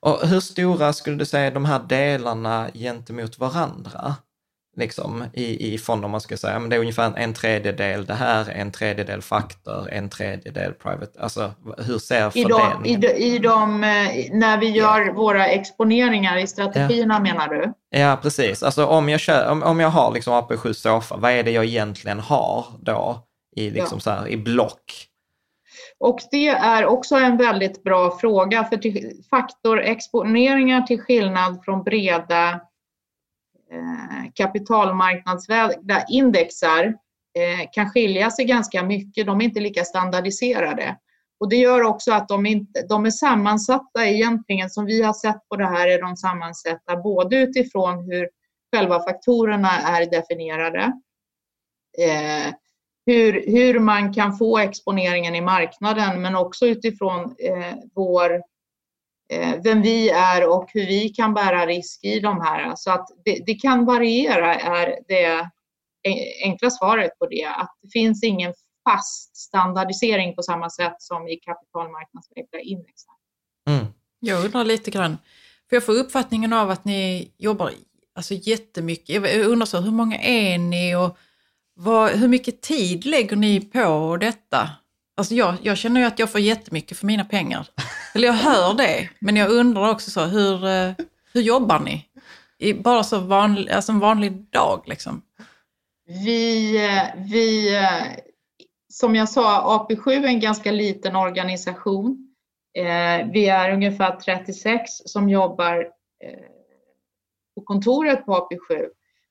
Och 0.00 0.28
hur 0.28 0.40
stora 0.40 0.92
skulle 0.92 1.16
du 1.16 1.26
säga 1.26 1.50
de 1.50 1.64
här 1.64 1.78
delarna 1.78 2.70
gentemot 2.74 3.38
varandra? 3.38 4.14
Liksom, 4.76 5.24
i, 5.32 5.74
i 5.74 5.78
fonder, 5.78 6.08
man 6.08 6.20
ska 6.20 6.36
säga. 6.36 6.58
Men 6.58 6.70
det 6.70 6.76
är 6.76 6.80
ungefär 6.80 7.12
en 7.16 7.34
tredjedel 7.34 8.06
det 8.06 8.14
här, 8.14 8.50
en 8.50 8.72
tredjedel 8.72 9.22
faktor, 9.22 9.88
en 9.90 10.08
tredjedel 10.08 10.72
private. 10.72 11.20
Alltså 11.20 11.52
hur 11.78 11.98
ser 11.98 12.30
fördelningen 12.30 12.86
I 12.86 12.96
de, 12.96 13.08
i 13.08 13.16
de, 13.16 13.34
i 13.34 13.38
de 13.38 13.80
när 14.38 14.58
vi 14.58 14.68
gör 14.68 15.00
yeah. 15.00 15.14
våra 15.14 15.46
exponeringar 15.46 16.36
i 16.36 16.46
strategierna 16.46 17.14
yeah. 17.14 17.22
menar 17.22 17.48
du? 17.48 17.72
Ja, 17.90 18.18
precis. 18.22 18.62
Alltså 18.62 18.86
om 18.86 19.08
jag, 19.08 19.20
kör, 19.20 19.50
om, 19.50 19.62
om 19.62 19.80
jag 19.80 19.88
har 19.88 20.12
liksom 20.12 20.32
AP7 20.32 20.72
Sofa, 20.72 21.16
vad 21.16 21.32
är 21.32 21.42
det 21.42 21.50
jag 21.50 21.64
egentligen 21.64 22.20
har 22.20 22.66
då 22.80 23.18
i, 23.56 23.70
liksom 23.70 23.96
ja. 23.96 24.00
så 24.00 24.10
här, 24.10 24.28
i 24.28 24.36
block? 24.36 25.08
Och 25.98 26.20
det 26.30 26.48
är 26.48 26.86
också 26.86 27.14
en 27.14 27.36
väldigt 27.36 27.82
bra 27.82 28.18
fråga, 28.18 28.64
för 28.64 28.80
faktorexponeringar 29.30 30.82
till 30.82 31.00
skillnad 31.00 31.64
från 31.64 31.82
breda 31.82 32.60
Eh, 33.74 34.30
kapitalmarknadsvägda 34.34 36.04
indexar 36.08 36.84
eh, 37.38 37.68
kan 37.72 37.90
skilja 37.90 38.30
sig 38.30 38.44
ganska 38.44 38.82
mycket. 38.82 39.26
De 39.26 39.40
är 39.40 39.44
inte 39.44 39.60
lika 39.60 39.84
standardiserade. 39.84 40.96
Och 41.40 41.48
det 41.48 41.56
gör 41.56 41.82
också 41.82 42.12
att 42.12 42.28
de, 42.28 42.46
inte, 42.46 42.86
de 42.88 43.06
är 43.06 43.10
sammansatta 43.10 44.06
egentligen, 44.06 44.70
som 44.70 44.86
vi 44.86 45.02
har 45.02 45.12
sett 45.12 45.48
på 45.48 45.56
det 45.56 45.66
här, 45.66 45.88
är 45.88 46.02
de 46.02 46.16
sammansatta 46.16 46.96
både 46.96 47.36
utifrån 47.36 48.04
hur 48.10 48.28
själva 48.74 49.02
faktorerna 49.02 49.70
är 49.70 50.10
definierade, 50.10 50.92
eh, 51.98 52.54
hur, 53.06 53.44
hur 53.46 53.80
man 53.80 54.14
kan 54.14 54.36
få 54.36 54.58
exponeringen 54.58 55.34
i 55.34 55.40
marknaden, 55.40 56.22
men 56.22 56.36
också 56.36 56.66
utifrån 56.66 57.20
eh, 57.38 57.74
vår 57.94 58.42
vem 59.64 59.82
vi 59.82 60.08
är 60.08 60.48
och 60.48 60.70
hur 60.72 60.86
vi 60.86 61.08
kan 61.08 61.34
bära 61.34 61.66
risk 61.66 62.04
i 62.04 62.20
de 62.20 62.40
här. 62.40 62.72
Så 62.76 62.90
att 62.90 63.08
det, 63.24 63.42
det, 63.46 63.54
kan 63.54 63.84
variera 63.84 64.54
är 64.54 64.98
det 65.08 65.50
enkla 66.44 66.70
svaret 66.70 67.18
på 67.18 67.26
det. 67.26 67.44
Att 67.44 67.78
det 67.82 67.88
finns 67.88 68.24
ingen 68.24 68.54
fast 68.84 69.36
standardisering 69.36 70.34
på 70.34 70.42
samma 70.42 70.70
sätt 70.70 70.96
som 70.98 71.28
i 71.28 71.36
kapitalmarknadsägda 71.36 72.60
index. 72.60 73.02
Mm. 73.68 73.86
Jag 74.20 74.44
undrar 74.44 74.64
lite 74.64 74.90
grann, 74.90 75.18
för 75.68 75.76
jag 75.76 75.86
får 75.86 75.92
uppfattningen 75.92 76.52
av 76.52 76.70
att 76.70 76.84
ni 76.84 77.30
jobbar 77.38 77.70
alltså 78.14 78.34
jättemycket. 78.34 79.14
Jag 79.14 79.46
undrar 79.46 79.66
så, 79.66 79.80
hur 79.80 79.90
många 79.90 80.18
är 80.18 80.58
ni 80.58 80.96
och 80.96 81.18
vad, 81.74 82.10
hur 82.10 82.28
mycket 82.28 82.60
tid 82.60 83.06
lägger 83.06 83.36
ni 83.36 83.60
på 83.60 84.16
detta? 84.20 84.70
Alltså 85.16 85.34
jag, 85.34 85.54
jag 85.62 85.78
känner 85.78 86.00
ju 86.00 86.06
att 86.06 86.18
jag 86.18 86.32
får 86.32 86.40
jättemycket 86.40 86.98
för 86.98 87.06
mina 87.06 87.24
pengar. 87.24 87.68
Eller 88.14 88.28
jag 88.28 88.34
hör 88.34 88.74
det, 88.74 89.08
men 89.18 89.36
jag 89.36 89.50
undrar 89.50 89.90
också 89.90 90.10
så, 90.10 90.24
hur, 90.24 90.66
eh, 90.66 90.92
hur 91.32 91.40
jobbar 91.40 91.80
ni? 91.80 92.08
I 92.58 92.74
bara 92.74 93.02
så 93.02 93.18
vanlig, 93.20 93.70
alltså 93.70 93.92
en 93.92 93.98
vanlig 93.98 94.32
dag 94.32 94.82
liksom? 94.86 95.22
Vi, 96.06 96.76
eh, 96.86 97.24
vi, 97.24 97.76
eh, 97.76 98.24
som 98.88 99.14
jag 99.14 99.28
sa, 99.28 99.78
AP7 99.88 100.10
är 100.10 100.26
en 100.26 100.40
ganska 100.40 100.70
liten 100.70 101.16
organisation. 101.16 102.30
Vi 103.32 103.46
är 103.46 103.72
ungefär 103.72 104.16
36 104.16 104.90
som 105.04 105.28
jobbar 105.28 105.88
på 107.54 107.62
kontoret 107.64 108.26
på 108.26 108.32
AP7. 108.32 108.86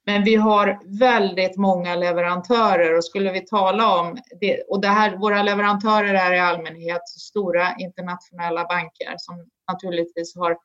Men 0.06 0.24
vi 0.24 0.36
har 0.36 0.80
väldigt 1.00 1.58
många 1.58 1.96
leverantörer 1.96 2.98
och 2.98 3.06
skulle 3.06 3.32
vi 3.32 3.42
tala 3.46 4.00
om 4.00 4.18
det, 4.40 4.62
och 4.62 4.82
det 4.82 4.88
här, 4.88 5.18
våra 5.18 5.44
leverantörer 5.44 6.14
är 6.14 6.34
i 6.34 6.40
allmänhet 6.40 7.10
stora 7.10 7.76
internationella 7.80 8.66
banker 8.66 9.16
som 9.18 9.50
naturligtvis 9.72 10.36
har 10.36 10.52
eh, 10.52 10.58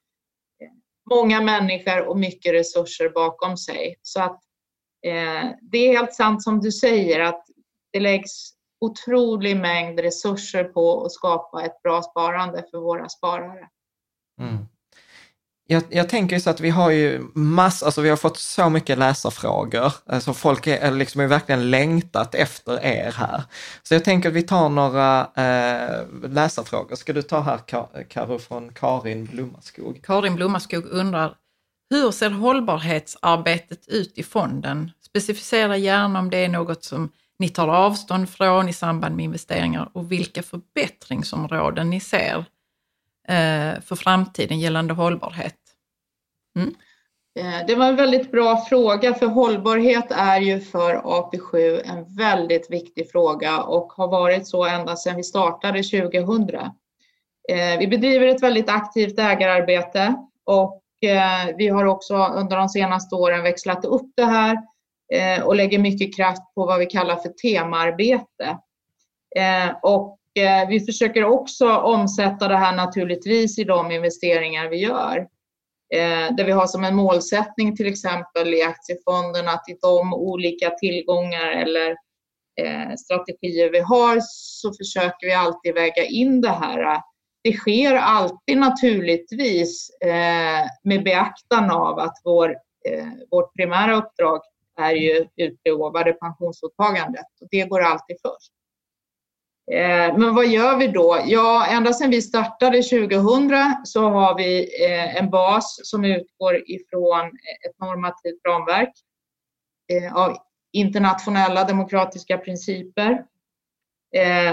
många 1.10 1.40
människor 1.40 2.08
och 2.08 2.18
mycket 2.18 2.54
resurser 2.54 3.08
bakom 3.08 3.56
sig. 3.56 3.96
Så 4.02 4.22
att 4.22 4.40
eh, 5.06 5.50
det 5.60 5.78
är 5.78 5.98
helt 5.98 6.14
sant 6.14 6.42
som 6.42 6.60
du 6.60 6.72
säger 6.72 7.20
att 7.20 7.44
det 7.92 8.00
läggs 8.00 8.50
otrolig 8.80 9.56
mängd 9.56 10.00
resurser 10.00 10.64
på 10.64 11.04
att 11.04 11.12
skapa 11.12 11.64
ett 11.64 11.82
bra 11.82 12.02
sparande 12.02 12.64
för 12.70 12.78
våra 12.78 13.08
sparare. 13.08 13.68
Mm 14.40 14.66
jag, 15.70 15.82
jag 15.90 16.08
tänker 16.08 16.38
så 16.38 16.50
att 16.50 16.60
vi 16.60 16.70
har 16.70 16.90
ju 16.90 17.22
massor, 17.34 17.86
alltså 17.86 18.00
vi 18.00 18.08
har 18.08 18.16
fått 18.16 18.38
så 18.38 18.70
mycket 18.70 18.98
läsarfrågor. 18.98 19.92
Alltså 20.06 20.32
folk 20.32 20.66
är 20.66 20.92
liksom 20.92 21.20
är 21.20 21.26
verkligen 21.26 21.70
längtat 21.70 22.34
efter 22.34 22.84
er 22.84 23.12
här. 23.16 23.42
Så 23.82 23.94
jag 23.94 24.04
tänker 24.04 24.28
att 24.28 24.34
vi 24.34 24.42
tar 24.42 24.68
några 24.68 25.20
eh, 25.20 26.30
läsarfrågor. 26.30 26.96
Ska 26.96 27.12
du 27.12 27.22
ta 27.22 27.40
här 27.40 27.60
Karo 28.08 28.38
från 28.38 28.72
Karin 28.72 29.24
Blommaskog? 29.24 30.00
Karin 30.02 30.34
Blommaskog 30.34 30.86
undrar, 30.86 31.34
hur 31.90 32.10
ser 32.10 32.30
hållbarhetsarbetet 32.30 33.88
ut 33.88 34.18
i 34.18 34.22
fonden? 34.22 34.90
Specificera 35.00 35.76
gärna 35.76 36.18
om 36.18 36.30
det 36.30 36.44
är 36.44 36.48
något 36.48 36.84
som 36.84 37.10
ni 37.38 37.48
tar 37.48 37.68
avstånd 37.68 38.28
från 38.28 38.68
i 38.68 38.72
samband 38.72 39.16
med 39.16 39.24
investeringar 39.24 39.90
och 39.92 40.12
vilka 40.12 40.42
förbättringsområden 40.42 41.90
ni 41.90 42.00
ser 42.00 42.44
Eh, 43.28 43.80
för 43.80 43.96
framtiden 43.96 44.60
gällande 44.60 44.94
hållbarhet? 44.94 45.56
Mm. 46.56 46.74
Eh, 47.38 47.66
det 47.66 47.74
var 47.74 47.86
en 47.86 47.96
väldigt 47.96 48.32
bra 48.32 48.56
fråga, 48.56 49.14
för 49.14 49.26
hållbarhet 49.26 50.06
är 50.10 50.40
ju 50.40 50.60
för 50.60 50.94
AP7 50.94 51.80
en 51.84 52.16
väldigt 52.16 52.70
viktig 52.70 53.10
fråga 53.10 53.62
och 53.62 53.92
har 53.92 54.08
varit 54.08 54.48
så 54.48 54.64
ända 54.64 54.96
sedan 54.96 55.16
vi 55.16 55.22
startade 55.22 55.82
2000. 55.82 56.54
Eh, 57.48 57.78
vi 57.78 57.88
bedriver 57.88 58.26
ett 58.26 58.42
väldigt 58.42 58.68
aktivt 58.68 59.18
ägararbete 59.18 60.14
och 60.44 60.82
vi 61.56 61.68
har 61.68 61.84
också 61.84 62.16
under 62.16 62.56
de 62.56 62.68
senaste 62.68 63.14
åren 63.14 63.42
växlat 63.42 63.84
upp 63.84 64.12
det 64.16 64.24
här 64.24 64.58
och 65.44 65.56
lägger 65.56 65.78
mycket 65.78 66.16
kraft 66.16 66.54
på 66.54 66.66
vad 66.66 66.78
vi 66.78 66.86
kallar 66.86 67.16
för 67.16 67.28
temaarbete. 67.28 68.58
Och 69.82 70.17
Eh, 70.40 70.68
vi 70.68 70.80
försöker 70.80 71.24
också 71.24 71.76
omsätta 71.76 72.48
det 72.48 72.56
här 72.56 72.76
naturligtvis 72.76 73.58
i 73.58 73.64
de 73.64 73.90
investeringar 73.90 74.68
vi 74.68 74.76
gör. 74.76 75.16
Eh, 75.94 76.34
där 76.36 76.44
vi 76.44 76.52
har 76.52 76.66
som 76.66 76.84
en 76.84 76.96
målsättning 76.96 77.76
till 77.76 77.86
exempel 77.86 78.54
i 78.54 78.62
aktiefonderna 78.62 79.50
att 79.50 79.68
i 79.68 79.78
de 79.80 80.14
olika 80.14 80.70
tillgångar 80.70 81.46
eller 81.46 81.90
eh, 82.60 82.94
strategier 82.98 83.70
vi 83.70 83.80
har 83.80 84.18
så 84.22 84.72
försöker 84.72 85.26
vi 85.26 85.32
alltid 85.32 85.74
väga 85.74 86.04
in 86.04 86.40
det 86.40 86.48
här. 86.48 87.02
Det 87.42 87.52
sker 87.52 87.94
alltid 87.94 88.58
naturligtvis 88.58 89.90
med 90.82 91.04
beaktan 91.04 91.70
av 91.70 91.98
att 91.98 92.20
vår, 92.24 92.56
vårt 93.30 93.54
primära 93.54 93.96
uppdrag 93.96 94.40
är 94.78 94.92
ju 94.92 95.26
utlovade 95.36 96.12
pensionsåtagandet 96.12 97.26
det 97.50 97.64
går 97.64 97.80
alltid 97.80 98.16
först. 98.22 98.52
Eh, 99.72 100.18
men 100.18 100.34
vad 100.34 100.46
gör 100.46 100.76
vi 100.76 100.88
då? 100.88 101.20
Ja, 101.26 101.66
ända 101.66 101.92
sedan 101.92 102.10
vi 102.10 102.22
startade 102.22 102.82
2000 102.82 103.50
så 103.84 104.08
har 104.08 104.36
vi 104.36 104.84
eh, 104.84 105.16
en 105.16 105.30
bas 105.30 105.80
som 105.82 106.04
utgår 106.04 106.70
ifrån 106.70 107.26
ett 107.66 107.80
normativt 107.80 108.40
ramverk 108.48 108.92
eh, 109.92 110.16
av 110.16 110.36
internationella 110.72 111.64
demokratiska 111.64 112.38
principer. 112.38 113.24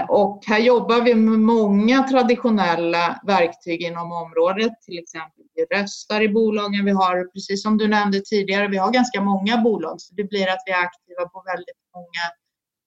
Och 0.09 0.43
här 0.47 0.59
jobbar 0.59 1.01
vi 1.01 1.15
med 1.15 1.39
många 1.39 2.03
traditionella 2.03 3.21
verktyg 3.27 3.81
inom 3.81 4.11
området, 4.11 4.71
till 4.81 4.99
exempel 4.99 5.43
vi 5.55 5.65
röstar 5.77 6.21
i 6.21 6.29
bolagen. 6.29 6.85
Vi 6.85 6.91
har, 6.91 7.31
precis 7.33 7.63
som 7.63 7.77
du 7.77 7.87
nämnde 7.87 8.21
tidigare, 8.21 8.67
vi 8.67 8.77
har 8.77 8.91
ganska 8.91 9.21
många 9.21 9.57
bolag 9.57 10.01
så 10.01 10.15
det 10.15 10.23
blir 10.23 10.47
att 10.49 10.63
vi 10.65 10.71
är 10.71 10.83
aktiva 10.83 11.29
på 11.29 11.43
väldigt 11.45 11.81
många 11.95 12.23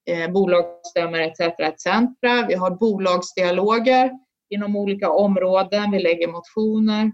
eh, 0.09 0.31
bolagsstämmor 0.31 1.19
etc. 1.19 1.39
etc. 1.39 1.85
Vi 2.47 2.53
har 2.53 2.71
bolagsdialoger 2.71 4.11
inom 4.49 4.75
olika 4.75 5.09
områden. 5.09 5.91
Vi 5.91 5.99
lägger 5.99 6.27
motioner 6.27 7.11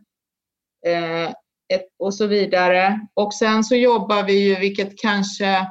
eh, 0.87 1.29
ett, 1.73 1.87
och 1.99 2.13
så 2.13 2.27
vidare. 2.27 2.99
Och 3.13 3.33
sen 3.33 3.63
så 3.63 3.75
jobbar 3.75 4.23
vi 4.23 4.33
ju, 4.33 4.55
vilket 4.59 4.97
kanske 4.97 5.67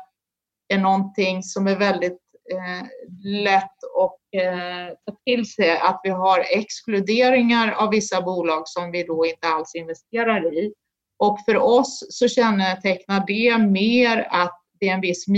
är 0.68 0.78
någonting 0.78 1.42
som 1.42 1.66
är 1.66 1.76
väldigt 1.76 2.18
eh, 2.52 2.86
lätt 3.24 3.78
att 4.00 4.42
eh, 4.42 4.94
ta 5.06 5.16
till 5.24 5.50
sig, 5.50 5.78
att 5.78 6.00
vi 6.02 6.10
har 6.10 6.44
exkluderingar 6.50 7.72
av 7.72 7.90
vissa 7.90 8.22
bolag 8.22 8.62
som 8.68 8.90
vi 8.90 9.02
då 9.02 9.26
inte 9.26 9.48
alls 9.48 9.74
investerar 9.74 10.54
i. 10.54 10.74
Och 11.18 11.38
för 11.44 11.56
oss 11.56 12.06
så 12.10 12.28
kännetecknar 12.28 13.24
det 13.26 13.58
mer 13.58 14.28
att 14.30 14.60
det 14.80 14.88
är 14.88 14.94
en 14.94 15.00
viss 15.00 15.28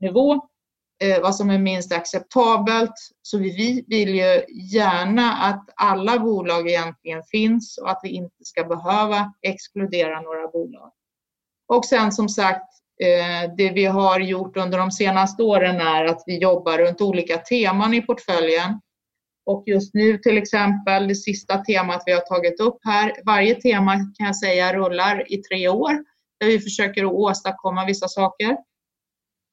nivå, 0.00 0.34
eh, 1.02 1.22
vad 1.22 1.36
som 1.36 1.50
är 1.50 1.58
minst 1.58 1.92
acceptabelt. 1.92 2.94
Så 3.22 3.38
vi 3.38 3.84
vill 3.88 4.14
ju 4.14 4.44
gärna 4.72 5.32
att 5.32 5.64
alla 5.76 6.18
bolag 6.18 6.68
egentligen 6.68 7.22
finns 7.22 7.78
och 7.78 7.90
att 7.90 8.00
vi 8.02 8.08
inte 8.08 8.44
ska 8.44 8.64
behöva 8.64 9.32
exkludera 9.42 10.20
några 10.20 10.48
bolag. 10.48 10.92
Och 11.68 11.84
sen 11.84 12.12
som 12.12 12.28
sagt, 12.28 12.68
eh, 13.02 13.54
det 13.56 13.70
vi 13.70 13.84
har 13.84 14.20
gjort 14.20 14.56
under 14.56 14.78
de 14.78 14.90
senaste 14.90 15.42
åren 15.42 15.80
är 15.80 16.04
att 16.04 16.22
vi 16.26 16.38
jobbar 16.38 16.78
runt 16.78 17.00
olika 17.00 17.38
teman 17.38 17.94
i 17.94 18.02
portföljen. 18.02 18.80
Och 19.46 19.64
just 19.66 19.94
nu 19.94 20.18
till 20.18 20.38
exempel, 20.38 21.08
det 21.08 21.14
sista 21.14 21.58
temat 21.58 22.02
vi 22.06 22.12
har 22.12 22.20
tagit 22.20 22.60
upp 22.60 22.78
här, 22.84 23.12
varje 23.26 23.54
tema 23.54 23.94
kan 23.94 24.26
jag 24.26 24.36
säga 24.36 24.72
rullar 24.72 25.32
i 25.32 25.36
tre 25.36 25.68
år, 25.68 25.92
där 26.40 26.46
vi 26.46 26.60
försöker 26.60 27.04
åstadkomma 27.04 27.84
vissa 27.84 28.08
saker. 28.08 28.56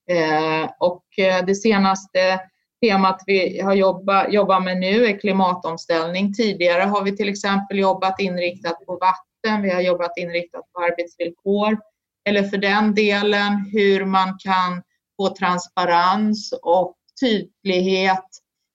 Eh, 0.09 0.69
och 0.79 1.05
eh, 1.17 1.45
det 1.45 1.55
senaste 1.55 2.39
temat 2.81 3.23
vi 3.25 3.61
har 3.61 3.73
jobbat, 3.73 4.33
jobbat 4.33 4.63
med 4.63 4.77
nu 4.77 5.05
är 5.05 5.19
klimatomställning. 5.19 6.33
Tidigare 6.33 6.83
har 6.83 7.03
vi 7.03 7.17
till 7.17 7.29
exempel 7.29 7.79
jobbat 7.79 8.19
inriktat 8.19 8.85
på 8.85 8.93
vatten, 9.01 9.61
vi 9.61 9.69
har 9.69 9.81
jobbat 9.81 10.17
inriktat 10.17 10.61
på 10.73 10.79
arbetsvillkor 10.83 11.77
eller 12.25 12.43
för 12.43 12.57
den 12.57 12.95
delen 12.95 13.69
hur 13.71 14.05
man 14.05 14.37
kan 14.39 14.83
få 15.17 15.35
transparens 15.35 16.53
och 16.61 16.95
tydlighet 17.19 18.25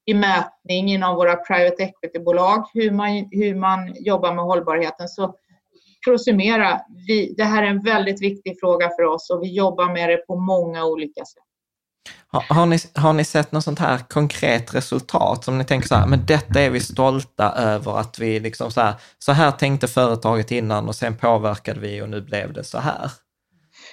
i 0.07 0.15
mätning 0.15 0.93
inom 0.93 1.17
våra 1.17 1.37
private 1.37 1.83
equity-bolag, 1.83 2.65
hur 2.75 2.91
man, 2.91 3.29
hur 3.31 3.55
man 3.55 3.95
jobbar 3.95 4.35
med 4.35 4.45
hållbarheten. 4.45 5.09
Så 5.09 5.35
för 6.05 6.13
att 6.13 6.25
summera, 6.25 6.81
vi, 7.07 7.35
det 7.37 7.45
här 7.45 7.63
är 7.63 7.67
en 7.67 7.83
väldigt 7.83 8.23
viktig 8.23 8.57
fråga 8.61 8.91
för 8.99 9.03
oss 9.03 9.31
och 9.31 9.43
vi 9.43 9.55
jobbar 9.55 9.93
med 9.93 10.09
det 10.09 10.17
på 10.17 10.37
många 10.37 10.85
olika 10.85 11.25
sätt. 11.25 11.45
Har, 12.27 12.55
har, 12.55 12.67
ni, 12.67 12.79
har 12.95 13.13
ni 13.13 13.25
sett 13.25 13.53
något 13.53 13.65
sånt 13.65 13.79
här 13.79 13.99
konkret 13.99 14.75
resultat 14.75 15.45
som 15.45 15.59
ni 15.59 15.65
tänker 15.65 15.89
så 15.89 15.95
här, 15.95 16.07
men 16.07 16.27
detta 16.27 16.61
är 16.61 16.71
vi 16.71 16.81
stolta 16.81 17.53
över 17.53 17.99
att 17.99 18.19
vi 18.19 18.41
liksom 18.41 18.71
så 18.71 18.81
här, 18.81 18.95
så 19.19 19.33
här 19.33 19.51
tänkte 19.51 19.89
företaget 19.89 20.51
innan 20.51 20.89
och 20.89 20.95
sen 20.95 21.17
påverkade 21.17 21.81
vi 21.81 22.03
och 22.03 22.09
nu 22.09 22.21
blev 22.21 22.53
det 22.53 22.65
så 22.65 22.79
här? 22.79 23.11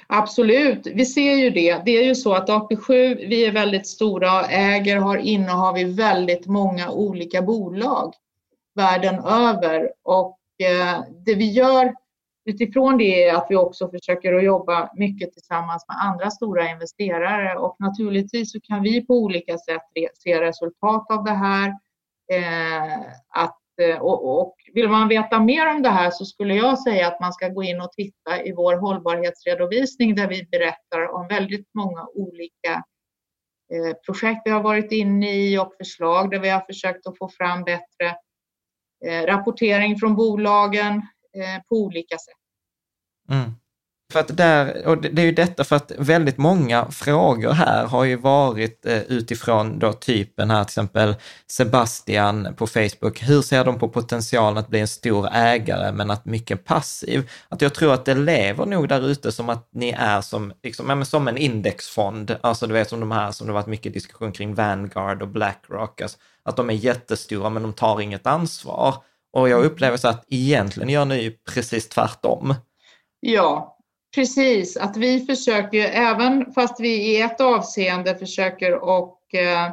Absolut, 0.08 0.88
vi 0.93 1.05
ser 1.05 1.34
ju 1.34 1.49
det. 1.49 1.82
Det 1.86 1.91
är 1.91 2.03
ju 2.03 2.16
så 2.16 2.34
att 2.34 2.49
AP7, 2.49 3.16
vi 3.16 3.45
är 3.45 3.51
väldigt 3.51 3.88
stora 3.88 4.39
och 4.39 4.51
äger, 4.51 4.97
har 4.97 5.18
innehav 5.18 5.78
i 5.78 5.84
väldigt 5.84 6.45
många 6.45 6.89
olika 6.89 7.41
bolag 7.41 8.14
världen 8.78 9.20
över 9.20 9.91
och 10.03 10.36
Eh, 10.60 11.03
det 11.26 11.36
vi 11.36 11.51
gör 11.51 11.93
utifrån 12.45 12.97
det 12.97 13.24
är 13.24 13.36
att 13.36 13.47
vi 13.49 13.55
också 13.55 13.89
försöker 13.89 14.34
att 14.34 14.43
jobba 14.43 14.89
mycket 14.95 15.34
tillsammans 15.34 15.86
med 15.88 15.97
andra 15.97 16.32
stora 16.32 16.70
investerare 16.70 17.58
och 17.58 17.76
naturligtvis 17.80 18.51
så 18.51 18.60
kan 18.62 18.82
vi 18.82 19.05
på 19.05 19.14
olika 19.14 19.58
sätt 19.58 19.82
se 20.14 20.41
resultat 20.41 21.12
av 21.12 21.24
det 21.24 21.32
här. 21.32 21.70
Eh, 22.34 22.99
att, 23.30 23.60
eh, 23.82 23.99
och, 23.99 24.55
vill 24.74 24.89
man 24.89 25.08
veta 25.08 25.39
mer 25.39 25.76
om 25.76 25.82
det 25.82 25.89
här 25.89 26.12
så 26.12 26.26
skulle 26.26 26.55
jag 26.55 26.80
säga 26.80 27.08
att 27.08 27.20
man 27.20 27.34
ska 27.34 27.49
gå 27.49 27.64
in 27.64 27.82
och 27.82 27.91
titta 27.91 28.43
i 28.43 28.53
vår 28.53 28.76
hållbarhetsredovisning 28.76 30.16
där 30.16 30.28
vi 30.28 30.47
berättar 30.51 31.14
om 31.14 31.28
väldigt 31.28 31.68
många 31.74 32.08
olika 32.14 32.84
projekt 34.05 34.41
vi 34.45 34.51
har 34.51 34.64
varit 34.64 34.91
inne 34.91 35.36
i 35.36 35.58
och 35.58 35.74
förslag 35.78 36.32
där 36.32 36.39
vi 36.39 36.49
har 36.49 36.60
försökt 36.60 37.08
att 37.08 37.18
få 37.18 37.30
fram 37.30 37.64
bättre 37.64 38.16
Eh, 39.06 39.26
rapportering 39.26 40.00
från 40.00 40.16
bolagen 40.16 40.93
eh, 41.36 41.62
på 41.70 41.76
olika 41.76 42.16
sätt. 42.16 42.38
Mm. 43.30 43.52
För 44.14 44.20
att 44.20 44.38
där, 44.38 44.88
och 44.88 45.02
det 45.02 45.22
är 45.22 45.26
ju 45.26 45.32
detta 45.32 45.64
för 45.64 45.76
att 45.76 45.91
väldigt 45.98 46.38
många 46.38 46.91
frågor 46.91 47.52
här 47.52 47.86
har 47.86 48.04
ju 48.04 48.16
varit 48.16 48.86
eh, 48.86 49.02
utifrån 49.02 49.80
då 49.80 49.93
typen 49.93 50.52
här, 50.52 50.64
till 50.64 50.70
exempel 50.70 51.16
Sebastian 51.48 52.56
på 52.58 52.68
Facebook, 52.68 53.24
hur 53.24 53.41
ser 53.41 53.66
de 53.66 53.80
på 53.80 53.89
potentialen 53.89 54.58
att 54.58 54.68
bli 54.68 54.80
en 54.80 54.88
stor 54.88 55.30
ägare 55.34 55.91
men 55.91 56.12
att 56.12 56.26
mycket 56.26 56.66
passiv? 56.66 57.30
Att 57.50 57.62
jag 57.62 57.74
tror 57.74 57.93
att 57.93 58.06
det 58.06 58.16
lever 58.16 58.66
nog 58.66 58.88
där 58.89 59.08
ute 59.08 59.32
som 59.32 59.50
att 59.50 59.70
ni 59.72 59.89
är 59.98 60.22
som, 60.22 60.54
liksom, 60.64 61.06
som 61.06 61.28
en 61.28 61.38
indexfond, 61.38 62.36
alltså 62.41 62.68
du 62.68 62.74
vet 62.74 62.89
som 62.89 63.00
de 63.00 63.12
här 63.12 63.32
som 63.32 63.48
det 63.48 63.54
varit 63.54 63.68
mycket 63.68 63.93
diskussion 63.93 64.32
kring 64.32 64.56
Vanguard 64.56 65.22
och 65.22 65.28
Blackrock, 65.28 66.02
alltså, 66.02 66.18
att 66.48 66.56
de 66.56 66.70
är 66.70 66.74
jättestora 66.74 67.50
men 67.50 67.64
de 67.64 67.74
tar 67.74 68.02
inget 68.02 68.28
ansvar. 68.28 68.95
Och 69.34 69.50
jag 69.50 69.66
upplever 69.66 69.98
så 69.98 70.08
att 70.08 70.26
egentligen 70.30 70.89
gör 70.89 71.06
ni 71.06 71.38
precis 71.54 71.89
tvärtom. 71.89 72.56
Ja, 73.20 73.78
Precis, 74.16 74.78
att 74.78 74.98
vi 74.98 75.26
försöker, 75.26 75.89
även 75.89 76.54
fast 76.54 76.80
vi 76.80 76.89
i 76.89 77.22
ett 77.22 77.41
avseende 77.41 78.16
försöker 78.16 78.84
och 78.84 79.36
eh, 79.36 79.72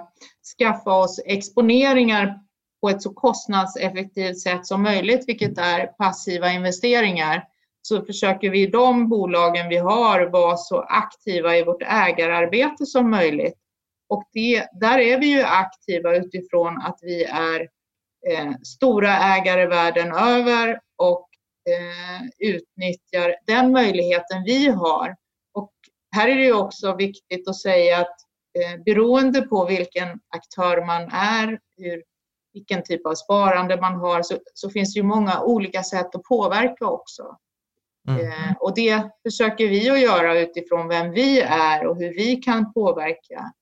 skaffa 0.58 0.92
oss 0.92 1.20
exponeringar 1.26 2.38
på 2.80 2.88
ett 2.88 3.02
så 3.02 3.14
kostnadseffektivt 3.14 4.38
sätt 4.38 4.66
som 4.66 4.82
möjligt, 4.82 5.24
vilket 5.28 5.58
är 5.58 5.86
passiva 5.86 6.52
investeringar, 6.52 7.44
så 7.82 8.02
försöker 8.02 8.50
vi 8.50 8.62
i 8.62 8.66
de 8.66 9.08
bolagen 9.08 9.68
vi 9.68 9.76
har 9.76 10.26
vara 10.26 10.56
så 10.56 10.80
aktiva 10.80 11.56
i 11.56 11.64
vårt 11.64 11.82
ägararbete 11.82 12.86
som 12.86 13.10
möjligt. 13.10 13.58
Och 14.08 14.24
det, 14.32 14.68
där 14.72 14.98
är 14.98 15.18
vi 15.18 15.26
ju 15.26 15.42
aktiva 15.42 16.16
utifrån 16.16 16.82
att 16.82 16.98
vi 17.02 17.24
är 17.24 17.60
eh, 18.30 18.52
stora 18.62 19.16
ägare 19.18 19.66
världen 19.66 20.12
över 20.12 20.80
och 20.96 21.28
eh, 21.70 22.26
utnyttjar 22.38 23.36
den 23.46 23.72
möjligheten 23.72 24.44
vi 24.44 24.68
har. 24.68 25.16
Och 25.52 25.72
här 26.16 26.28
är 26.28 26.36
det 26.36 26.52
också 26.52 26.96
viktigt 26.96 27.48
att 27.48 27.60
säga 27.60 27.98
att 27.98 28.16
eh, 28.58 28.82
beroende 28.84 29.42
på 29.42 29.64
vilken 29.64 30.20
aktör 30.28 30.86
man 30.86 31.02
är, 31.12 31.58
hur, 31.76 32.02
vilken 32.52 32.82
typ 32.82 33.06
av 33.06 33.14
sparande 33.14 33.80
man 33.80 33.94
har, 33.94 34.22
så, 34.22 34.38
så 34.54 34.70
finns 34.70 34.94
det 34.94 34.98
ju 34.98 35.04
många 35.04 35.42
olika 35.42 35.82
sätt 35.82 36.14
att 36.14 36.22
påverka 36.22 36.86
också. 36.86 37.36
Mm. 38.08 38.26
Eh, 38.26 38.56
och 38.60 38.74
det 38.74 39.10
försöker 39.22 39.68
vi 39.68 39.90
att 39.90 40.00
göra 40.00 40.38
utifrån 40.38 40.88
vem 40.88 41.10
vi 41.12 41.40
är 41.40 41.86
och 41.86 41.96
hur 41.96 42.14
vi 42.14 42.36
kan 42.36 42.72
påverka 42.72 43.52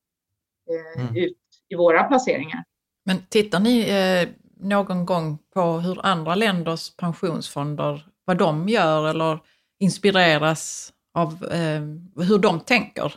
mm. 0.98 1.16
ut 1.16 1.38
i 1.68 1.74
våra 1.74 2.02
placeringar. 2.02 2.64
Men 3.04 3.26
tittar 3.28 3.60
ni 3.60 3.80
eh, 3.80 4.28
någon 4.66 5.06
gång 5.06 5.38
på 5.54 5.62
hur 5.62 6.06
andra 6.06 6.34
länders 6.34 6.96
pensionsfonder, 6.96 8.06
vad 8.24 8.38
de 8.38 8.68
gör 8.68 9.08
eller 9.08 9.38
inspireras 9.78 10.92
av 11.14 11.44
eh, 11.44 11.82
hur 12.24 12.38
de 12.38 12.60
tänker? 12.60 13.14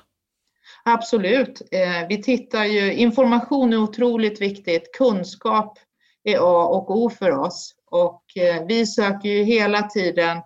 Absolut. 0.85 1.61
Eh, 1.71 2.07
vi 2.09 2.23
tittar 2.23 2.65
ju, 2.65 2.93
information 2.93 3.73
är 3.73 3.77
otroligt 3.77 4.41
viktigt. 4.41 4.91
Kunskap 4.97 5.79
är 6.23 6.37
A 6.37 6.65
och 6.65 6.97
O 6.97 7.09
för 7.09 7.31
oss 7.31 7.75
och 7.85 8.23
eh, 8.37 8.65
vi 8.67 8.85
söker 8.85 9.29
ju 9.29 9.43
hela 9.43 9.83
tiden 9.83 10.37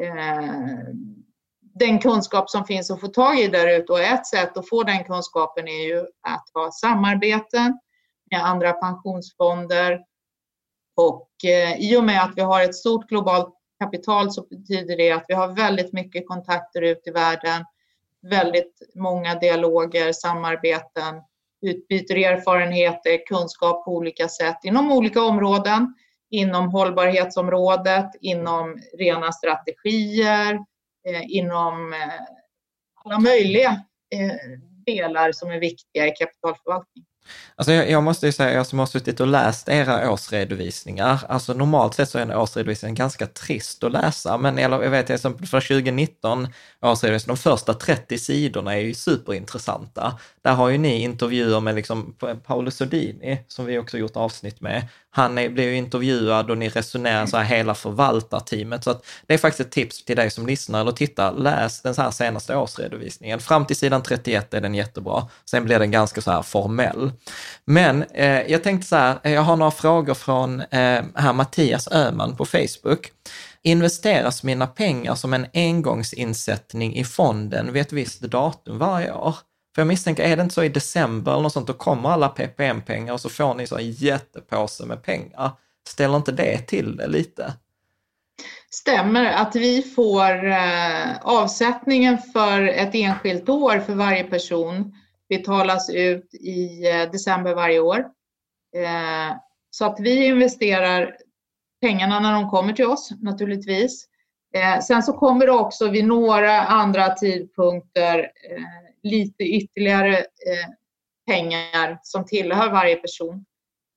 eh, 0.00 0.94
den 1.74 1.98
kunskap 1.98 2.50
som 2.50 2.64
finns 2.64 2.90
att 2.90 3.00
få 3.00 3.08
tag 3.08 3.38
i 3.38 3.48
där 3.48 3.78
ute. 3.78 3.92
Och 3.92 4.00
ett 4.00 4.26
sätt 4.26 4.56
att 4.56 4.68
få 4.68 4.82
den 4.82 5.04
kunskapen 5.04 5.68
är 5.68 5.86
ju 5.86 5.98
att 6.00 6.50
ha 6.54 6.72
samarbeten 6.72 7.78
med 8.30 8.44
andra 8.44 8.72
pensionsfonder. 8.72 10.00
Och 10.96 11.30
eh, 11.44 11.76
i 11.76 11.96
och 11.96 12.04
med 12.04 12.22
att 12.22 12.32
vi 12.36 12.42
har 12.42 12.62
ett 12.62 12.74
stort 12.74 13.08
globalt 13.08 13.54
kapital 13.80 14.32
så 14.32 14.42
betyder 14.42 14.96
det 14.96 15.10
att 15.10 15.24
vi 15.28 15.34
har 15.34 15.48
väldigt 15.48 15.92
mycket 15.92 16.28
kontakter 16.28 16.82
ut 16.82 17.02
i 17.06 17.10
världen, 17.10 17.64
väldigt 18.22 18.82
många 18.94 19.34
dialoger, 19.34 20.12
samarbeten, 20.12 21.22
utbyter 21.62 22.16
erfarenheter, 22.16 23.26
kunskap 23.26 23.84
på 23.84 23.90
olika 23.90 24.28
sätt 24.28 24.58
inom 24.62 24.92
olika 24.92 25.22
områden, 25.22 25.94
inom 26.30 26.68
hållbarhetsområdet, 26.68 28.10
inom 28.20 28.78
rena 28.98 29.32
strategier, 29.32 30.58
Eh, 31.08 31.22
inom 31.28 31.92
eh, 31.92 31.98
alla 33.04 33.18
möjliga 33.18 33.70
eh, 34.14 34.32
delar 34.86 35.32
som 35.32 35.50
är 35.50 35.60
viktiga 35.60 36.06
i 36.06 36.10
kapitalförvaltning. 36.10 37.04
Alltså 37.56 37.72
jag, 37.72 37.90
jag, 37.90 38.02
måste 38.02 38.26
ju 38.26 38.32
säga, 38.32 38.52
jag 38.52 38.66
som 38.66 38.78
har 38.78 38.86
suttit 38.86 39.20
och 39.20 39.26
läst 39.26 39.68
era 39.68 40.10
årsredovisningar, 40.10 41.20
alltså 41.28 41.54
normalt 41.54 41.94
sett 41.94 42.08
så 42.08 42.18
är 42.18 42.22
en 42.22 42.32
årsredovisning 42.32 42.94
ganska 42.94 43.26
trist 43.26 43.84
att 43.84 43.92
läsa, 43.92 44.38
men 44.38 44.58
jag 44.58 44.90
vet 44.90 45.20
som 45.20 45.38
för 45.38 45.60
2019 45.60 46.48
årsredovisningen, 46.80 47.36
de 47.36 47.42
första 47.42 47.74
30 47.74 48.18
sidorna 48.18 48.74
är 48.74 48.80
ju 48.80 48.94
superintressanta. 48.94 50.18
Där 50.44 50.54
har 50.54 50.68
ju 50.68 50.78
ni 50.78 51.02
intervjuer 51.02 51.60
med 51.60 51.74
liksom 51.74 52.14
Paolo 52.46 52.70
Sodini, 52.70 53.40
som 53.48 53.66
vi 53.66 53.78
också 53.78 53.98
gjort 53.98 54.16
avsnitt 54.16 54.60
med, 54.60 54.88
han 55.16 55.38
är, 55.38 55.48
blir 55.48 55.64
ju 55.64 55.76
intervjuad 55.76 56.50
och 56.50 56.58
ni 56.58 56.68
resonerar 56.68 57.26
så 57.26 57.36
här 57.36 57.44
hela 57.44 57.74
förvaltarteamet. 57.74 58.84
Så 58.84 58.90
att 58.90 59.06
det 59.26 59.34
är 59.34 59.38
faktiskt 59.38 59.60
ett 59.60 59.72
tips 59.72 60.04
till 60.04 60.16
dig 60.16 60.30
som 60.30 60.46
lyssnar 60.46 60.80
eller 60.80 60.92
tittar. 60.92 61.32
Läs 61.32 61.82
den 61.82 61.94
så 61.94 62.02
här 62.02 62.10
senaste 62.10 62.56
årsredovisningen. 62.56 63.40
Fram 63.40 63.66
till 63.66 63.76
sidan 63.76 64.02
31 64.02 64.54
är 64.54 64.60
den 64.60 64.74
jättebra. 64.74 65.28
Sen 65.44 65.64
blir 65.64 65.78
den 65.78 65.90
ganska 65.90 66.20
så 66.20 66.30
här 66.30 66.42
formell. 66.42 67.12
Men 67.64 68.02
eh, 68.02 68.42
jag 68.42 68.62
tänkte 68.62 68.88
så 68.88 68.96
här, 68.96 69.18
eh, 69.22 69.32
jag 69.32 69.42
har 69.42 69.56
några 69.56 69.70
frågor 69.70 70.14
från 70.14 70.60
eh, 70.60 71.04
här 71.14 71.32
Mattias 71.32 71.88
Öhman 71.92 72.36
på 72.36 72.44
Facebook. 72.44 73.10
Investeras 73.62 74.42
mina 74.42 74.66
pengar 74.66 75.14
som 75.14 75.34
en 75.34 75.46
engångsinsättning 75.54 76.96
i 76.96 77.04
fonden 77.04 77.72
vid 77.72 77.82
ett 77.82 77.92
visst 77.92 78.20
datum 78.20 78.78
varje 78.78 79.12
år? 79.12 79.34
För 79.74 79.82
jag 79.82 79.86
misstänker, 79.86 80.22
är 80.22 80.36
det 80.36 80.42
inte 80.42 80.54
så 80.54 80.62
i 80.62 80.68
december 80.68 81.32
eller 81.32 81.42
något 81.42 81.52
sånt, 81.52 81.66
då 81.66 81.72
kommer 81.72 82.08
alla 82.08 82.28
PPM-pengar 82.28 83.12
och 83.12 83.20
så 83.20 83.28
får 83.28 83.54
ni 83.54 83.66
så 83.66 83.76
en 83.76 83.90
jättepåse 83.90 84.86
med 84.86 85.02
pengar. 85.02 85.50
Ställer 85.88 86.16
inte 86.16 86.32
det 86.32 86.58
till 86.58 86.96
det 86.96 87.06
lite? 87.06 87.52
Stämmer 88.70 89.24
att 89.24 89.56
vi 89.56 89.82
får 89.82 90.46
eh, 90.46 91.16
avsättningen 91.22 92.18
för 92.18 92.62
ett 92.62 92.94
enskilt 92.94 93.48
år 93.48 93.78
för 93.78 93.94
varje 93.94 94.24
person 94.24 94.94
betalas 95.28 95.90
ut 95.90 96.34
i 96.34 96.90
eh, 96.90 97.10
december 97.10 97.54
varje 97.54 97.80
år. 97.80 97.98
Eh, 98.76 99.36
så 99.70 99.84
att 99.84 100.00
vi 100.00 100.26
investerar 100.26 101.16
pengarna 101.80 102.20
när 102.20 102.32
de 102.32 102.50
kommer 102.50 102.72
till 102.72 102.86
oss 102.86 103.10
naturligtvis. 103.20 104.06
Eh, 104.54 104.80
sen 104.80 105.02
så 105.02 105.12
kommer 105.12 105.46
det 105.46 105.52
också 105.52 105.88
vid 105.88 106.04
några 106.04 106.60
andra 106.60 107.08
tidpunkter 107.08 108.18
eh, 108.18 108.83
lite 109.04 109.44
ytterligare 109.44 110.16
eh, 110.18 110.68
pengar 111.26 111.98
som 112.02 112.26
tillhör 112.26 112.70
varje 112.70 112.96
person. 112.96 113.44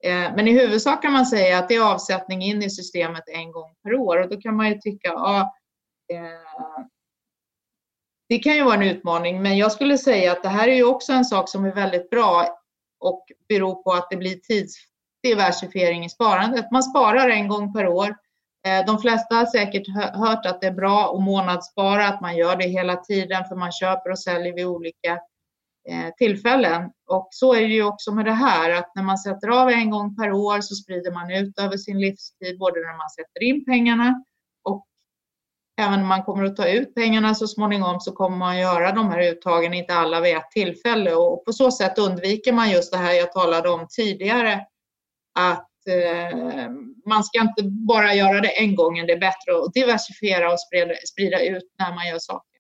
Eh, 0.04 0.36
men 0.36 0.48
i 0.48 0.52
huvudsak 0.52 1.02
kan 1.02 1.14
man 1.14 1.26
säga 1.26 1.60
att 1.60 1.70
det 1.70 1.76
är 1.76 1.94
avsättning 1.94 2.42
in 2.42 2.64
i 2.64 2.70
systemet 2.70 3.24
en 3.28 3.52
gång 3.52 3.76
per 3.84 3.94
år 3.94 4.22
och 4.22 4.30
då 4.30 4.42
kan 4.42 4.56
man 4.56 4.70
ju 4.70 4.78
tycka, 4.78 5.10
ja, 5.10 5.56
eh, 6.14 6.86
det 8.30 8.40
kan 8.40 8.56
ju 8.56 8.64
vara 8.64 8.76
en 8.76 8.84
utmaning, 8.84 9.42
men 9.42 9.58
jag 9.58 9.72
skulle 9.72 9.98
säga 9.98 10.32
att 10.32 10.44
det 10.44 10.50
här 10.50 10.68
är 10.68 10.76
ju 10.76 10.84
också 10.84 11.14
en 11.14 11.26
sak 11.26 11.50
som 11.50 11.66
är 11.66 11.76
väldigt 11.76 12.10
bra 12.10 12.60
och 13.00 13.26
beror 13.50 13.84
på 13.84 13.92
att 13.92 14.08
det 14.10 14.18
blir 14.18 14.36
tidsdiversifiering 14.36 16.06
i 16.06 16.10
sparandet. 16.10 16.72
Man 16.72 16.84
sparar 16.84 17.30
en 17.30 17.48
gång 17.48 17.74
per 17.74 17.88
år 17.88 18.16
Eh, 18.66 18.86
de 18.86 19.00
flesta 19.00 19.36
har 19.36 19.46
säkert 19.46 19.88
hört 20.16 20.46
att 20.46 20.62
det 20.62 20.68
är 20.68 20.72
bra 20.72 21.14
att 21.16 21.24
månadsspara, 21.24 22.08
att 22.08 22.22
man 22.22 22.38
gör 22.38 22.56
det 22.56 22.68
hela 22.68 22.96
tiden 22.96 23.46
för 23.46 23.56
man 23.56 23.72
köper 23.72 24.10
och 24.12 24.20
säljer 24.20 24.54
vid 24.54 24.66
olika 24.66 25.12
eh, 25.90 26.14
tillfällen. 26.18 26.92
Och 27.08 27.28
så 27.32 27.54
är 27.54 27.62
det 27.62 27.74
ju 27.74 27.84
också 27.84 28.12
med 28.12 28.26
det 28.26 28.34
här 28.34 28.72
att 28.72 28.92
när 28.96 29.04
man 29.04 29.18
sätter 29.18 29.48
av 29.48 29.70
en 29.70 29.90
gång 29.90 30.16
per 30.16 30.32
år 30.32 30.62
så 30.62 30.76
sprider 30.76 31.12
man 31.12 31.32
ut 31.32 31.60
över 31.60 31.78
sin 31.78 32.00
livstid, 32.00 32.60
både 32.60 32.80
när 32.80 32.98
man 32.98 33.10
sätter 33.10 33.44
in 33.44 33.66
pengarna 33.66 34.24
och 34.64 34.86
även 35.82 36.00
när 36.00 36.08
man 36.08 36.24
kommer 36.24 36.44
att 36.44 36.56
ta 36.56 36.68
ut 36.68 36.96
pengarna 36.96 37.36
så 37.36 37.48
småningom 37.48 38.00
så 38.00 38.12
kommer 38.12 38.38
man 38.38 38.60
göra 38.60 38.92
de 38.92 39.10
här 39.10 39.32
uttagen, 39.32 39.74
inte 39.74 39.94
alla 39.94 40.22
vid 40.22 40.38
ett 40.38 40.52
tillfälle 40.52 41.16
och 41.16 41.46
på 41.46 41.54
så 41.54 41.72
sätt 41.72 41.98
undviker 41.98 42.54
man 42.54 42.72
just 42.72 42.92
det 42.92 42.98
här 42.98 43.14
jag 43.14 43.32
talade 43.32 43.70
om 43.70 43.88
tidigare, 43.90 44.66
att 45.40 45.67
eh, 45.88 46.70
man 47.06 47.24
ska 47.24 47.42
inte 47.42 47.64
bara 47.64 48.14
göra 48.14 48.42
det 48.42 48.60
en 48.60 48.76
gång, 48.76 49.06
det 49.08 49.14
är 49.14 49.20
bättre 49.20 49.52
att 49.66 49.74
diversifiera 49.74 50.54
och 50.54 50.60
sprida, 50.60 50.94
sprida 51.12 51.40
ut 51.40 51.64
när 51.80 51.96
man 51.96 52.08
gör 52.08 52.20
saker. 52.20 52.58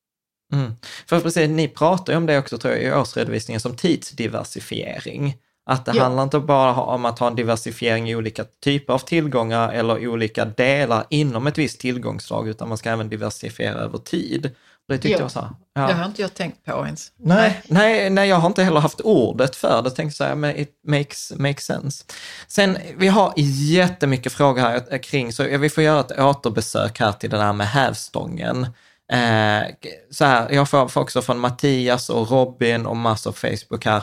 Mm. 0.53 0.71
För 1.09 1.19
precis, 1.19 1.49
ni 1.49 1.67
pratar 1.67 2.13
ju 2.13 2.17
om 2.17 2.25
det 2.25 2.39
också 2.39 2.57
tror 2.57 2.73
jag, 2.73 2.83
i 2.83 2.91
årsredovisningen 2.91 3.59
som 3.59 3.75
tidsdiversifiering. 3.75 5.35
Att 5.69 5.85
det 5.85 5.91
ja. 5.95 6.03
handlar 6.03 6.23
inte 6.23 6.39
bara 6.39 6.75
om 6.75 7.05
att 7.05 7.19
ha 7.19 7.27
en 7.27 7.35
diversifiering 7.35 8.09
i 8.09 8.15
olika 8.15 8.45
typer 8.63 8.93
av 8.93 8.99
tillgångar 8.99 9.73
eller 9.73 10.07
olika 10.07 10.45
delar 10.45 11.05
inom 11.09 11.47
ett 11.47 11.57
visst 11.57 11.79
tillgångsslag, 11.79 12.47
utan 12.47 12.69
man 12.69 12.77
ska 12.77 12.89
även 12.89 13.09
diversifiera 13.09 13.75
över 13.75 13.97
tid. 13.97 14.55
Det 14.87 14.97
tyckte 14.97 15.09
ja. 15.09 15.19
jag 15.19 15.31
så. 15.31 15.49
Ja. 15.73 15.87
Det 15.87 15.93
har 15.93 16.05
inte 16.05 16.21
jag 16.21 16.33
tänkt 16.33 16.65
på 16.65 16.85
ens. 16.85 17.11
Nej, 17.17 17.61
nej, 17.67 18.09
nej, 18.09 18.29
jag 18.29 18.35
har 18.35 18.47
inte 18.47 18.63
heller 18.63 18.79
haft 18.79 19.01
ordet 19.01 19.55
för 19.55 19.81
det. 19.81 19.91
Tänkte 19.91 20.17
säga, 20.17 20.35
men 20.35 20.59
it 20.59 20.71
makes, 20.87 21.33
makes 21.35 21.65
sense. 21.65 22.05
Sen, 22.47 22.77
vi 22.97 23.07
har 23.07 23.33
jättemycket 23.37 24.33
frågor 24.33 24.61
här 24.61 25.03
kring, 25.03 25.33
så 25.33 25.43
vi 25.43 25.69
får 25.69 25.83
göra 25.83 25.99
ett 25.99 26.19
återbesök 26.19 26.99
här 26.99 27.11
till 27.11 27.29
det 27.29 27.37
där 27.37 27.53
med 27.53 27.67
hävstången. 27.67 28.67
Eh, 29.11 29.63
så 30.11 30.25
här, 30.25 30.51
jag 30.51 30.69
får 30.69 30.97
också 30.97 31.21
från 31.21 31.39
Mattias 31.39 32.09
och 32.09 32.31
Robin 32.31 32.85
och 32.85 32.97
massor 32.97 33.31
på 33.31 33.37
Facebook 33.37 33.85
här. 33.85 34.01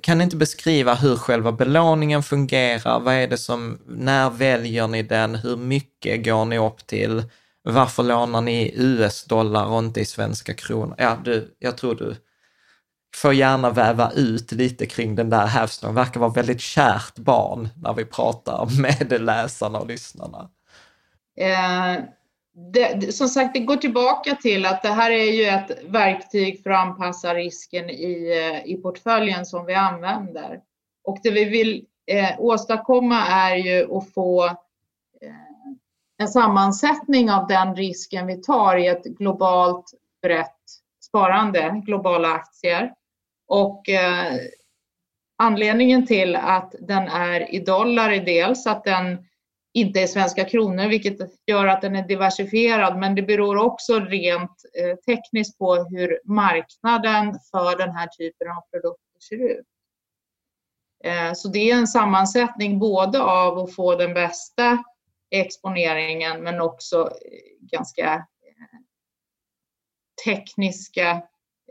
Kan 0.00 0.18
ni 0.18 0.24
inte 0.24 0.36
beskriva 0.36 0.94
hur 0.94 1.16
själva 1.16 1.52
belåningen 1.52 2.22
fungerar? 2.22 3.00
Vad 3.00 3.14
är 3.14 3.28
det 3.28 3.38
som, 3.38 3.78
när 3.86 4.30
väljer 4.30 4.88
ni 4.88 5.02
den? 5.02 5.34
Hur 5.34 5.56
mycket 5.56 6.24
går 6.24 6.44
ni 6.44 6.58
upp 6.58 6.86
till? 6.86 7.22
Varför 7.66 8.02
lånar 8.02 8.40
ni 8.40 8.72
US-dollar 8.76 9.66
och 9.66 9.78
inte 9.78 10.00
i 10.00 10.04
svenska 10.04 10.54
kronor? 10.54 10.94
Ja, 10.98 11.18
du, 11.24 11.54
jag 11.58 11.76
tror 11.76 11.94
du 11.94 12.16
får 13.16 13.34
gärna 13.34 13.70
väva 13.70 14.10
ut 14.10 14.52
lite 14.52 14.86
kring 14.86 15.14
den 15.14 15.30
där 15.30 15.46
hävstången. 15.46 15.94
Verkar 15.94 16.20
vara 16.20 16.30
väldigt 16.30 16.60
kärt 16.60 17.16
barn 17.16 17.68
när 17.82 17.94
vi 17.94 18.04
pratar 18.04 18.68
med 18.80 19.22
läsarna 19.22 19.78
och 19.78 19.86
lyssnarna. 19.86 20.50
Eh, 21.36 22.04
det, 22.72 23.14
som 23.14 23.28
sagt, 23.28 23.54
det 23.54 23.60
går 23.60 23.76
tillbaka 23.76 24.34
till 24.34 24.66
att 24.66 24.82
det 24.82 24.88
här 24.88 25.10
är 25.10 25.32
ju 25.32 25.44
ett 25.44 25.70
verktyg 25.88 26.62
för 26.62 26.70
att 26.70 26.86
anpassa 26.86 27.34
risken 27.34 27.90
i, 27.90 28.40
eh, 28.64 28.72
i 28.72 28.76
portföljen 28.82 29.46
som 29.46 29.66
vi 29.66 29.74
använder. 29.74 30.60
Och 31.04 31.18
det 31.22 31.30
vi 31.30 31.44
vill 31.44 31.84
eh, 32.06 32.30
åstadkomma 32.38 33.26
är 33.26 33.56
ju 33.56 33.96
att 33.96 34.12
få 34.12 34.56
en 36.24 36.28
sammansättning 36.28 37.30
av 37.30 37.46
den 37.46 37.76
risken 37.76 38.26
vi 38.26 38.42
tar 38.42 38.76
i 38.76 38.86
ett 38.86 39.04
globalt 39.04 39.84
brett 40.22 40.56
sparande, 41.02 41.82
globala 41.86 42.28
aktier. 42.28 42.92
Och 43.48 43.88
eh, 43.88 44.34
anledningen 45.38 46.06
till 46.06 46.36
att 46.36 46.74
den 46.80 47.08
är 47.08 47.54
i 47.54 47.58
dollar 47.58 48.10
är 48.10 48.24
dels 48.24 48.66
att 48.66 48.84
den 48.84 49.26
inte 49.74 50.00
är 50.00 50.06
svenska 50.06 50.44
kronor, 50.44 50.88
vilket 50.88 51.18
gör 51.46 51.66
att 51.66 51.82
den 51.82 51.96
är 51.96 52.08
diversifierad, 52.08 52.98
men 52.98 53.14
det 53.14 53.22
beror 53.22 53.56
också 53.56 54.00
rent 54.00 54.62
eh, 54.80 54.96
tekniskt 54.96 55.58
på 55.58 55.74
hur 55.74 56.20
marknaden 56.24 57.38
för 57.50 57.78
den 57.78 57.90
här 57.90 58.06
typen 58.06 58.48
av 58.48 58.60
produkter 58.70 59.20
ser 59.28 59.50
ut. 59.50 59.66
Eh, 61.04 61.32
så 61.34 61.48
det 61.48 61.70
är 61.70 61.76
en 61.76 61.86
sammansättning 61.86 62.78
både 62.78 63.22
av 63.22 63.58
att 63.58 63.74
få 63.74 63.94
den 63.94 64.14
bästa 64.14 64.84
exponeringen 65.40 66.42
men 66.42 66.60
också 66.60 67.02
eh, 67.02 67.68
ganska 67.70 68.14
eh, 68.14 68.78
tekniska. 70.24 71.22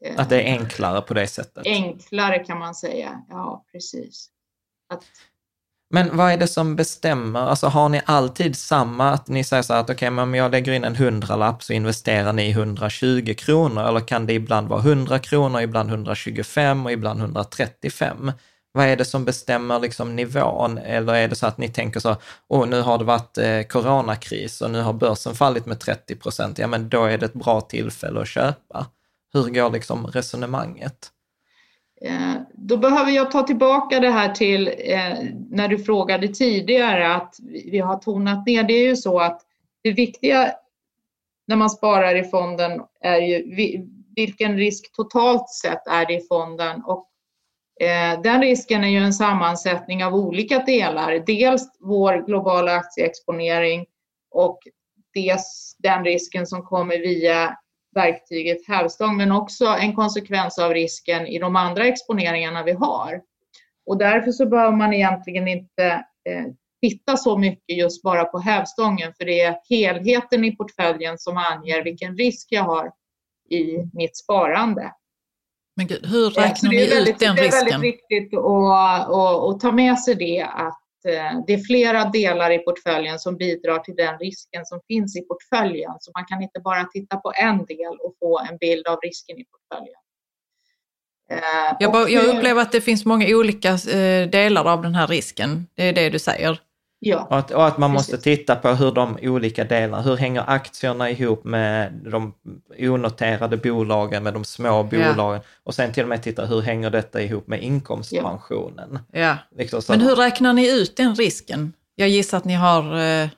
Eh, 0.01 0.19
att 0.19 0.29
det 0.29 0.41
är 0.41 0.59
enklare 0.59 1.01
på 1.01 1.13
det 1.13 1.27
sättet? 1.27 1.67
Enklare 1.67 2.39
kan 2.39 2.59
man 2.59 2.75
säga, 2.75 3.23
ja 3.29 3.65
precis. 3.71 4.29
Att, 4.93 5.03
men 5.89 6.17
vad 6.17 6.31
är 6.31 6.37
det 6.37 6.47
som 6.47 6.75
bestämmer? 6.75 7.39
Alltså 7.39 7.67
har 7.67 7.89
ni 7.89 8.01
alltid 8.05 8.55
samma, 8.55 9.11
att 9.11 9.27
ni 9.27 9.43
säger 9.43 9.63
så 9.63 9.73
här 9.73 9.79
att 9.79 9.85
okej, 9.85 9.95
okay, 9.95 10.09
men 10.09 10.23
om 10.23 10.35
jag 10.35 10.51
lägger 10.51 10.71
in 10.71 10.83
en 10.83 10.95
hundralapp 10.95 11.63
så 11.63 11.73
investerar 11.73 12.33
ni 12.33 12.49
120 12.49 13.33
kronor, 13.37 13.87
eller 13.87 13.99
kan 13.99 14.25
det 14.25 14.33
ibland 14.33 14.67
vara 14.67 14.79
100 14.79 15.19
kronor, 15.19 15.61
ibland 15.61 15.89
125 15.89 16.85
och 16.85 16.91
ibland 16.91 17.19
135? 17.19 18.31
Vad 18.73 18.85
är 18.85 18.95
det 18.95 19.05
som 19.05 19.25
bestämmer 19.25 19.79
liksom 19.79 20.15
nivån? 20.15 20.77
Eller 20.77 21.13
är 21.13 21.27
det 21.27 21.35
så 21.35 21.47
att 21.47 21.57
ni 21.57 21.69
tänker 21.69 21.99
så, 21.99 22.15
oh, 22.47 22.67
nu 22.67 22.81
har 22.81 22.97
det 22.97 23.03
varit 23.03 23.37
eh, 23.37 23.61
coronakris 23.61 24.61
och 24.61 24.71
nu 24.71 24.81
har 24.81 24.93
börsen 24.93 25.33
fallit 25.33 25.65
med 25.65 25.79
30 25.79 26.15
procent, 26.15 26.59
ja 26.59 26.67
men 26.67 26.89
då 26.89 27.05
är 27.05 27.17
det 27.17 27.25
ett 27.25 27.33
bra 27.33 27.61
tillfälle 27.61 28.21
att 28.21 28.27
köpa. 28.27 28.85
Hur 29.33 29.49
går 29.49 29.69
liksom 29.69 30.07
resonemanget? 30.07 31.09
Eh, 32.01 32.35
då 32.53 32.77
behöver 32.77 33.11
jag 33.11 33.31
ta 33.31 33.43
tillbaka 33.43 33.99
det 33.99 34.09
här 34.09 34.33
till 34.33 34.67
eh, 34.67 35.13
när 35.49 35.67
du 35.67 35.77
frågade 35.77 36.27
tidigare 36.27 37.15
att 37.15 37.35
vi 37.65 37.79
har 37.79 37.97
tonat 37.97 38.45
ner. 38.45 38.63
Det 38.63 38.73
är 38.73 38.87
ju 38.87 38.95
så 38.95 39.19
att 39.19 39.41
det 39.83 39.91
viktiga 39.91 40.51
när 41.47 41.55
man 41.55 41.69
sparar 41.69 42.15
i 42.15 42.23
fonden 42.23 42.81
är 43.01 43.17
ju 43.17 43.43
vilken 44.15 44.57
risk 44.57 44.95
totalt 44.95 45.49
sett 45.49 45.87
är 45.87 46.05
det 46.05 46.13
i 46.13 46.27
fonden 46.27 46.83
och 46.83 47.09
Eh, 47.81 48.21
den 48.21 48.41
risken 48.41 48.83
är 48.83 48.87
ju 48.87 48.97
en 48.97 49.13
sammansättning 49.13 50.05
av 50.05 50.15
olika 50.15 50.59
delar. 50.59 51.23
Dels 51.25 51.77
vår 51.79 52.25
globala 52.27 52.71
aktieexponering 52.75 53.85
och 54.31 54.59
dels 55.13 55.75
den 55.79 56.03
risken 56.03 56.47
som 56.47 56.63
kommer 56.63 56.97
via 56.97 57.57
verktyget 57.95 58.67
hävstång, 58.67 59.17
men 59.17 59.31
också 59.31 59.65
en 59.65 59.95
konsekvens 59.95 60.59
av 60.59 60.73
risken 60.73 61.27
i 61.27 61.39
de 61.39 61.55
andra 61.55 61.85
exponeringarna 61.85 62.63
vi 62.63 62.71
har. 62.71 63.21
Och 63.85 63.97
därför 63.97 64.31
så 64.31 64.45
behöver 64.45 64.77
man 64.77 64.93
egentligen 64.93 65.47
inte 65.47 66.05
eh, 66.29 66.45
titta 66.81 67.17
så 67.17 67.37
mycket 67.37 67.77
just 67.77 68.03
bara 68.03 68.25
på 68.25 68.39
hävstången, 68.39 69.13
för 69.17 69.25
det 69.25 69.41
är 69.41 69.59
helheten 69.69 70.43
i 70.43 70.55
portföljen 70.55 71.17
som 71.17 71.37
anger 71.37 71.83
vilken 71.83 72.17
risk 72.17 72.47
jag 72.49 72.63
har 72.63 72.91
i 73.49 73.77
mitt 73.93 74.17
sparande. 74.17 74.91
Men 75.75 75.87
gud, 75.87 76.05
hur 76.05 76.29
räknar 76.29 76.69
ni 76.69 76.89
väldigt, 76.89 77.15
ut 77.15 77.19
den 77.19 77.35
risken? 77.35 77.51
Det 77.51 77.57
är 77.57 77.71
väldigt 77.71 77.93
viktigt 77.93 78.33
att, 78.33 79.09
att, 79.09 79.49
att 79.49 79.59
ta 79.59 79.71
med 79.71 79.99
sig 79.99 80.15
det 80.15 80.41
att 80.41 80.83
Eh, 81.07 81.39
det 81.47 81.53
är 81.53 81.57
flera 81.57 82.05
delar 82.05 82.51
i 82.51 82.59
portföljen 82.59 83.19
som 83.19 83.37
bidrar 83.37 83.79
till 83.79 83.95
den 83.95 84.19
risken 84.19 84.65
som 84.65 84.81
finns 84.87 85.17
i 85.17 85.21
portföljen. 85.21 85.91
Så 85.99 86.11
man 86.15 86.25
kan 86.25 86.41
inte 86.41 86.59
bara 86.59 86.85
titta 86.85 87.17
på 87.17 87.33
en 87.35 87.65
del 87.65 87.97
och 88.03 88.15
få 88.19 88.39
en 88.49 88.57
bild 88.57 88.87
av 88.87 88.99
risken 89.03 89.37
i 89.37 89.45
portföljen. 89.45 89.95
Eh, 91.29 91.75
jag, 91.79 92.11
jag 92.11 92.25
upplever 92.25 92.61
att 92.61 92.71
det 92.71 92.81
finns 92.81 93.05
många 93.05 93.25
olika 93.29 93.69
eh, 93.69 94.29
delar 94.29 94.65
av 94.73 94.81
den 94.81 94.95
här 94.95 95.07
risken. 95.07 95.67
Det 95.75 95.83
är 95.83 95.93
det 95.93 96.09
du 96.09 96.19
säger. 96.19 96.61
Ja, 97.05 97.27
och 97.29 97.37
att, 97.37 97.51
och 97.51 97.67
att 97.67 97.77
man 97.77 97.95
precis. 97.95 98.11
måste 98.11 98.23
titta 98.23 98.55
på 98.55 98.69
hur 98.69 98.91
de 98.91 99.17
olika 99.21 99.63
delarna, 99.63 100.01
hur 100.01 100.15
hänger 100.15 100.43
aktierna 100.47 101.09
ihop 101.09 101.43
med 101.43 101.93
de 101.93 102.33
onoterade 102.79 103.57
bolagen, 103.57 104.23
med 104.23 104.33
de 104.33 104.43
små 104.43 104.83
bolagen 104.83 105.41
ja. 105.43 105.49
och 105.63 105.75
sen 105.75 105.93
till 105.93 106.03
och 106.03 106.09
med 106.09 106.23
titta 106.23 106.45
hur 106.45 106.61
hänger 106.61 106.89
detta 106.89 107.21
ihop 107.21 107.47
med 107.47 107.63
inkomstpensionen. 107.63 108.99
Ja. 109.11 109.37
Liksom 109.57 109.81
Men 109.87 110.01
hur 110.01 110.15
räknar 110.15 110.53
ni 110.53 110.81
ut 110.81 110.97
den 110.97 111.15
risken? 111.15 111.73
Jag 111.95 112.09
gissar 112.09 112.37
att 112.37 112.45
ni 112.45 112.53
har 112.53 112.99
eh, 112.99 113.29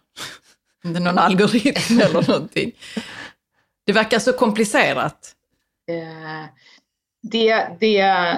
någon 0.83 1.17
algoritm 1.17 1.99
eller 2.01 2.27
någonting. 2.27 2.71
Det 3.85 3.93
verkar 3.93 4.19
så 4.19 4.33
komplicerat. 4.33 5.31
Eh, 5.89 6.45
det, 7.21 7.67
det, 7.79 8.37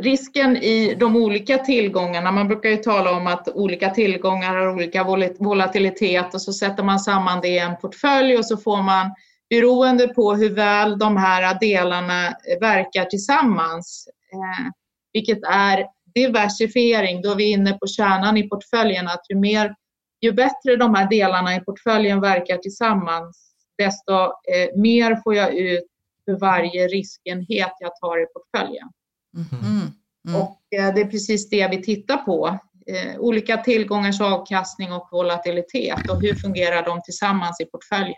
risken 0.00 0.56
i 0.56 0.94
de 0.94 1.16
olika 1.16 1.58
tillgångarna, 1.58 2.30
man 2.30 2.48
brukar 2.48 2.68
ju 2.68 2.76
tala 2.76 3.16
om 3.16 3.26
att 3.26 3.48
olika 3.48 3.90
tillgångar 3.90 4.56
har 4.56 4.72
olika 4.74 5.04
volatilitet 5.38 6.34
och 6.34 6.42
så 6.42 6.52
sätter 6.52 6.82
man 6.82 7.00
samman 7.00 7.40
det 7.40 7.48
i 7.48 7.58
en 7.58 7.76
portfölj 7.76 8.36
och 8.36 8.46
så 8.46 8.56
får 8.56 8.82
man 8.82 9.14
beroende 9.50 10.08
på 10.08 10.34
hur 10.34 10.50
väl 10.54 10.98
de 10.98 11.16
här 11.16 11.58
delarna 11.60 12.36
verkar 12.60 13.04
tillsammans, 13.04 14.08
eh, 14.32 14.70
vilket 15.12 15.42
är 15.42 15.86
diversifiering, 16.14 17.22
då 17.22 17.30
är 17.30 17.36
vi 17.36 17.50
inne 17.50 17.72
på 17.72 17.86
kärnan 17.86 18.36
i 18.36 18.48
portföljen, 18.48 19.08
att 19.08 19.22
ju, 19.28 19.36
mer, 19.36 19.74
ju 20.20 20.32
bättre 20.32 20.76
de 20.76 20.94
här 20.94 21.08
delarna 21.10 21.56
i 21.56 21.60
portföljen 21.60 22.20
verkar 22.20 22.56
tillsammans, 22.56 23.54
desto 23.78 24.12
eh, 24.22 24.80
mer 24.80 25.20
får 25.24 25.34
jag 25.34 25.54
ut 25.54 25.86
för 26.24 26.38
varje 26.38 26.88
riskenhet 26.88 27.72
jag 27.78 27.96
tar 27.96 28.22
i 28.22 28.26
portföljen. 28.26 28.88
Mm. 29.36 29.92
Mm. 30.28 30.40
Och 30.40 30.58
eh, 30.78 30.94
det 30.94 31.00
är 31.00 31.10
precis 31.10 31.50
det 31.50 31.68
vi 31.68 31.82
tittar 31.82 32.16
på. 32.16 32.58
Eh, 32.86 33.20
olika 33.20 33.56
tillgångars 33.56 34.20
avkastning 34.20 34.92
och 34.92 35.08
volatilitet 35.12 36.10
och 36.10 36.22
hur 36.22 36.34
fungerar 36.34 36.84
de 36.84 37.02
tillsammans 37.02 37.60
i 37.60 37.64
portföljen. 37.64 38.14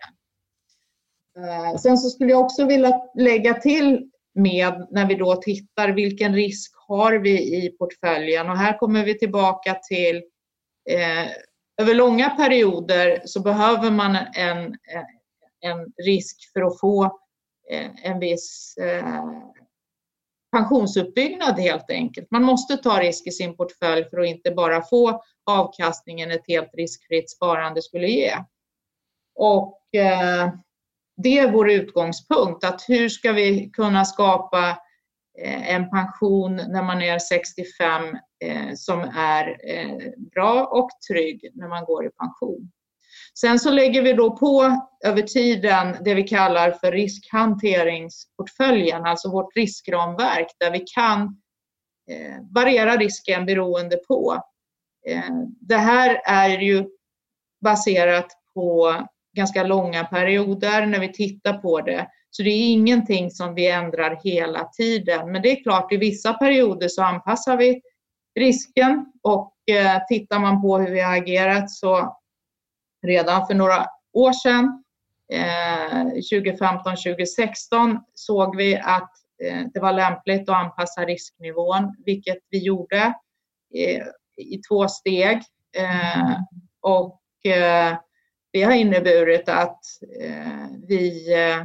Eh, 1.38 1.78
sen 1.78 1.98
så 1.98 2.10
skulle 2.10 2.30
jag 2.30 2.40
också 2.40 2.66
vilja 2.66 3.00
lägga 3.14 3.54
till 3.54 4.10
med 4.34 4.86
när 4.90 5.08
vi 5.08 5.14
då 5.14 5.36
tittar 5.36 5.88
vilken 5.88 6.34
risk 6.34 6.72
har 6.88 7.12
vi 7.12 7.64
i 7.64 7.70
portföljen 7.78 8.50
och 8.50 8.58
här 8.58 8.78
kommer 8.78 9.04
vi 9.04 9.18
tillbaka 9.18 9.74
till 9.74 10.16
eh, 10.90 11.26
över 11.80 11.94
långa 11.94 12.30
perioder 12.30 13.22
så 13.24 13.40
behöver 13.40 13.90
man 13.90 14.16
en, 14.34 14.74
en 15.60 15.92
risk 16.04 16.52
för 16.52 16.62
att 16.62 16.80
få 16.80 17.18
en 18.02 18.18
viss 18.18 18.76
eh, 18.80 19.42
pensionsuppbyggnad 20.53 21.59
helt 21.59 21.90
enkelt. 21.90 22.30
Man 22.30 22.42
måste 22.42 22.76
ta 22.76 23.00
risk 23.00 23.26
i 23.26 23.30
sin 23.30 23.57
portfölj 23.57 24.05
för 24.11 24.20
att 24.20 24.26
inte 24.26 24.50
bara 24.50 24.82
få 24.82 25.22
avkastningen 25.46 26.30
ett 26.30 26.46
helt 26.48 26.74
riskfritt 26.74 27.30
sparande 27.30 27.82
skulle 27.82 28.07
ge. 28.07 28.32
Och 29.34 29.94
eh, 29.94 30.53
det 31.16 31.38
är 31.38 31.53
vår 31.53 31.70
utgångspunkt, 31.70 32.64
att 32.64 32.84
hur 32.88 33.09
ska 33.09 33.32
vi 33.32 33.70
kunna 33.70 34.05
skapa 34.05 34.70
eh, 35.38 35.74
en 35.74 35.90
pension 35.90 36.57
när 36.57 36.82
man 36.82 37.03
är 37.03 37.18
65 37.18 38.05
eh, 38.44 38.74
som 38.74 39.00
är 39.16 39.59
eh, 39.68 40.12
bra 40.34 40.66
och 40.66 40.90
trygg 41.11 41.50
när 41.55 41.68
man 41.68 41.84
går 41.84 42.07
i 42.07 42.11
pension. 42.11 42.70
Sen 43.39 43.59
så 43.59 43.70
lägger 43.70 44.03
vi 44.03 44.12
då 44.12 44.37
på 44.37 44.83
över 45.05 45.22
tiden 45.22 45.97
det 46.05 46.14
vi 46.14 46.22
kallar 46.22 46.70
för 46.70 46.93
riskhanteringsportföljen, 46.93 49.07
alltså 49.07 49.30
vårt 49.30 49.57
riskramverk 49.57 50.47
där 50.59 50.70
vi 50.70 50.85
kan 50.95 51.22
eh, 52.11 52.37
variera 52.51 52.97
risken 52.97 53.47
beroende 53.47 53.97
på. 53.97 54.43
Eh, 55.09 55.30
det 55.61 55.76
här 55.76 56.20
är 56.24 56.59
ju 56.59 56.85
baserat 57.64 58.26
på 58.55 58.95
ganska 59.37 59.64
långa 59.64 60.05
perioder 60.05 60.87
när 60.87 61.01
vi 61.01 61.12
tittar 61.12 61.59
på 61.59 61.80
det. 61.80 62.09
Så 62.30 62.43
det 62.43 62.51
är 62.51 62.70
ingenting 62.70 63.30
som 63.30 63.55
vi 63.55 63.70
ändrar 63.70 64.20
hela 64.24 64.64
tiden. 64.64 65.33
Men 65.33 65.43
det 65.43 65.51
är 65.51 65.62
klart, 65.62 65.93
i 65.93 65.97
vissa 65.97 66.33
perioder 66.33 66.89
så 66.89 67.03
anpassar 67.03 67.57
vi 67.57 67.80
risken 68.41 69.07
och 69.22 69.55
eh, 69.70 70.07
tittar 70.09 70.39
man 70.39 70.62
på 70.62 70.78
hur 70.78 70.91
vi 70.91 71.01
har 71.01 71.16
agerat 71.16 71.70
så 71.70 72.16
redan 73.07 73.46
för 73.46 73.55
några 73.55 73.86
år 74.12 74.32
sedan, 74.32 74.84
eh, 75.32 76.05
2015-2016, 76.32 77.98
såg 78.14 78.57
vi 78.57 78.76
att 78.76 79.11
eh, 79.44 79.66
det 79.74 79.80
var 79.80 79.92
lämpligt 79.92 80.48
att 80.48 80.57
anpassa 80.57 81.05
risknivån, 81.05 81.96
vilket 82.07 82.38
vi 82.50 82.64
gjorde 82.64 83.14
eh, 83.74 84.03
i 84.36 84.59
två 84.68 84.88
steg. 84.88 85.42
Eh, 85.76 86.36
och 86.80 87.50
eh, 87.53 87.96
det 88.53 88.62
har 88.62 88.72
inneburit 88.72 89.48
att 89.48 89.80
eh, 90.20 90.66
vi, 90.88 91.34
eh, 91.34 91.64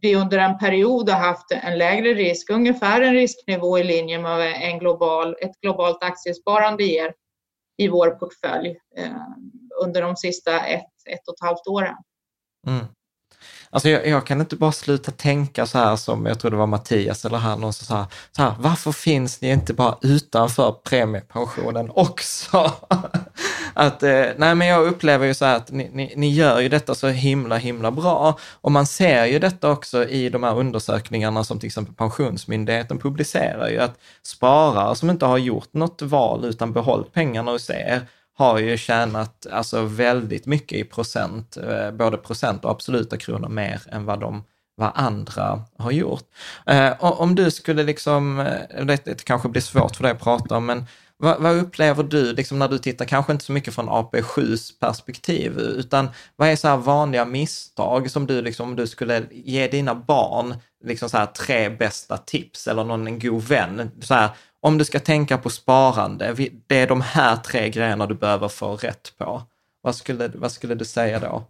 vi 0.00 0.16
under 0.16 0.38
en 0.38 0.58
period 0.58 1.10
har 1.10 1.20
haft 1.20 1.52
en 1.52 1.78
lägre 1.78 2.14
risk, 2.14 2.50
ungefär 2.50 3.00
en 3.00 3.14
risknivå 3.14 3.78
i 3.78 3.84
linje 3.84 4.18
med 4.18 4.30
vad 4.30 4.46
en 4.46 4.78
global, 4.78 5.36
ett 5.40 5.60
globalt 5.60 6.04
aktiesparande 6.04 6.84
ger 6.84 7.14
i 7.76 7.88
vår 7.88 8.10
portfölj 8.10 8.78
eh, 8.96 9.26
under 9.82 10.02
de 10.02 10.16
sista 10.16 10.66
ett, 10.66 10.86
ett 11.10 11.28
och 11.28 11.34
ett 11.34 11.40
halvt 11.40 11.66
åren. 11.66 11.96
Mm. 12.66 12.86
Alltså 13.72 13.88
jag, 13.88 14.06
jag, 14.06 14.26
kan 14.26 14.40
inte 14.40 14.56
bara 14.56 14.72
sluta 14.72 15.10
tänka 15.10 15.66
så 15.66 15.78
här 15.78 15.96
som, 15.96 16.26
jag 16.26 16.40
tror 16.40 16.50
det 16.50 16.56
var 16.56 16.66
Mattias 16.66 17.24
eller 17.24 17.38
han, 17.38 17.64
och 17.64 17.74
så, 17.74 17.94
här, 17.94 18.04
så 18.36 18.42
här, 18.42 18.54
varför 18.58 18.92
finns 18.92 19.40
ni 19.40 19.50
inte 19.50 19.74
bara 19.74 19.98
utanför 20.02 20.72
premiepensionen 20.72 21.90
också? 21.94 22.72
att, 23.74 24.02
eh, 24.02 24.26
nej 24.36 24.54
men 24.54 24.66
jag 24.66 24.86
upplever 24.86 25.26
ju 25.26 25.34
så 25.34 25.44
här 25.44 25.56
att 25.56 25.70
ni, 25.70 25.90
ni, 25.92 26.12
ni, 26.16 26.30
gör 26.30 26.60
ju 26.60 26.68
detta 26.68 26.94
så 26.94 27.08
himla, 27.08 27.56
himla 27.56 27.90
bra. 27.90 28.38
Och 28.52 28.72
man 28.72 28.86
ser 28.86 29.24
ju 29.26 29.38
detta 29.38 29.70
också 29.70 30.08
i 30.08 30.28
de 30.28 30.42
här 30.42 30.58
undersökningarna 30.58 31.44
som 31.44 31.58
till 31.58 31.66
exempel 31.66 31.94
Pensionsmyndigheten 31.94 32.98
publicerar 32.98 33.68
ju, 33.68 33.78
att 33.78 33.98
sparare 34.22 34.96
som 34.96 35.10
inte 35.10 35.26
har 35.26 35.38
gjort 35.38 35.74
något 35.74 36.02
val 36.02 36.44
utan 36.44 36.72
behållit 36.72 37.12
pengarna 37.12 37.50
hos 37.50 37.70
er, 37.70 38.06
har 38.40 38.58
ju 38.58 38.76
tjänat 38.76 39.46
alltså 39.52 39.82
väldigt 39.82 40.46
mycket 40.46 40.78
i 40.78 40.84
procent, 40.84 41.56
eh, 41.56 41.90
både 41.90 42.16
procent 42.16 42.64
och 42.64 42.70
absoluta 42.70 43.16
kronor 43.16 43.48
mer 43.48 43.82
än 43.92 44.04
vad 44.04 44.20
de 44.20 44.44
vad 44.76 44.92
andra 44.94 45.62
har 45.78 45.90
gjort. 45.90 46.24
Eh, 46.66 46.92
om 47.00 47.34
du 47.34 47.50
skulle 47.50 47.82
liksom, 47.82 48.40
eh, 48.40 48.84
det 48.84 49.24
kanske 49.24 49.48
blir 49.48 49.62
svårt 49.62 49.96
för 49.96 50.02
dig 50.02 50.12
att 50.12 50.20
prata 50.20 50.56
om, 50.56 50.66
men 50.66 50.86
vad, 51.16 51.40
vad, 51.42 51.56
upplever 51.56 52.02
du 52.02 52.32
liksom 52.32 52.58
när 52.58 52.68
du 52.68 52.78
tittar, 52.78 53.04
kanske 53.04 53.32
inte 53.32 53.44
så 53.44 53.52
mycket 53.52 53.74
från 53.74 53.88
AP7s 53.88 54.80
perspektiv, 54.80 55.58
utan 55.58 56.08
vad 56.36 56.48
är 56.48 56.56
så 56.56 56.68
här 56.68 56.76
vanliga 56.76 57.24
misstag 57.24 58.10
som 58.10 58.26
du, 58.26 58.42
liksom, 58.42 58.68
om 58.68 58.76
du 58.76 58.86
skulle 58.86 59.22
ge 59.30 59.68
dina 59.68 59.94
barn 59.94 60.54
liksom 60.84 61.08
så 61.08 61.18
här 61.18 61.26
tre 61.26 61.68
bästa 61.68 62.16
tips 62.16 62.66
eller 62.66 62.84
någon 62.84 63.06
en 63.06 63.18
god 63.18 63.42
vän, 63.42 63.90
så 64.00 64.14
här, 64.14 64.30
om 64.60 64.78
du 64.78 64.84
ska 64.84 65.00
tänka 65.00 65.38
på 65.38 65.50
sparande, 65.50 66.34
det 66.66 66.80
är 66.80 66.86
de 66.86 67.00
här 67.00 67.36
tre 67.36 67.68
grejerna 67.68 68.06
du 68.06 68.14
behöver 68.14 68.48
få 68.48 68.76
rätt 68.76 69.14
på. 69.18 69.42
Vad 69.80 69.94
skulle, 69.94 70.28
vad 70.28 70.52
skulle 70.52 70.74
du 70.74 70.84
säga 70.84 71.18
då? 71.18 71.44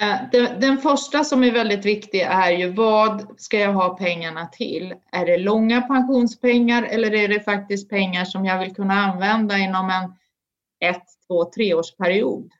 Eh, 0.00 0.16
den, 0.32 0.60
den, 0.60 0.78
första 0.78 1.24
som 1.24 1.44
är 1.44 1.50
väldigt 1.50 1.84
viktig 1.84 2.20
är 2.20 2.50
ju 2.50 2.72
vad 2.72 3.40
ska 3.40 3.58
jag 3.58 3.72
ha 3.72 3.96
pengarna 3.96 4.46
till? 4.46 4.94
Är 5.12 5.26
det 5.26 5.38
långa 5.38 5.82
pensionspengar 5.82 6.82
eller 6.82 7.14
är 7.14 7.28
det 7.28 7.40
faktiskt 7.40 7.90
pengar 7.90 8.24
som 8.24 8.44
jag 8.44 8.58
vill 8.58 8.74
kunna 8.74 8.94
använda 8.94 9.58
inom 9.58 9.90
en 9.90 10.14
ett, 10.90 11.04
två, 11.26 11.44
treårsperiod? 11.44 12.50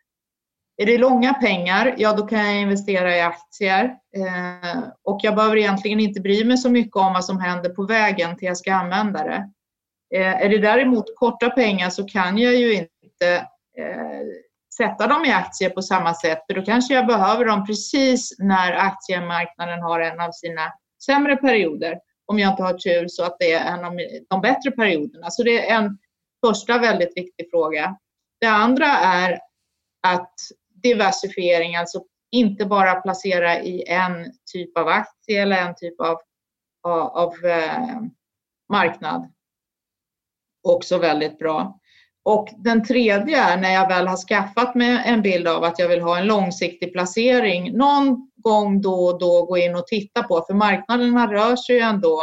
Är 0.78 0.86
det 0.86 0.98
långa 0.98 1.34
pengar, 1.34 1.94
ja 1.98 2.12
då 2.12 2.26
kan 2.26 2.38
jag 2.38 2.60
investera 2.60 3.16
i 3.16 3.20
aktier 3.20 3.84
eh, 4.16 4.82
och 5.04 5.20
jag 5.22 5.34
behöver 5.34 5.56
egentligen 5.56 6.00
inte 6.00 6.20
bry 6.20 6.44
mig 6.44 6.58
så 6.58 6.70
mycket 6.70 6.96
om 6.96 7.12
vad 7.12 7.24
som 7.24 7.40
händer 7.40 7.70
på 7.70 7.82
vägen 7.86 8.36
till 8.36 8.48
jag 8.48 8.56
ska 8.56 8.74
använda 8.74 9.24
det. 9.24 9.50
Eh, 10.14 10.42
är 10.42 10.48
det 10.48 10.58
däremot 10.58 11.16
korta 11.16 11.50
pengar 11.50 11.90
så 11.90 12.04
kan 12.04 12.38
jag 12.38 12.54
ju 12.54 12.74
inte 12.74 13.34
eh, 13.78 14.22
sätta 14.76 15.06
dem 15.06 15.24
i 15.24 15.32
aktier 15.32 15.70
på 15.70 15.82
samma 15.82 16.14
sätt, 16.14 16.38
för 16.46 16.54
då 16.54 16.62
kanske 16.62 16.94
jag 16.94 17.06
behöver 17.06 17.44
dem 17.44 17.66
precis 17.66 18.34
när 18.38 18.72
aktiemarknaden 18.72 19.82
har 19.82 20.00
en 20.00 20.20
av 20.20 20.32
sina 20.32 20.72
sämre 21.06 21.36
perioder. 21.36 21.98
Om 22.26 22.38
jag 22.38 22.52
inte 22.52 22.62
har 22.62 22.72
tur 22.72 23.08
så 23.08 23.24
att 23.24 23.36
det 23.38 23.52
är 23.52 23.72
en 23.74 23.84
av 23.84 23.92
de 24.28 24.40
bättre 24.40 24.70
perioderna. 24.70 25.30
Så 25.30 25.42
det 25.42 25.70
är 25.70 25.76
en 25.76 25.98
första 26.46 26.78
väldigt 26.78 27.16
viktig 27.16 27.50
fråga. 27.50 27.96
Det 28.40 28.46
andra 28.46 28.86
är 28.86 29.38
att 30.02 30.34
diversifiering, 30.88 31.76
alltså 31.76 32.02
inte 32.30 32.66
bara 32.66 33.00
placera 33.00 33.60
i 33.60 33.84
en 33.88 34.32
typ 34.52 34.78
av 34.78 34.88
aktie 34.88 35.42
eller 35.42 35.56
en 35.56 35.74
typ 35.76 36.00
av, 36.00 36.16
av, 36.82 37.00
av 37.00 37.32
eh, 37.44 38.00
marknad. 38.68 39.32
Också 40.68 40.98
väldigt 40.98 41.38
bra. 41.38 41.80
Och 42.24 42.48
den 42.56 42.84
tredje 42.84 43.38
är 43.38 43.56
när 43.56 43.74
jag 43.74 43.88
väl 43.88 44.06
har 44.06 44.16
skaffat 44.16 44.74
mig 44.74 45.02
en 45.06 45.22
bild 45.22 45.48
av 45.48 45.64
att 45.64 45.78
jag 45.78 45.88
vill 45.88 46.00
ha 46.00 46.18
en 46.18 46.26
långsiktig 46.26 46.92
placering, 46.92 47.76
någon 47.76 48.30
gång 48.36 48.80
då 48.80 49.06
och 49.06 49.18
då 49.18 49.44
gå 49.44 49.58
in 49.58 49.74
och 49.74 49.86
titta 49.86 50.22
på, 50.22 50.44
för 50.46 50.54
marknaderna 50.54 51.32
rör 51.32 51.56
sig 51.56 51.76
ju 51.76 51.82
ändå, 51.82 52.22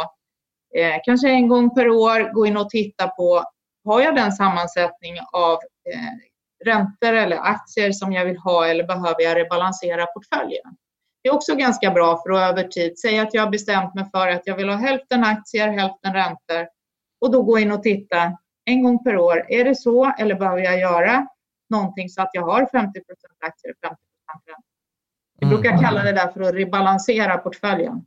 eh, 0.76 0.94
kanske 1.04 1.28
en 1.28 1.48
gång 1.48 1.74
per 1.74 1.88
år, 1.88 2.32
gå 2.34 2.46
in 2.46 2.56
och 2.56 2.70
titta 2.70 3.08
på, 3.08 3.44
har 3.84 4.00
jag 4.00 4.16
den 4.16 4.32
sammansättning 4.32 5.14
av 5.32 5.52
eh, 5.92 6.33
räntor 6.64 7.12
eller 7.12 7.36
aktier 7.36 7.92
som 7.92 8.12
jag 8.12 8.24
vill 8.24 8.38
ha 8.38 8.66
eller 8.66 8.84
behöver 8.84 9.22
jag 9.22 9.36
rebalansera 9.36 10.06
portföljen? 10.06 10.76
Det 11.22 11.28
är 11.28 11.34
också 11.34 11.54
ganska 11.54 11.90
bra 11.90 12.22
för 12.22 12.30
att 12.30 12.50
över 12.50 12.68
tid 12.68 12.98
säga 12.98 13.22
att 13.22 13.34
jag 13.34 13.42
har 13.42 13.50
bestämt 13.50 13.94
mig 13.94 14.04
för 14.14 14.28
att 14.28 14.42
jag 14.44 14.56
vill 14.56 14.68
ha 14.68 14.76
hälften 14.76 15.24
aktier, 15.24 15.68
hälften 15.68 16.14
räntor 16.14 16.68
och 17.20 17.32
då 17.32 17.42
gå 17.42 17.58
in 17.58 17.72
och 17.72 17.82
titta 17.82 18.38
en 18.64 18.82
gång 18.82 19.04
per 19.04 19.16
år. 19.16 19.46
Är 19.48 19.64
det 19.64 19.74
så 19.74 20.12
eller 20.18 20.34
behöver 20.34 20.62
jag 20.62 20.78
göra 20.78 21.26
någonting 21.70 22.08
så 22.08 22.22
att 22.22 22.30
jag 22.32 22.42
har 22.42 22.60
50% 22.60 22.66
aktier 23.40 23.72
och 23.72 23.88
50 23.88 23.96
räntor? 24.32 24.54
Vi 25.40 25.46
brukar 25.46 25.70
mm. 25.70 25.82
kalla 25.82 26.02
det 26.02 26.12
där 26.12 26.28
för 26.28 26.40
att 26.40 26.54
rebalansera 26.54 27.38
portföljen. 27.38 28.04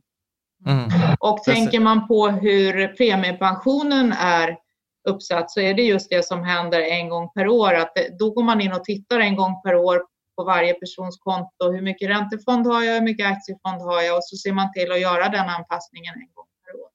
Mm. 0.66 0.88
Och 1.20 1.42
tänker 1.44 1.80
man 1.80 2.08
på 2.08 2.28
hur 2.28 2.88
premiepensionen 2.88 4.12
är 4.12 4.56
uppsatt 5.08 5.50
så 5.50 5.60
är 5.60 5.74
det 5.74 5.82
just 5.82 6.10
det 6.10 6.26
som 6.26 6.44
händer 6.44 6.80
en 6.80 7.08
gång 7.08 7.30
per 7.34 7.48
år. 7.48 7.74
Att 7.74 7.92
då 8.18 8.30
går 8.30 8.42
man 8.42 8.60
in 8.60 8.72
och 8.72 8.84
tittar 8.84 9.20
en 9.20 9.36
gång 9.36 9.62
per 9.62 9.74
år 9.74 10.02
på 10.36 10.44
varje 10.44 10.74
persons 10.74 11.18
konto. 11.18 11.72
Hur 11.72 11.82
mycket 11.82 12.10
räntefond 12.10 12.66
har 12.66 12.82
jag? 12.82 12.94
Hur 12.94 13.02
mycket 13.02 13.26
aktiefond 13.26 13.82
har 13.82 14.02
jag? 14.02 14.16
Och 14.16 14.24
så 14.24 14.36
ser 14.36 14.52
man 14.52 14.72
till 14.72 14.92
att 14.92 15.00
göra 15.00 15.28
den 15.28 15.48
anpassningen 15.48 16.14
en 16.14 16.28
gång 16.34 16.46
per 16.64 16.80
år. 16.80 16.88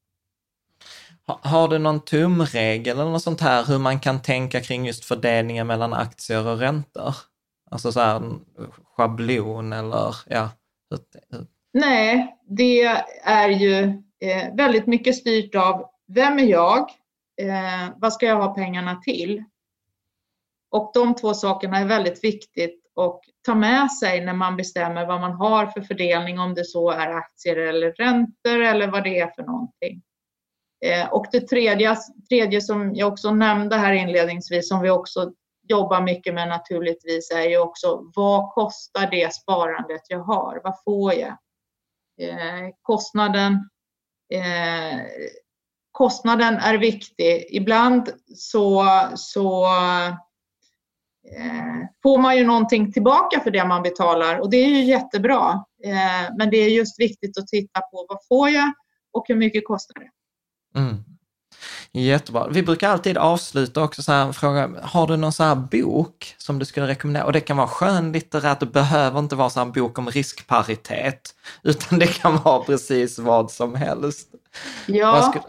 Har 1.50 1.68
du 1.68 1.78
någon 1.78 2.06
tumregel 2.06 3.00
eller 3.00 3.12
något 3.12 3.24
sånt 3.24 3.42
här 3.42 3.64
hur 3.66 3.80
man 3.80 4.00
kan 4.00 4.22
tänka 4.22 4.62
kring 4.62 4.86
just 4.86 5.06
fördelningen 5.06 5.68
mellan 5.68 5.94
aktier 5.94 6.48
och 6.48 6.60
räntor? 6.60 7.16
Alltså 7.72 7.92
så 7.92 8.00
här 8.00 8.22
schablon 8.96 9.74
eller 9.74 10.16
ja. 10.28 10.50
Nej, 11.74 12.38
det 12.48 12.84
är 13.24 13.50
ju 13.50 13.84
eh, 14.20 14.56
väldigt 14.56 14.88
mycket 14.88 15.16
styrt 15.16 15.56
av 15.56 15.86
vem 16.08 16.40
är 16.40 16.44
jag? 16.44 16.90
Eh, 17.42 17.94
vad 17.98 18.14
ska 18.14 18.26
jag 18.26 18.36
ha 18.36 18.54
pengarna 18.54 18.96
till? 18.96 19.44
Och 20.72 20.92
de 20.94 21.16
två 21.16 21.34
sakerna 21.34 21.78
är 21.78 21.86
väldigt 21.86 22.24
viktigt 22.24 22.84
att 22.96 23.22
ta 23.46 23.56
med 23.56 23.92
sig 23.92 24.26
när 24.26 24.34
man 24.34 24.58
bestämmer 24.58 25.06
vad 25.06 25.22
man 25.22 25.32
har 25.32 25.66
för 25.66 25.82
fördelning, 25.82 26.40
om 26.40 26.54
det 26.54 26.66
så 26.66 26.92
är 26.92 27.10
aktier 27.10 27.56
eller 27.56 27.92
räntor 27.92 28.62
eller 28.62 28.88
vad 28.88 29.04
det 29.04 29.20
är 29.20 29.28
för 29.28 29.44
någonting. 29.44 30.02
Eh, 30.86 31.14
och 31.14 31.26
det 31.32 31.48
tredje, 31.48 31.98
tredje 32.30 32.62
som 32.62 32.96
jag 32.96 33.14
också 33.14 33.32
nämnde 33.32 33.76
här 33.76 33.94
inledningsvis, 33.94 34.70
som 34.70 34.82
vi 34.82 34.90
också 34.90 35.34
jobbar 35.68 36.02
mycket 36.02 36.34
med 36.34 36.48
naturligtvis, 36.48 37.32
är 37.32 37.50
ju 37.50 37.58
också 37.58 38.12
vad 38.16 38.52
kostar 38.54 39.12
det 39.12 39.34
sparandet 39.34 40.02
jag 40.10 40.20
har? 40.20 40.62
Vad 40.64 40.84
får 40.84 41.14
jag? 41.14 41.38
Eh, 42.22 42.70
kostnaden 42.82 43.70
eh, 44.34 45.00
kostnaden 45.94 46.56
är 46.56 46.78
viktig. 46.78 47.46
Ibland 47.50 48.10
så, 48.36 48.86
så 49.16 49.66
eh, 49.66 50.14
får 52.04 52.18
man 52.18 52.38
ju 52.38 52.46
någonting 52.46 52.92
tillbaka 52.92 53.40
för 53.40 53.52
det 53.52 53.66
man 53.66 53.84
betalar 53.84 54.40
och 54.40 54.50
det 54.50 54.58
är 54.58 54.68
ju 54.68 54.84
jättebra. 54.84 55.64
Eh, 55.84 56.36
men 56.38 56.50
det 56.50 56.58
är 56.58 56.70
just 56.70 57.00
viktigt 57.00 57.38
att 57.38 57.48
titta 57.48 57.82
på 57.82 58.06
vad 58.10 58.18
får 58.28 58.50
jag 58.50 58.74
och 59.14 59.26
hur 59.28 59.36
mycket 59.36 59.68
kostar 59.68 59.96
det? 60.00 60.10
Mm. 60.80 61.04
Jättebra. 61.92 62.48
Vi 62.48 62.64
brukar 62.64 62.90
alltid 62.90 63.18
avsluta 63.18 63.84
också 63.84 64.04
så 64.04 64.12
här 64.12 64.32
fråga, 64.32 64.70
har 64.84 65.08
du 65.08 65.18
någon 65.18 65.34
så 65.34 65.44
här 65.44 65.56
bok 65.56 66.36
som 66.38 66.60
du 66.60 66.66
skulle 66.66 66.88
rekommendera? 66.88 67.26
Och 67.26 67.34
det 67.34 67.40
kan 67.40 67.58
vara 67.58 67.68
skönlitterärt, 67.68 68.60
det 68.60 68.66
behöver 68.66 69.20
inte 69.20 69.36
vara 69.36 69.50
så 69.50 69.60
en 69.60 69.72
bok 69.72 69.98
om 69.98 70.10
riskparitet, 70.10 71.36
utan 71.64 72.00
det 72.00 72.08
kan 72.08 72.38
vara 72.38 72.64
precis 72.64 73.20
vad 73.20 73.52
som 73.52 73.76
helst. 73.76 74.30
Ja, 74.86 75.22
skulle... 75.22 75.44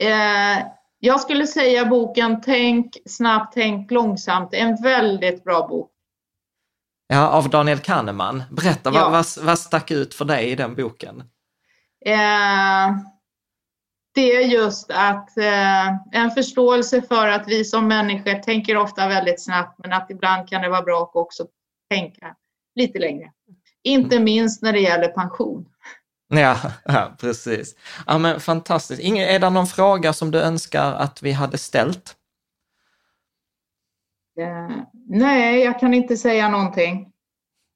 eh, 0.00 0.66
jag 0.98 1.20
skulle 1.20 1.46
säga 1.46 1.84
boken 1.84 2.40
Tänk 2.40 2.96
snabbt, 3.06 3.54
tänk 3.54 3.90
långsamt. 3.90 4.54
En 4.54 4.82
väldigt 4.82 5.44
bra 5.44 5.66
bok. 5.66 5.90
Ja, 7.06 7.28
av 7.28 7.50
Daniel 7.50 7.78
Kahneman. 7.78 8.42
Berätta, 8.50 8.90
ja. 8.94 9.00
vad, 9.00 9.12
vad, 9.12 9.26
vad 9.46 9.58
stack 9.58 9.90
ut 9.90 10.14
för 10.14 10.24
dig 10.24 10.50
i 10.50 10.54
den 10.54 10.74
boken? 10.74 11.20
Eh 12.06 12.90
det 14.14 14.36
är 14.36 14.46
just 14.46 14.90
att 14.90 15.38
eh, 15.38 15.88
en 16.12 16.30
förståelse 16.30 17.02
för 17.02 17.28
att 17.28 17.48
vi 17.48 17.64
som 17.64 17.88
människor 17.88 18.34
tänker 18.34 18.76
ofta 18.76 19.08
väldigt 19.08 19.44
snabbt 19.44 19.78
men 19.78 19.92
att 19.92 20.10
ibland 20.10 20.48
kan 20.48 20.62
det 20.62 20.68
vara 20.68 20.82
bra 20.82 21.02
att 21.02 21.16
också 21.16 21.46
tänka 21.90 22.36
lite 22.74 22.98
längre. 22.98 23.32
Inte 23.82 24.16
mm. 24.16 24.24
minst 24.24 24.62
när 24.62 24.72
det 24.72 24.80
gäller 24.80 25.08
pension. 25.08 25.66
Ja, 26.40 26.56
ja 26.84 27.16
precis. 27.20 27.74
Ja, 28.06 28.18
men 28.18 28.40
fantastiskt. 28.40 29.02
Inge, 29.02 29.26
är 29.26 29.38
det 29.38 29.50
någon 29.50 29.66
fråga 29.66 30.12
som 30.12 30.30
du 30.30 30.40
önskar 30.40 30.92
att 30.92 31.22
vi 31.22 31.32
hade 31.32 31.58
ställt? 31.58 32.16
Eh, 34.40 34.76
nej, 35.08 35.64
jag 35.64 35.80
kan 35.80 35.94
inte 35.94 36.16
säga 36.16 36.48
någonting. 36.48 37.13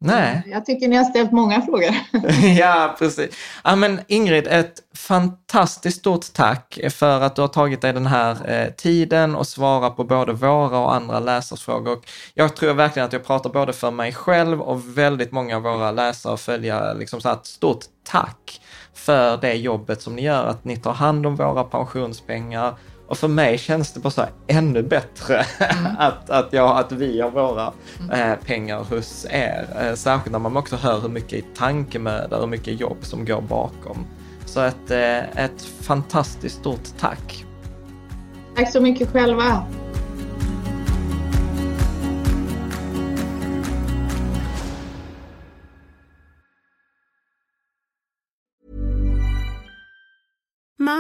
Nej. 0.01 0.43
Jag 0.47 0.65
tycker 0.67 0.89
ni 0.89 0.97
har 0.97 1.05
ställt 1.05 1.33
många 1.33 1.63
frågor. 1.63 1.95
ja, 2.59 2.97
precis. 2.99 3.37
Ja, 3.65 3.77
men 3.77 4.01
Ingrid, 4.07 4.47
ett 4.47 4.75
fantastiskt 4.95 5.99
stort 5.99 6.33
tack 6.33 6.79
för 6.91 7.21
att 7.21 7.37
du 7.37 7.41
har 7.41 7.49
tagit 7.49 7.81
dig 7.81 7.93
den 7.93 8.07
här 8.07 8.51
eh, 8.51 8.73
tiden 8.73 9.35
och 9.35 9.47
svara 9.47 9.91
på 9.91 10.05
både 10.05 10.33
våra 10.33 10.79
och 10.79 10.95
andra 10.95 11.21
läsarsfrågor. 11.21 11.99
Jag 12.35 12.57
tror 12.57 12.75
verkligen 12.75 13.07
att 13.07 13.13
jag 13.13 13.27
pratar 13.27 13.51
både 13.51 13.73
för 13.73 13.91
mig 13.91 14.13
själv 14.13 14.61
och 14.61 14.99
väldigt 14.99 15.33
många 15.33 15.57
av 15.57 15.63
våra 15.63 15.91
läsare 15.91 16.33
och 16.33 16.41
följare. 16.41 16.95
Liksom 16.95 17.21
så 17.21 17.33
ett 17.33 17.47
stort 17.47 17.85
tack 18.05 18.61
för 18.95 19.37
det 19.37 19.55
jobbet 19.55 20.03
som 20.03 20.17
ni 20.17 20.23
gör, 20.23 20.47
att 20.47 20.65
ni 20.65 20.77
tar 20.77 20.93
hand 20.93 21.27
om 21.27 21.37
våra 21.37 21.65
pensionspengar 21.65 22.75
och 23.09 23.19
för 23.19 23.29
mig 23.29 23.59
känns 23.59 23.93
det 23.93 24.01
bara 24.01 24.11
så 24.11 24.21
här 24.21 24.31
ännu 24.47 24.83
bättre 24.83 25.45
mm. 25.59 25.97
att, 25.99 26.31
att, 26.31 26.53
jag, 26.53 26.79
att 26.79 26.93
vi 26.93 27.21
har 27.21 27.31
våra 27.31 27.73
mm. 28.01 28.31
eh, 28.31 28.39
pengar 28.39 28.85
hos 28.85 29.27
er. 29.31 29.69
Eh, 29.81 29.95
särskilt 29.95 30.33
när 30.33 30.39
man 30.39 30.57
också 30.57 30.77
hör 30.77 31.01
hur 31.01 31.09
mycket 31.09 31.45
tankemöda 31.55 32.37
och 32.37 32.43
hur 32.43 32.49
mycket 32.49 32.81
jobb 32.81 32.97
som 33.01 33.25
går 33.25 33.41
bakom. 33.41 34.07
Så 34.45 34.61
ett, 34.61 34.91
eh, 34.91 35.45
ett 35.45 35.63
fantastiskt 35.81 36.59
stort 36.59 36.99
tack. 36.99 37.45
Tack 38.57 38.73
så 38.73 38.81
mycket 38.81 39.13
själva. 39.13 39.65